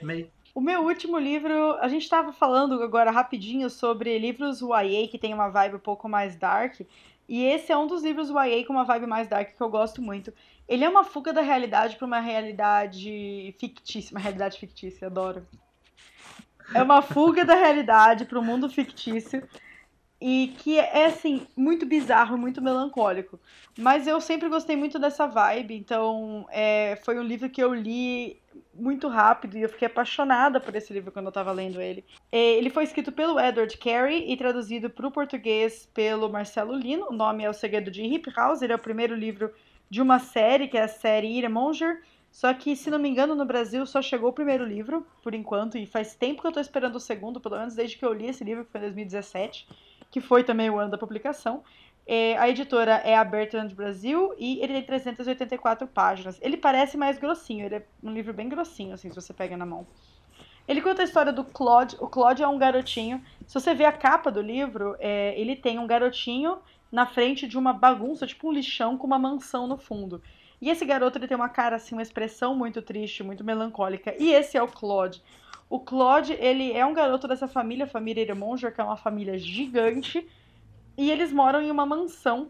May? 0.02 0.32
O 0.56 0.62
meu 0.62 0.82
último 0.86 1.20
livro, 1.20 1.74
a 1.74 1.88
gente 1.88 2.10
tava 2.10 2.34
falando 2.34 2.82
agora 2.82 3.12
rapidinho 3.12 3.70
sobre 3.70 4.18
livros 4.18 4.62
YA 4.62 5.08
que 5.08 5.20
tem 5.20 5.32
uma 5.34 5.50
vibe 5.50 5.76
um 5.76 5.80
pouco 5.80 6.10
mais 6.10 6.36
dark, 6.36 6.80
e 7.28 7.44
esse 7.44 7.72
é 7.72 7.78
um 7.78 7.88
dos 7.88 8.04
livros 8.04 8.30
YA 8.30 8.66
com 8.66 8.74
uma 8.74 8.86
vibe 8.86 9.06
mais 9.06 9.28
dark 9.28 9.56
que 9.56 9.62
eu 9.62 9.70
gosto 9.70 10.02
muito. 10.02 10.34
Ele 10.68 10.86
é 10.86 10.90
uma 10.90 11.04
fuga 11.04 11.34
da 11.34 11.42
realidade 11.42 11.96
para 11.98 12.06
uma 12.06 12.20
realidade 12.20 13.56
fictícia, 13.60 14.16
uma 14.16 14.22
realidade 14.22 14.58
fictícia, 14.58 15.08
adoro. 15.08 15.46
É 16.74 16.82
uma 16.82 17.02
fuga 17.02 17.46
da 17.46 17.56
realidade 17.56 18.26
para 18.26 18.40
um 18.40 18.44
mundo 18.44 18.70
fictício 18.70 19.48
e 20.20 20.54
que 20.58 20.80
é 20.80 21.06
assim 21.06 21.46
muito 21.56 21.86
bizarro, 21.86 22.38
muito 22.38 22.62
melancólico. 22.62 23.40
Mas 23.78 24.08
eu 24.08 24.20
sempre 24.20 24.50
gostei 24.50 24.76
muito 24.76 24.98
dessa 24.98 25.28
vibe, 25.28 25.76
então 25.76 26.46
é, 26.50 26.98
foi 27.04 27.20
um 27.20 27.24
livro 27.24 27.50
que 27.50 27.62
eu 27.62 27.74
li 27.74 28.40
muito 28.74 29.08
rápido 29.08 29.58
e 29.58 29.62
eu 29.62 29.70
fiquei 29.70 29.88
apaixonada 29.88 30.60
por 30.60 30.76
esse 30.76 30.92
livro 30.94 31.12
quando 31.12 31.28
eu 31.28 31.32
tava 31.32 31.52
lendo 31.52 31.82
ele. 31.82 32.04
É, 32.32 32.54
Ele 32.56 32.70
foi 32.70 32.84
escrito 32.84 33.12
pelo 33.12 33.40
Edward 33.40 33.76
Carey 33.78 34.32
e 34.32 34.38
traduzido 34.38 34.90
para 34.90 35.08
o 35.08 35.12
português 35.12 35.88
pelo 35.94 36.30
Marcelo 36.30 36.76
Lino. 36.76 37.08
O 37.10 37.14
nome 37.14 37.44
é 37.44 37.50
O 37.50 37.54
Segredo 37.54 37.92
de 37.92 38.04
Hip 38.04 38.32
House. 38.36 38.62
Ele 38.62 38.74
é 38.74 38.76
o 38.76 38.80
primeiro 38.80 39.16
livro 39.16 39.52
de 39.90 40.02
uma 40.02 40.20
série, 40.20 40.68
que 40.68 40.78
é 40.78 40.84
a 40.84 40.88
série 40.88 41.28
Ira 41.28 41.50
Monger. 41.50 42.02
Só 42.32 42.54
que, 42.54 42.76
se 42.76 42.90
não 42.90 43.00
me 43.00 43.10
engano, 43.10 43.34
no 43.34 43.46
Brasil 43.46 43.86
só 43.86 44.02
chegou 44.02 44.30
o 44.30 44.34
primeiro 44.34 44.66
livro, 44.66 45.06
por 45.24 45.34
enquanto, 45.34 45.78
e 45.78 45.86
faz 45.86 46.14
tempo 46.14 46.42
que 46.42 46.48
eu 46.48 46.52
tô 46.52 46.60
esperando 46.60 46.96
o 46.96 47.00
segundo, 47.00 47.40
pelo 47.40 47.58
menos 47.58 47.74
desde 47.74 47.98
que 47.98 48.06
eu 48.06 48.14
li 48.14 48.28
esse 48.28 48.44
livro, 48.44 48.66
que 48.66 48.72
foi 48.72 48.80
em 48.80 48.84
2017, 48.84 49.68
que 50.10 50.22
foi 50.22 50.44
também 50.44 50.70
o 50.70 50.78
ano 50.78 50.92
da 50.92 50.98
publicação. 50.98 51.64
É, 52.06 52.38
a 52.38 52.48
editora 52.48 53.02
é 53.04 53.18
a 53.18 53.24
Bertrand 53.24 53.68
Brasil 53.70 54.34
e 54.38 54.60
ele 54.62 54.74
tem 54.74 54.84
384 54.84 55.88
páginas. 55.88 56.40
Ele 56.42 56.56
parece 56.56 56.96
mais 56.96 57.18
grossinho, 57.18 57.66
ele 57.66 57.76
é 57.76 57.86
um 58.02 58.14
livro 58.14 58.34
bem 58.34 58.48
grossinho, 58.48 58.94
assim, 58.94 59.10
se 59.10 59.16
você 59.16 59.34
pega 59.34 59.58
na 59.58 59.66
mão. 59.66 59.86
Ele 60.68 60.82
conta 60.82 61.02
a 61.02 61.06
história 61.06 61.32
do 61.32 61.44
Claude. 61.44 61.96
O 62.00 62.08
Claude 62.08 62.44
é 62.44 62.48
um 62.48 62.58
garotinho. 62.58 63.24
Se 63.46 63.54
você 63.54 63.74
ver 63.74 63.86
a 63.86 63.92
capa 63.92 64.30
do 64.30 64.42
livro, 64.42 64.96
é, 65.00 65.40
ele 65.40 65.56
tem 65.56 65.80
um 65.80 65.88
garotinho 65.88 66.60
na 66.92 67.06
frente 67.06 67.48
de 67.48 67.58
uma 67.58 67.74
bagunça, 67.74 68.28
tipo 68.28 68.50
um 68.50 68.52
lixão 68.52 68.98
com 68.98 69.08
uma 69.08 69.20
mansão 69.20 69.68
no 69.68 69.78
fundo. 69.78 70.22
E 70.62 70.70
esse 70.70 70.86
garoto 70.86 71.18
ele 71.18 71.28
tem 71.28 71.38
uma 71.38 71.50
cara 71.50 71.76
assim, 71.76 71.96
uma 71.96 72.02
expressão 72.02 72.56
muito 72.56 72.82
triste, 72.82 73.24
muito 73.24 73.44
melancólica. 73.44 74.16
E 74.18 74.34
esse 74.34 74.58
é 74.58 74.64
o 74.64 74.68
Claude. 74.68 75.22
O 75.70 75.80
Claude, 75.80 76.34
ele 76.34 76.72
é 76.72 76.86
um 76.86 76.94
garoto 76.94 77.28
dessa 77.28 77.48
família, 77.48 77.86
família 77.86 78.22
Iramonger, 78.22 78.74
que 78.74 78.80
é 78.80 78.84
uma 78.84 78.96
família 78.96 79.38
gigante, 79.38 80.28
e 80.98 81.12
eles 81.12 81.32
moram 81.32 81.62
em 81.62 81.70
uma 81.70 81.86
mansão, 81.86 82.50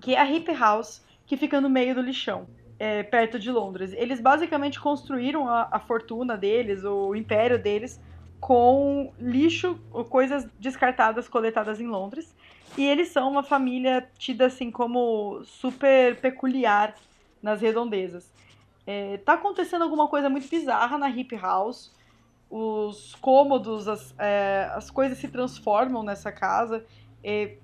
que 0.00 0.14
é 0.14 0.20
a 0.20 0.30
Hip 0.30 0.52
House, 0.52 1.02
que 1.26 1.36
fica 1.36 1.60
no 1.60 1.70
meio 1.70 1.94
do 1.94 2.02
lixão, 2.02 2.46
é, 2.78 3.02
perto 3.02 3.38
de 3.38 3.50
Londres. 3.50 3.92
Eles 3.94 4.20
basicamente 4.20 4.78
construíram 4.78 5.48
a, 5.48 5.68
a 5.70 5.78
fortuna 5.78 6.36
deles, 6.36 6.84
o 6.84 7.14
império 7.14 7.58
deles, 7.58 8.00
com 8.40 9.10
lixo 9.18 9.80
ou 9.90 10.04
coisas 10.04 10.46
descartadas 10.58 11.26
coletadas 11.26 11.80
em 11.80 11.86
Londres. 11.86 12.34
E 12.76 12.84
eles 12.84 13.08
são 13.08 13.30
uma 13.30 13.42
família 13.42 14.06
tida 14.18 14.46
assim 14.46 14.70
como 14.70 15.42
super 15.44 16.20
peculiar 16.20 16.94
nas 17.42 17.62
redondezas. 17.62 18.30
É, 18.86 19.16
tá 19.18 19.32
acontecendo 19.32 19.82
alguma 19.82 20.08
coisa 20.08 20.28
muito 20.28 20.46
bizarra 20.48 20.98
na 20.98 21.08
Hip 21.08 21.34
House. 21.36 21.90
Os 22.50 23.14
cômodos, 23.16 23.88
as, 23.88 24.14
é, 24.18 24.70
as 24.74 24.90
coisas 24.90 25.18
se 25.18 25.28
transformam 25.28 26.02
nessa 26.02 26.30
casa. 26.30 26.84
É, 27.22 27.56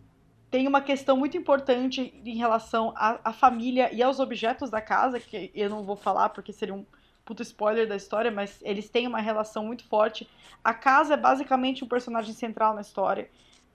tem 0.50 0.66
uma 0.66 0.80
questão 0.80 1.16
muito 1.16 1.36
importante 1.36 2.12
em 2.24 2.36
relação 2.36 2.92
à, 2.96 3.20
à 3.24 3.32
família 3.32 3.92
e 3.92 4.02
aos 4.02 4.18
objetos 4.18 4.68
da 4.68 4.80
casa, 4.80 5.20
que 5.20 5.50
eu 5.54 5.70
não 5.70 5.84
vou 5.84 5.96
falar 5.96 6.30
porque 6.30 6.52
seria 6.52 6.74
um 6.74 6.84
puto 7.24 7.42
spoiler 7.42 7.86
da 7.86 7.94
história, 7.94 8.30
mas 8.30 8.58
eles 8.62 8.88
têm 8.88 9.06
uma 9.06 9.20
relação 9.20 9.64
muito 9.64 9.84
forte. 9.84 10.28
A 10.64 10.74
casa 10.74 11.14
é 11.14 11.16
basicamente 11.16 11.84
um 11.84 11.88
personagem 11.88 12.34
central 12.34 12.74
na 12.74 12.80
história. 12.80 13.30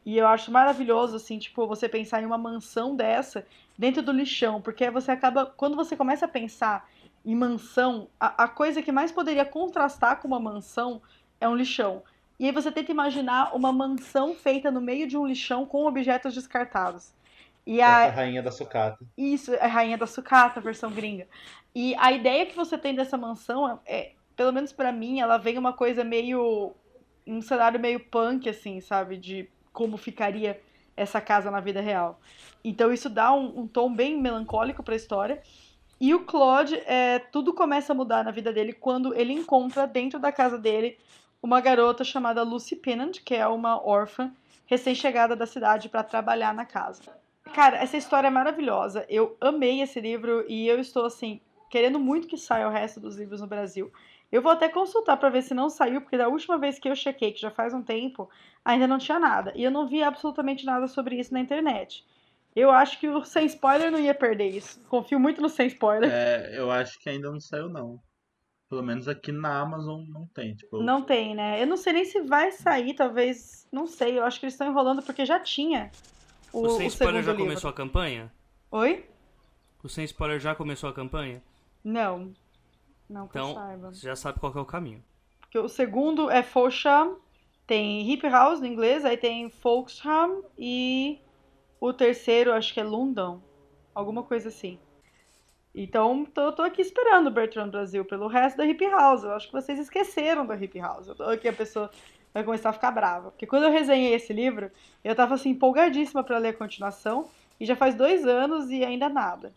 E 0.05 0.17
eu 0.17 0.27
acho 0.27 0.51
maravilhoso, 0.51 1.15
assim, 1.15 1.39
tipo, 1.39 1.65
você 1.65 1.89
pensar 1.89 2.21
em 2.21 2.25
uma 2.25 2.37
mansão 2.37 2.95
dessa 2.95 3.47
dentro 3.77 4.03
do 4.03 4.11
lixão, 4.11 4.61
porque 4.61 4.89
você 4.91 5.11
acaba. 5.11 5.45
Quando 5.45 5.75
você 5.75 5.95
começa 5.95 6.25
a 6.25 6.27
pensar 6.27 6.87
em 7.25 7.35
mansão, 7.35 8.09
a, 8.19 8.43
a 8.45 8.47
coisa 8.47 8.81
que 8.81 8.91
mais 8.91 9.11
poderia 9.11 9.45
contrastar 9.45 10.21
com 10.21 10.27
uma 10.27 10.39
mansão 10.39 11.01
é 11.39 11.47
um 11.49 11.55
lixão. 11.55 12.03
E 12.39 12.45
aí 12.45 12.51
você 12.51 12.71
tenta 12.71 12.91
imaginar 12.91 13.55
uma 13.55 13.71
mansão 13.73 14.35
feita 14.35 14.71
no 14.71 14.81
meio 14.81 15.07
de 15.07 15.17
um 15.17 15.25
lixão 15.25 15.65
com 15.65 15.85
objetos 15.87 16.33
descartados. 16.33 17.13
E 17.65 17.81
Essa 17.83 18.09
a, 18.09 18.11
rainha 18.11 18.43
da 18.43 18.51
sucata. 18.51 19.05
isso, 19.17 19.53
é 19.55 19.63
a 19.65 19.67
Rainha 19.67 19.97
da 19.97 20.07
Sucata, 20.07 20.59
a 20.59 20.63
versão 20.63 20.91
gringa. 20.93 21.27
E 21.73 21.95
a 21.95 22.11
ideia 22.11 22.45
que 22.45 22.55
você 22.55 22.77
tem 22.77 22.95
dessa 22.95 23.17
mansão 23.17 23.79
é, 23.85 24.13
pelo 24.35 24.51
menos 24.53 24.71
pra 24.73 24.91
mim, 24.91 25.19
ela 25.19 25.37
vem 25.37 25.57
uma 25.57 25.73
coisa 25.73 26.03
meio. 26.03 26.75
um 27.27 27.41
cenário 27.41 27.79
meio 27.79 27.99
punk, 27.99 28.47
assim, 28.49 28.81
sabe? 28.81 29.17
De 29.17 29.49
como 29.73 29.97
ficaria 29.97 30.61
essa 30.95 31.19
casa 31.21 31.51
na 31.51 31.59
vida 31.59 31.81
real. 31.81 32.19
Então 32.63 32.91
isso 32.93 33.09
dá 33.09 33.33
um, 33.33 33.61
um 33.61 33.67
tom 33.67 33.93
bem 33.93 34.19
melancólico 34.19 34.83
pra 34.83 34.95
história. 34.95 35.41
E 35.99 36.13
o 36.13 36.25
Claude, 36.25 36.75
é, 36.85 37.19
tudo 37.19 37.53
começa 37.53 37.93
a 37.93 37.95
mudar 37.95 38.23
na 38.23 38.31
vida 38.31 38.51
dele 38.51 38.73
quando 38.73 39.13
ele 39.13 39.33
encontra 39.33 39.87
dentro 39.87 40.19
da 40.19 40.31
casa 40.31 40.57
dele 40.57 40.97
uma 41.41 41.61
garota 41.61 42.03
chamada 42.03 42.43
Lucy 42.43 42.75
Pennant, 42.75 43.19
que 43.23 43.35
é 43.35 43.47
uma 43.47 43.81
órfã 43.85 44.33
recém-chegada 44.65 45.35
da 45.35 45.45
cidade 45.45 45.89
para 45.89 46.03
trabalhar 46.03 46.53
na 46.53 46.65
casa. 46.65 47.03
Cara, 47.53 47.77
essa 47.77 47.95
história 47.95 48.27
é 48.27 48.31
maravilhosa. 48.31 49.05
Eu 49.07 49.37
amei 49.39 49.81
esse 49.81 50.01
livro 50.01 50.43
e 50.49 50.67
eu 50.67 50.79
estou 50.79 51.05
assim 51.05 51.39
querendo 51.69 51.99
muito 51.99 52.27
que 52.27 52.37
saia 52.37 52.67
o 52.67 52.71
resto 52.71 52.99
dos 52.99 53.17
livros 53.17 53.41
no 53.41 53.47
Brasil. 53.47 53.91
Eu 54.31 54.41
vou 54.41 54.51
até 54.51 54.67
consultar 54.67 55.17
para 55.17 55.29
ver 55.29 55.43
se 55.43 55.53
não 55.53 55.69
saiu, 55.69 56.01
porque 56.01 56.17
da 56.17 56.27
última 56.27 56.57
vez 56.57 56.79
que 56.79 56.89
eu 56.89 56.95
chequei, 56.95 57.31
que 57.31 57.39
já 57.39 57.51
faz 57.51 57.73
um 57.73 57.81
tempo, 57.81 58.29
ainda 58.63 58.87
não 58.87 58.97
tinha 58.97 59.19
nada. 59.19 59.53
E 59.55 59.63
eu 59.63 59.71
não 59.71 59.87
vi 59.87 60.03
absolutamente 60.03 60.65
nada 60.65 60.87
sobre 60.87 61.17
isso 61.17 61.33
na 61.33 61.39
internet. 61.39 62.05
Eu 62.55 62.71
acho 62.71 62.99
que 62.99 63.07
o 63.09 63.23
sem 63.25 63.45
spoiler 63.47 63.91
não 63.91 63.99
ia 63.99 64.13
perder 64.15 64.47
isso. 64.49 64.79
Confio 64.87 65.19
muito 65.19 65.41
no 65.41 65.49
sem 65.49 65.67
spoiler. 65.67 66.09
É, 66.11 66.57
eu 66.57 66.71
acho 66.71 66.97
que 66.99 67.09
ainda 67.09 67.29
não 67.29 67.39
saiu, 67.39 67.67
não. 67.69 67.99
Pelo 68.69 68.81
menos 68.81 69.07
aqui 69.07 69.31
na 69.31 69.59
Amazon 69.59 70.03
não 70.07 70.25
tem. 70.27 70.55
Tipo, 70.55 70.81
Não 70.81 71.01
tem, 71.03 71.35
né? 71.35 71.61
Eu 71.61 71.67
não 71.67 71.77
sei 71.77 71.93
nem 71.93 72.05
se 72.05 72.21
vai 72.21 72.51
sair, 72.51 72.93
talvez. 72.95 73.67
Não 73.71 73.85
sei. 73.85 74.17
Eu 74.17 74.23
acho 74.23 74.39
que 74.39 74.45
eles 74.45 74.53
estão 74.53 74.67
enrolando 74.67 75.03
porque 75.03 75.25
já 75.25 75.39
tinha 75.39 75.91
o, 76.51 76.61
O 76.61 76.69
Sem 76.71 76.87
o 76.87 76.89
Spoiler 76.89 77.21
já 77.21 77.31
livro. 77.31 77.45
começou 77.45 77.69
a 77.69 77.73
campanha? 77.73 78.31
Oi? 78.71 79.05
O 79.83 79.89
Sem 79.89 80.05
Spoiler 80.05 80.39
já 80.39 80.55
começou 80.55 80.89
a 80.89 80.93
campanha? 80.93 81.43
Não. 81.83 82.33
Não 83.07 83.27
que 83.27 83.37
eu 83.37 83.43
Então, 83.43 83.53
saiba. 83.53 83.91
você 83.93 84.07
já 84.07 84.15
sabe 84.15 84.39
qual 84.39 84.51
que 84.51 84.57
é 84.57 84.61
o 84.61 84.65
caminho. 84.65 85.03
Porque 85.41 85.59
o 85.59 85.67
segundo 85.69 86.31
é 86.31 86.41
Folsham, 86.41 87.17
tem 87.67 88.09
Hip 88.11 88.27
House 88.27 88.59
no 88.59 88.65
inglês, 88.65 89.05
aí 89.05 89.15
tem 89.15 89.47
Folksham 89.49 90.43
e 90.57 91.19
o 91.79 91.93
terceiro 91.93 92.53
acho 92.53 92.73
que 92.73 92.79
é 92.79 92.83
London, 92.83 93.41
alguma 93.93 94.23
coisa 94.23 94.49
assim. 94.49 94.79
Então, 95.73 96.23
tô, 96.25 96.51
tô 96.53 96.61
aqui 96.61 96.81
esperando 96.81 97.27
o 97.27 97.31
Bertrand 97.31 97.69
Brasil 97.69 98.05
pelo 98.05 98.27
resto 98.27 98.57
da 98.57 98.65
Hip 98.65 98.83
House. 98.85 99.23
Eu 99.23 99.33
acho 99.33 99.47
que 99.47 99.53
vocês 99.53 99.77
esqueceram 99.77 100.45
da 100.45 100.55
Hip 100.55 100.79
House. 100.79 101.07
Eu 101.07 101.15
tô 101.15 101.23
aqui, 101.23 101.49
a 101.49 101.53
pessoa 101.53 101.91
vai 102.33 102.43
começar 102.43 102.69
a 102.69 102.73
ficar 102.73 102.91
brava. 102.91 103.31
Porque 103.31 103.45
quando 103.45 103.63
eu 103.63 103.71
resenhei 103.71 104.13
esse 104.13 104.31
livro, 104.31 104.71
eu 105.03 105.13
tava 105.13 105.35
assim, 105.35 105.49
empolgadíssima 105.49 106.23
pra 106.23 106.37
ler 106.37 106.49
a 106.49 106.53
continuação, 106.53 107.29
e 107.59 107.65
já 107.65 107.75
faz 107.75 107.95
dois 107.95 108.25
anos 108.25 108.69
e 108.69 108.83
ainda 108.83 109.09
nada. 109.09 109.53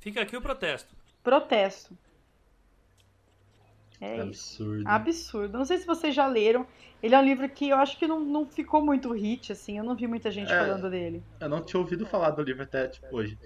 Fica 0.00 0.22
aqui 0.22 0.36
o 0.36 0.42
protesto. 0.42 0.94
Protesto. 1.22 1.96
É 4.00 4.16
isso. 4.16 4.62
absurdo. 4.62 4.84
Absurdo. 4.88 5.58
Não 5.58 5.64
sei 5.64 5.78
se 5.78 5.86
vocês 5.86 6.14
já 6.14 6.26
leram. 6.26 6.66
Ele 7.02 7.14
é 7.14 7.18
um 7.18 7.24
livro 7.24 7.48
que 7.48 7.68
eu 7.68 7.76
acho 7.76 7.98
que 7.98 8.06
não, 8.06 8.20
não 8.20 8.46
ficou 8.46 8.84
muito 8.84 9.12
hit, 9.12 9.52
assim. 9.52 9.78
Eu 9.78 9.84
não 9.84 9.94
vi 9.94 10.06
muita 10.06 10.30
gente 10.30 10.52
É. 10.52 10.58
falando 10.58 10.88
dele. 10.90 11.22
Eu 11.40 11.48
não 11.48 11.62
tinha 11.62 11.80
ouvido 11.80 12.06
falar 12.06 12.30
do 12.30 12.42
livro 12.42 12.62
até 12.62 12.88
tipo, 12.88 13.06
hoje. 13.14 13.38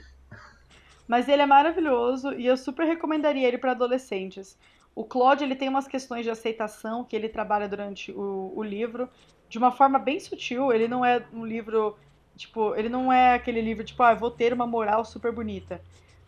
Mas 1.06 1.28
ele 1.28 1.42
é 1.42 1.46
maravilhoso 1.46 2.32
e 2.32 2.46
eu 2.46 2.56
super 2.56 2.86
recomendaria 2.86 3.46
ele 3.46 3.58
para 3.58 3.72
adolescentes. 3.72 4.58
O 4.94 5.04
Claude 5.04 5.44
ele 5.44 5.56
tem 5.56 5.68
umas 5.68 5.88
questões 5.88 6.24
de 6.24 6.30
aceitação 6.30 7.04
que 7.04 7.16
ele 7.16 7.28
trabalha 7.28 7.68
durante 7.68 8.12
o, 8.12 8.52
o 8.54 8.62
livro 8.62 9.08
de 9.48 9.58
uma 9.58 9.72
forma 9.72 9.98
bem 9.98 10.20
sutil. 10.20 10.72
Ele 10.72 10.86
não 10.86 11.04
é 11.04 11.24
um 11.32 11.44
livro, 11.44 11.96
tipo, 12.36 12.74
ele 12.74 12.88
não 12.88 13.12
é 13.12 13.34
aquele 13.34 13.60
livro 13.60 13.84
tipo, 13.84 14.02
ah, 14.02 14.14
vou 14.14 14.30
ter 14.30 14.52
uma 14.52 14.66
moral 14.66 15.04
super 15.04 15.32
bonita. 15.32 15.80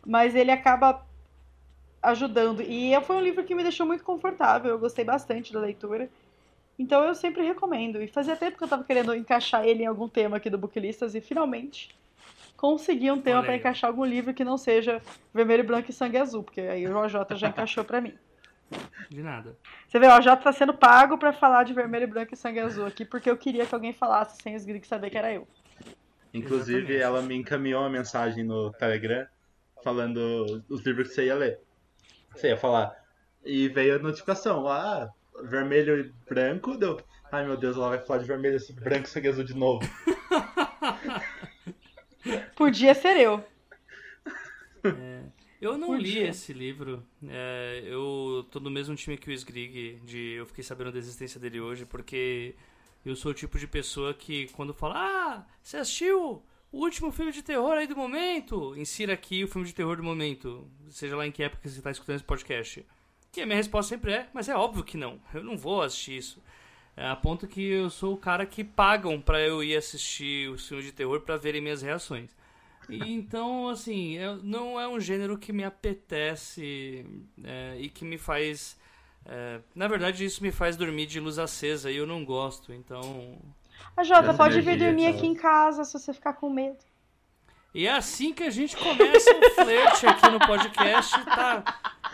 Mas 0.05 0.35
ele 0.35 0.51
acaba 0.51 1.05
ajudando. 2.05 2.62
E 2.62 2.92
foi 3.02 3.16
um 3.16 3.20
livro 3.20 3.44
que 3.44 3.55
me 3.55 3.62
deixou 3.62 3.86
muito 3.86 4.05
confortável. 4.05 4.70
Eu 4.70 4.78
gostei 4.78 5.05
bastante 5.05 5.52
da 5.52 5.61
leitura. 5.61 6.09
Então 6.78 7.02
eu 7.05 7.14
sempre 7.14 7.42
recomendo. 7.42 8.02
E 8.02 8.09
fazia 8.09 8.36
tempo 8.36 8.59
que 8.59 8.64
eu 8.64 8.68
tava 8.68 8.84
querendo 8.84 9.14
encaixar 9.14 9.64
ele 9.64 9.82
em 9.82 9.86
algum 9.86 10.09
tema 10.09 10.36
aqui 10.36 10.50
do 10.50 10.59
Booklistas 10.59 11.14
e 11.14 11.20
finalmente 11.20 11.94
consegui 12.57 13.11
um 13.11 13.20
tema 13.20 13.42
para 13.42 13.57
encaixar 13.57 13.90
algum 13.90 14.05
livro 14.05 14.32
que 14.32 14.44
não 14.44 14.57
seja 14.57 15.02
vermelho, 15.34 15.64
branco 15.64 15.90
e 15.90 15.92
sangue 15.92 16.16
azul, 16.16 16.42
porque 16.42 16.62
aí 16.62 16.86
o 16.86 16.96
OJ 16.96 17.14
já 17.36 17.48
encaixou 17.48 17.84
para 17.84 18.00
mim. 18.00 18.14
De 19.11 19.22
nada. 19.22 19.57
Você 19.86 19.98
vê, 19.98 20.07
o 20.07 20.16
OJ 20.16 20.36
tá 20.42 20.52
sendo 20.52 20.72
pago 20.72 21.18
para 21.18 21.32
falar 21.32 21.64
de 21.64 21.74
vermelho, 21.74 22.09
branco 22.09 22.32
e 22.32 22.36
sangue 22.36 22.61
azul 22.61 22.86
aqui, 22.86 23.05
porque 23.05 23.28
eu 23.28 23.36
queria 23.36 23.66
que 23.66 23.74
alguém 23.74 23.92
falasse 23.92 24.42
sem 24.42 24.57
os 24.57 24.64
gringos 24.64 24.88
saber 24.88 25.11
que 25.11 25.18
era 25.18 25.32
eu. 25.32 25.46
Inclusive, 26.32 26.94
Exatamente. 26.94 27.02
ela 27.02 27.22
me 27.22 27.34
encaminhou 27.36 27.82
uma 27.82 27.90
mensagem 27.90 28.42
no 28.42 28.72
Telegram 28.72 29.26
falando 29.84 30.64
os 30.68 30.80
livros 30.80 31.09
que 31.09 31.14
você 31.14 31.26
ia 31.26 31.34
ler. 31.34 31.61
Você 32.35 32.49
ia 32.49 32.57
falar. 32.57 32.95
E 33.45 33.68
veio 33.68 33.97
a 33.97 33.99
notificação. 33.99 34.66
Ah, 34.68 35.11
vermelho 35.45 36.01
e 36.01 36.12
branco. 36.28 36.76
Deu. 36.76 37.01
Ai 37.30 37.47
meu 37.47 37.57
Deus, 37.57 37.76
ela 37.76 37.89
vai 37.89 37.99
falar 37.99 38.20
de 38.20 38.26
vermelho, 38.26 38.59
branco 38.80 39.07
e 39.07 39.11
sangue 39.11 39.28
azul 39.28 39.45
de 39.45 39.55
novo. 39.55 39.85
Podia 42.57 42.95
ser 42.95 43.16
eu. 43.16 43.45
Eu 45.61 45.78
não 45.78 45.97
li 45.97 46.12
Podia. 46.12 46.28
esse 46.28 46.53
livro. 46.53 47.05
É, 47.26 47.82
eu 47.87 48.47
tô 48.51 48.61
no 48.61 48.70
mesmo 48.70 48.95
time 48.95 49.16
que 49.16 49.30
o 49.30 49.32
Sgrig, 49.32 50.01
de 50.05 50.35
eu 50.35 50.47
fiquei 50.47 50.62
sabendo 50.62 50.93
da 50.93 50.99
existência 50.99 51.41
dele 51.41 51.61
hoje, 51.61 51.85
porque 51.85 52.55
eu 53.05 53.16
sou 53.16 53.32
o 53.32 53.35
tipo 53.35 53.59
de 53.59 53.66
pessoa 53.66 54.14
que 54.14 54.47
quando 54.53 54.72
fala, 54.72 54.95
ah, 54.97 55.47
você 55.62 55.78
assistiu 55.78 56.43
o 56.75 56.79
último 56.79 57.12
filme 57.12 57.31
de 57.31 57.41
terror 57.41 57.72
aí 57.75 57.87
do 57.87 57.97
momento? 57.97 58.77
Insira 58.77 59.14
aqui 59.14 59.45
o 59.45 59.49
filme 59.49 59.64
de 59.64 59.72
terror 59.72 59.97
do 59.97 60.03
momento, 60.03 60.68
seja 60.89 61.16
lá 61.16 61.25
em 61.25 61.31
que 61.31 61.43
época 61.43 61.68
você 61.68 61.81
tá 61.81 61.93
escutando 61.93 62.16
esse 62.16 62.25
podcast. 62.25 62.85
E 63.37 63.41
a 63.41 63.47
minha 63.47 63.57
resposta 63.57 63.95
sempre 63.95 64.12
é, 64.12 64.29
mas 64.35 64.49
é 64.49 64.57
óbvio 64.57 64.83
que 64.83 64.97
não, 64.97 65.20
eu 65.33 65.45
não 65.45 65.57
vou 65.57 65.83
assistir 65.83 66.16
isso. 66.16 66.43
É, 66.97 67.07
a 67.07 67.14
ponto 67.14 67.47
que 67.47 67.62
eu 67.62 67.89
sou 67.91 68.14
o 68.14 68.16
cara 68.16 68.45
que 68.45 68.64
pagam 68.64 69.20
pra 69.20 69.41
eu 69.41 69.62
ir 69.62 69.77
assistir 69.77 70.51
os 70.51 70.66
filmes 70.66 70.85
de 70.85 70.93
terror 70.93 71.20
pra 71.20 71.37
verem 71.37 71.61
minhas 71.61 71.81
reações. 71.81 72.31
E, 72.89 73.12
então, 73.12 73.68
assim, 73.68 74.16
não 74.43 74.79
é 74.79 74.89
um 74.89 75.01
gênero 75.01 75.39
que 75.39 75.53
me 75.53 75.64
apetece 75.64 77.07
é, 77.43 77.77
e 77.79 77.89
que 77.89 78.05
me 78.05 78.18
faz. 78.18 78.77
é, 79.27 79.61
na 79.75 79.87
verdade, 79.87 80.25
isso 80.25 80.43
me 80.43 80.51
faz 80.51 80.77
dormir 80.77 81.07
de 81.07 81.20
luz 81.20 81.39
acesa 81.39 81.91
e 81.91 81.97
eu 81.97 82.07
não 82.07 82.25
gosto, 82.25 82.72
então. 82.72 83.39
A 83.97 84.03
Jota, 84.03 84.35
pode 84.35 84.61
vir 84.61 84.78
dormir 84.78 85.07
aqui 85.07 85.26
em 85.26 85.35
casa 85.35 85.85
se 85.85 85.93
você 85.93 86.12
ficar 86.12 86.35
com 86.35 86.51
medo. 86.51 86.78
E 87.74 87.87
é 87.89 87.93
assim 87.93 88.32
que 88.32 88.45
a 88.45 88.51
gente 88.51 88.76
começa 88.76 89.30
o 89.35 89.51
flerte 89.51 90.07
aqui 90.07 90.30
no 90.30 90.39
podcast, 90.39 91.24
tá? 91.24 91.64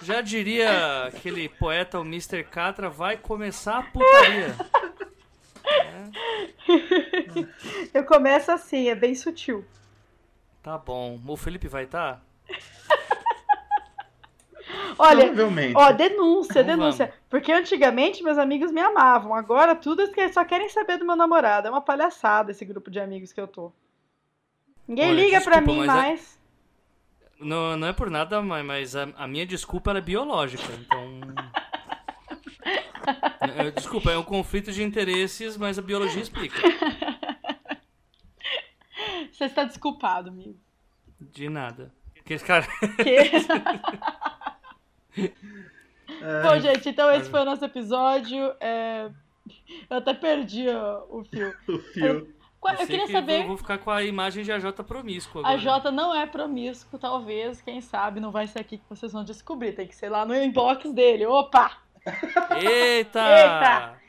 Já 0.01 0.23
diria 0.23 1.05
aquele 1.09 1.51
poeta, 1.51 2.01
o 2.01 2.03
Mr. 2.03 2.45
Catra, 2.45 2.89
vai 2.89 3.19
começar 3.19 3.79
a 3.79 3.83
putaria. 3.83 4.57
Eu 7.93 8.05
começo 8.05 8.51
assim, 8.51 8.89
é 8.89 8.95
bem 8.95 9.15
sutil. 9.15 9.65
Tá 10.63 10.79
bom. 10.79 11.21
O 11.27 11.37
Felipe 11.37 11.69
vai 11.69 11.87
tá? 11.87 12.21
Olha, 14.99 15.27
Provavelmente. 15.27 15.75
ó, 15.77 15.93
denúncia, 15.93 16.61
Então 16.61 16.65
denúncia. 16.77 17.07
vamos. 17.07 17.21
Porque 17.31 17.53
antigamente 17.53 18.23
meus 18.23 18.37
amigos 18.39 18.71
me 18.71 18.81
amavam. 18.81 19.35
Agora 19.35 19.75
tudo 19.75 20.03
é 20.03 20.07
que 20.09 20.29
só 20.33 20.45
querem 20.45 20.69
saber 20.69 20.99
do 20.99 21.05
meu 21.07 21.17
namorado. 21.17 21.67
É 21.69 21.71
uma 21.71 21.81
palhaçada 21.81 22.51
esse 22.51 22.65
grupo 22.65 22.91
de 22.91 23.01
amigos 23.01 23.33
que 23.33 23.41
eu 23.41 23.49
tô. 23.49 23.73
Ninguém 24.87 25.11
Olha, 25.11 25.23
liga 25.25 25.41
pra 25.41 25.57
desculpa, 25.61 25.81
mim 25.81 25.87
mas 25.87 25.97
é- 25.97 26.01
mais. 26.03 26.41
Não, 27.41 27.77
não 27.77 27.89
é 27.89 27.93
por 27.93 28.11
nada, 28.11 28.43
mas, 28.43 28.65
mas 28.67 28.95
a, 28.97 29.09
a 29.17 29.27
minha 29.27 29.47
desculpa 29.47 29.91
ela 29.91 29.99
é 29.99 30.03
biológica, 30.03 30.65
então. 30.75 31.21
É, 33.57 33.71
Desculpa, 33.71 34.11
é 34.13 34.19
um 34.19 34.23
conflito 34.23 34.71
de 34.71 34.83
interesses, 34.83 35.57
mas 35.57 35.79
a 35.79 35.83
biologia 35.83 36.21
explica. 36.21 36.57
Você 39.33 39.45
está 39.45 39.65
desculpado, 39.65 40.29
amigo. 40.29 40.57
De 41.19 41.49
nada. 41.49 41.93
Porque, 42.15 42.39
cara, 42.39 42.67
Que- 43.03 43.31
É, 45.17 46.43
Bom, 46.43 46.59
gente, 46.59 46.89
então 46.89 47.11
esse 47.13 47.31
foi 47.31 47.41
o 47.41 47.45
nosso 47.45 47.65
episódio. 47.65 48.53
É, 48.61 49.11
Eu 49.89 49.97
até 49.99 50.13
perdi 50.13 50.69
ó, 50.69 51.03
o 51.09 51.25
fio. 51.25 51.55
o 51.69 51.79
fio. 51.79 52.07
Eu 52.07 52.29
Eu 52.63 52.87
queria 52.87 53.07
que 53.07 53.13
saber. 53.13 53.43
eu 53.43 53.47
vou 53.47 53.57
ficar 53.57 53.79
com 53.79 53.91
a 53.91 54.03
imagem 54.03 54.45
de 54.45 54.53
AJ 54.53 54.73
promíscuo 54.87 55.41
A 55.41 55.51
agora. 55.51 55.59
Jota 55.59 55.91
não 55.91 56.15
é 56.15 56.27
promíscuo, 56.27 56.99
talvez, 56.99 57.63
quem 57.63 57.81
sabe, 57.81 58.21
não 58.21 58.31
vai 58.31 58.47
ser 58.47 58.59
aqui 58.59 58.77
que 58.77 58.85
vocês 58.89 59.13
vão 59.13 59.25
descobrir. 59.25 59.73
Tem 59.73 59.87
que 59.87 59.95
ser 59.95 60.09
lá 60.11 60.27
no 60.27 60.35
inbox 60.35 60.93
dele. 60.93 61.25
Opa! 61.27 61.79
Eita! 62.61 63.21
Eita! 63.21 64.00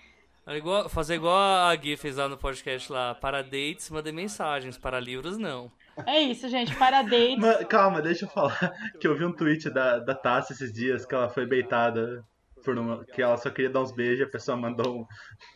É 0.47 0.57
igual- 0.57 0.89
fazer 0.89 1.15
igual 1.15 1.35
a 1.69 1.75
Gui 1.75 1.95
fez 1.95 2.17
lá 2.17 2.27
no 2.27 2.37
podcast 2.37 2.91
lá. 2.91 3.13
Para 3.15 3.41
dates, 3.43 3.89
mandem 3.89 4.11
mensagens. 4.13 4.77
Para 4.77 4.99
livros, 4.99 5.37
não. 5.37 5.71
É 6.05 6.19
isso, 6.21 6.49
gente. 6.49 6.75
Para 6.75 7.01
dates. 7.03 7.37
Mas, 7.37 7.67
calma, 7.67 8.01
deixa 8.01 8.25
eu 8.25 8.29
falar 8.29 8.57
que 8.99 9.07
eu 9.07 9.15
vi 9.15 9.23
um 9.25 9.31
tweet 9.33 9.69
da, 9.69 9.99
da 9.99 10.15
Tassi 10.15 10.53
esses 10.53 10.73
dias 10.73 11.05
que 11.05 11.13
ela 11.13 11.29
foi 11.29 11.45
beitada 11.45 12.25
por 12.63 12.77
uma. 12.77 13.03
que 13.05 13.21
ela 13.21 13.37
só 13.37 13.49
queria 13.49 13.69
dar 13.69 13.81
uns 13.81 13.91
beijos 13.91 14.19
e 14.19 14.23
a 14.23 14.29
pessoa 14.29 14.57
mandou 14.57 15.01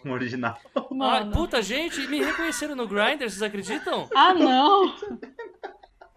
um, 0.06 0.10
um 0.10 0.14
original. 0.14 0.58
Mano. 0.92 1.32
puta, 1.32 1.62
gente, 1.62 2.06
me 2.08 2.24
reconheceram 2.24 2.76
no 2.76 2.88
Grindr, 2.88 3.24
vocês 3.30 3.42
acreditam? 3.42 4.08
Ah, 4.16 4.34
não! 4.34 4.94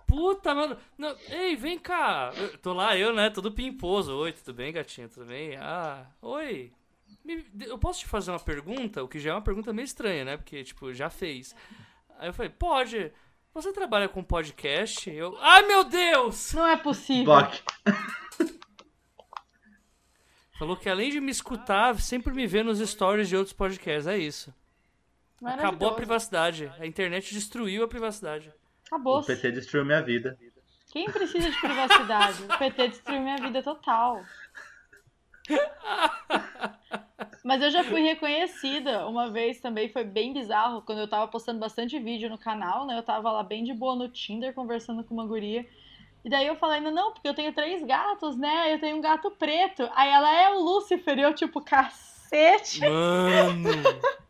Puta, 0.06 0.54
mano. 0.54 0.76
Não, 0.96 1.14
ei, 1.28 1.54
vem 1.56 1.78
cá. 1.78 2.32
Eu- 2.36 2.56
tô 2.58 2.72
lá, 2.72 2.96
eu, 2.96 3.14
né? 3.14 3.28
Todo 3.30 3.52
pimposo. 3.52 4.16
Oi, 4.16 4.32
tudo 4.32 4.54
bem, 4.54 4.72
gatinho? 4.72 5.08
Tudo 5.08 5.26
bem? 5.26 5.56
Ah, 5.58 6.06
oi. 6.22 6.72
Me- 7.36 7.66
eu 7.66 7.78
posso 7.78 8.00
te 8.00 8.06
fazer 8.06 8.30
uma 8.30 8.40
pergunta? 8.40 9.02
O 9.04 9.08
que 9.08 9.18
já 9.20 9.30
é 9.30 9.34
uma 9.34 9.42
pergunta 9.42 9.72
meio 9.72 9.84
estranha, 9.84 10.24
né? 10.24 10.36
Porque, 10.36 10.64
tipo, 10.64 10.92
já 10.94 11.10
fez. 11.10 11.54
Aí 12.18 12.28
eu 12.28 12.32
falei, 12.32 12.50
pode. 12.50 13.12
Você 13.52 13.72
trabalha 13.72 14.08
com 14.08 14.22
podcast? 14.22 15.10
Eu. 15.10 15.36
Ai, 15.40 15.66
meu 15.66 15.84
Deus! 15.84 16.52
Não 16.54 16.66
é 16.66 16.76
possível. 16.76 17.24
Block. 17.24 17.62
Falou 20.58 20.76
que 20.76 20.88
além 20.88 21.10
de 21.10 21.20
me 21.20 21.30
escutar, 21.30 22.00
sempre 22.00 22.32
me 22.32 22.46
vê 22.46 22.62
nos 22.62 22.78
stories 22.80 23.28
de 23.28 23.36
outros 23.36 23.52
podcasts. 23.52 24.06
É 24.06 24.18
isso. 24.18 24.52
Acabou 25.44 25.90
a 25.90 25.94
privacidade. 25.94 26.72
A 26.80 26.86
internet 26.86 27.32
destruiu 27.32 27.84
a 27.84 27.88
privacidade. 27.88 28.52
Acabou. 28.86 29.20
O 29.20 29.24
PT 29.24 29.52
destruiu 29.52 29.84
minha 29.84 30.02
vida. 30.02 30.36
Quem 30.90 31.06
precisa 31.10 31.50
de 31.50 31.60
privacidade? 31.60 32.42
O 32.42 32.58
PT 32.58 32.88
destruiu 32.88 33.20
minha 33.20 33.36
vida 33.36 33.62
total. 33.62 34.24
Mas 37.42 37.60
eu 37.60 37.70
já 37.70 37.82
fui 37.82 38.00
reconhecida 38.02 39.06
uma 39.08 39.28
vez 39.30 39.60
também, 39.60 39.88
foi 39.88 40.04
bem 40.04 40.32
bizarro, 40.32 40.82
quando 40.82 41.00
eu 41.00 41.08
tava 41.08 41.26
postando 41.26 41.58
bastante 41.58 41.98
vídeo 41.98 42.30
no 42.30 42.38
canal, 42.38 42.86
né? 42.86 42.96
Eu 42.96 43.02
tava 43.02 43.32
lá 43.32 43.42
bem 43.42 43.64
de 43.64 43.74
boa 43.74 43.96
no 43.96 44.08
Tinder, 44.08 44.54
conversando 44.54 45.02
com 45.02 45.14
uma 45.14 45.26
guria. 45.26 45.66
E 46.24 46.30
daí 46.30 46.46
eu 46.46 46.56
falei, 46.56 46.78
ainda 46.78 46.90
não, 46.90 47.12
porque 47.12 47.28
eu 47.28 47.34
tenho 47.34 47.52
três 47.52 47.82
gatos, 47.84 48.36
né? 48.36 48.72
Eu 48.72 48.80
tenho 48.80 48.96
um 48.96 49.00
gato 49.00 49.30
preto. 49.32 49.88
Aí 49.94 50.10
ela 50.10 50.32
é 50.32 50.50
o 50.54 50.60
Lúcifer, 50.60 51.18
e 51.18 51.22
eu 51.22 51.34
tipo, 51.34 51.60
cacete. 51.60 52.80
Mano! 52.80 53.68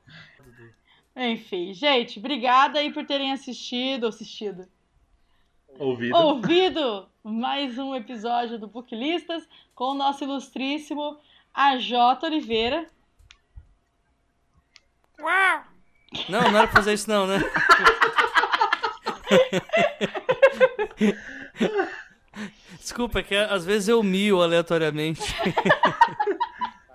Enfim, 1.14 1.74
gente, 1.74 2.20
obrigada 2.20 2.78
aí 2.78 2.92
por 2.92 3.04
terem 3.04 3.32
assistido, 3.32 4.06
assistido, 4.06 4.68
Ouvido. 5.76 6.16
ouvido 6.16 7.08
mais 7.24 7.76
um 7.76 7.92
episódio 7.92 8.56
do 8.56 8.68
Booklistas 8.68 9.48
com 9.74 9.86
o 9.86 9.94
nosso 9.94 10.22
ilustríssimo 10.22 11.18
AJ 11.58 11.92
Oliveira. 12.22 12.86
Não, 16.28 16.40
não 16.40 16.58
era 16.58 16.68
pra 16.68 16.76
fazer 16.76 16.92
isso 16.92 17.10
não, 17.10 17.26
né? 17.26 17.38
Desculpa, 22.78 23.18
é 23.18 23.22
que 23.24 23.34
às 23.34 23.64
vezes 23.64 23.88
eu 23.88 24.00
mio 24.04 24.40
aleatoriamente. 24.40 25.20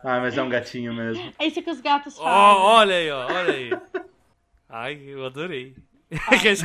Ah, 0.02 0.20
mas 0.20 0.38
é 0.38 0.42
um 0.42 0.50
gatinho 0.50 0.94
mesmo. 0.94 1.34
É 1.38 1.46
isso 1.46 1.62
que 1.62 1.70
os 1.70 1.82
gatos 1.82 2.18
fazem. 2.18 2.30
olha 2.30 2.96
aí, 2.96 3.12
ó, 3.12 3.26
olha 3.26 3.54
aí. 3.54 3.70
Ai, 4.70 5.02
eu 5.06 5.26
adorei. 5.26 5.76
Mas 6.30 6.64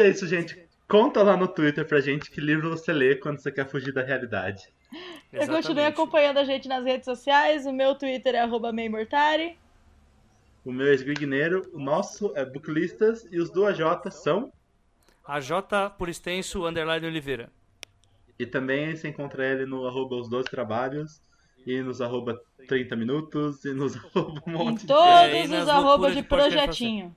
é 0.00 0.08
isso, 0.08 0.26
gente. 0.26 0.60
Conta 0.88 1.22
lá 1.22 1.36
no 1.36 1.46
Twitter 1.46 1.86
pra 1.86 2.00
gente 2.00 2.30
que 2.30 2.40
livro 2.40 2.70
você 2.70 2.92
lê 2.92 3.16
quando 3.16 3.38
você 3.38 3.50
quer 3.50 3.68
fugir 3.68 3.92
da 3.92 4.02
realidade. 4.02 4.68
Eu 5.32 5.40
continue 5.40 5.56
Exatamente. 5.58 5.80
acompanhando 5.92 6.38
a 6.38 6.44
gente 6.44 6.68
nas 6.68 6.84
redes 6.84 7.04
sociais. 7.04 7.66
O 7.66 7.72
meu 7.72 7.94
Twitter 7.94 8.34
é 8.34 8.40
arroba 8.40 8.72
Meimortari. 8.72 9.58
O 10.64 10.72
meu 10.72 10.86
é 10.86 10.94
Esgrigneiro, 10.94 11.68
o 11.72 11.78
nosso 11.78 12.32
é 12.36 12.44
Booklistas 12.44 13.26
e 13.32 13.38
os 13.40 13.50
do 13.50 13.66
AJ 13.66 14.10
são. 14.12 14.52
A 15.24 15.40
J 15.40 15.90
por 15.90 16.08
extenso, 16.08 16.66
underline 16.66 17.06
Oliveira. 17.06 17.50
E 18.38 18.46
também 18.46 18.94
você 18.94 19.08
encontra 19.08 19.44
ele 19.44 19.66
no 19.66 19.86
arroba 19.86 20.16
os 20.16 20.28
12 20.28 20.48
trabalhos 20.48 21.20
e 21.66 21.80
nos 21.80 22.00
arroba 22.00 22.40
30 22.68 22.94
minutos 22.96 23.64
e 23.64 23.72
nos 23.72 23.96
arroba 24.14 24.42
um 24.46 24.50
Em 24.50 24.54
monte 24.54 24.80
de... 24.82 24.86
todos 24.86 25.02
aí 25.02 25.48
nas 25.48 25.64
os 25.64 25.68
arrobas 25.68 26.14
loucuras 26.14 26.14
de 26.14 26.22
de 26.22 26.28
projetinho. 26.28 27.14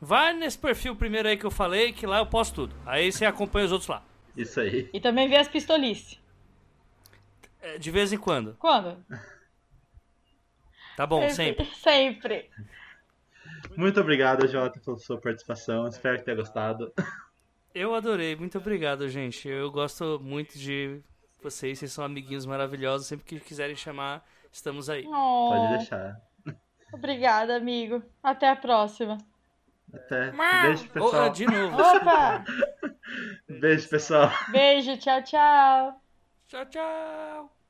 Vai 0.00 0.34
nesse 0.34 0.58
perfil 0.58 0.94
primeiro 0.96 1.28
aí 1.28 1.36
que 1.36 1.46
eu 1.46 1.50
falei, 1.50 1.92
que 1.92 2.06
lá 2.06 2.18
eu 2.18 2.26
posto 2.26 2.54
tudo. 2.54 2.76
Aí 2.84 3.10
você 3.10 3.24
acompanha 3.24 3.66
os 3.66 3.72
outros 3.72 3.88
lá. 3.88 4.02
Isso 4.36 4.60
aí. 4.60 4.88
E 4.92 5.00
também 5.00 5.28
vê 5.28 5.36
as 5.36 5.48
pistolices. 5.48 6.18
É, 7.64 7.78
De 7.78 7.90
vez 7.90 8.12
em 8.12 8.18
quando. 8.18 8.54
Quando? 8.58 9.02
Tá 10.96 11.06
bom, 11.06 11.28
sempre. 11.30 11.64
Sempre. 11.74 12.50
Muito 13.76 14.00
obrigado, 14.00 14.46
Jota, 14.46 14.78
pela 14.78 14.98
sua 14.98 15.18
participação. 15.20 15.88
Espero 15.88 16.18
que 16.18 16.24
tenha 16.24 16.36
gostado. 16.36 16.92
Eu 17.74 17.94
adorei, 17.94 18.36
muito 18.36 18.58
obrigado, 18.58 19.08
gente. 19.08 19.48
Eu 19.48 19.70
gosto 19.72 20.20
muito 20.22 20.56
de 20.58 21.00
vocês, 21.42 21.78
vocês 21.78 21.90
são 21.92 22.04
amiguinhos 22.04 22.46
maravilhosos. 22.46 23.06
Sempre 23.08 23.24
que 23.24 23.40
quiserem 23.40 23.74
chamar, 23.74 24.24
estamos 24.52 24.88
aí. 24.88 25.04
Oh, 25.08 25.50
Pode 25.52 25.78
deixar. 25.78 26.20
Obrigada, 26.92 27.56
amigo. 27.56 28.00
Até 28.22 28.48
a 28.50 28.54
próxima. 28.56 29.18
Até. 29.92 30.30
Beijo, 30.30 30.84
Oh, 30.90 30.92
pessoal. 30.92 31.30
de 31.30 31.46
novo. 31.46 31.76
Opa! 31.76 32.44
Beijo, 33.48 33.88
pessoal. 33.88 34.30
Beijo, 34.50 34.96
tchau, 34.98 35.22
tchau. 35.24 36.03
Tchau, 36.48 36.64
tchau. 36.70 37.63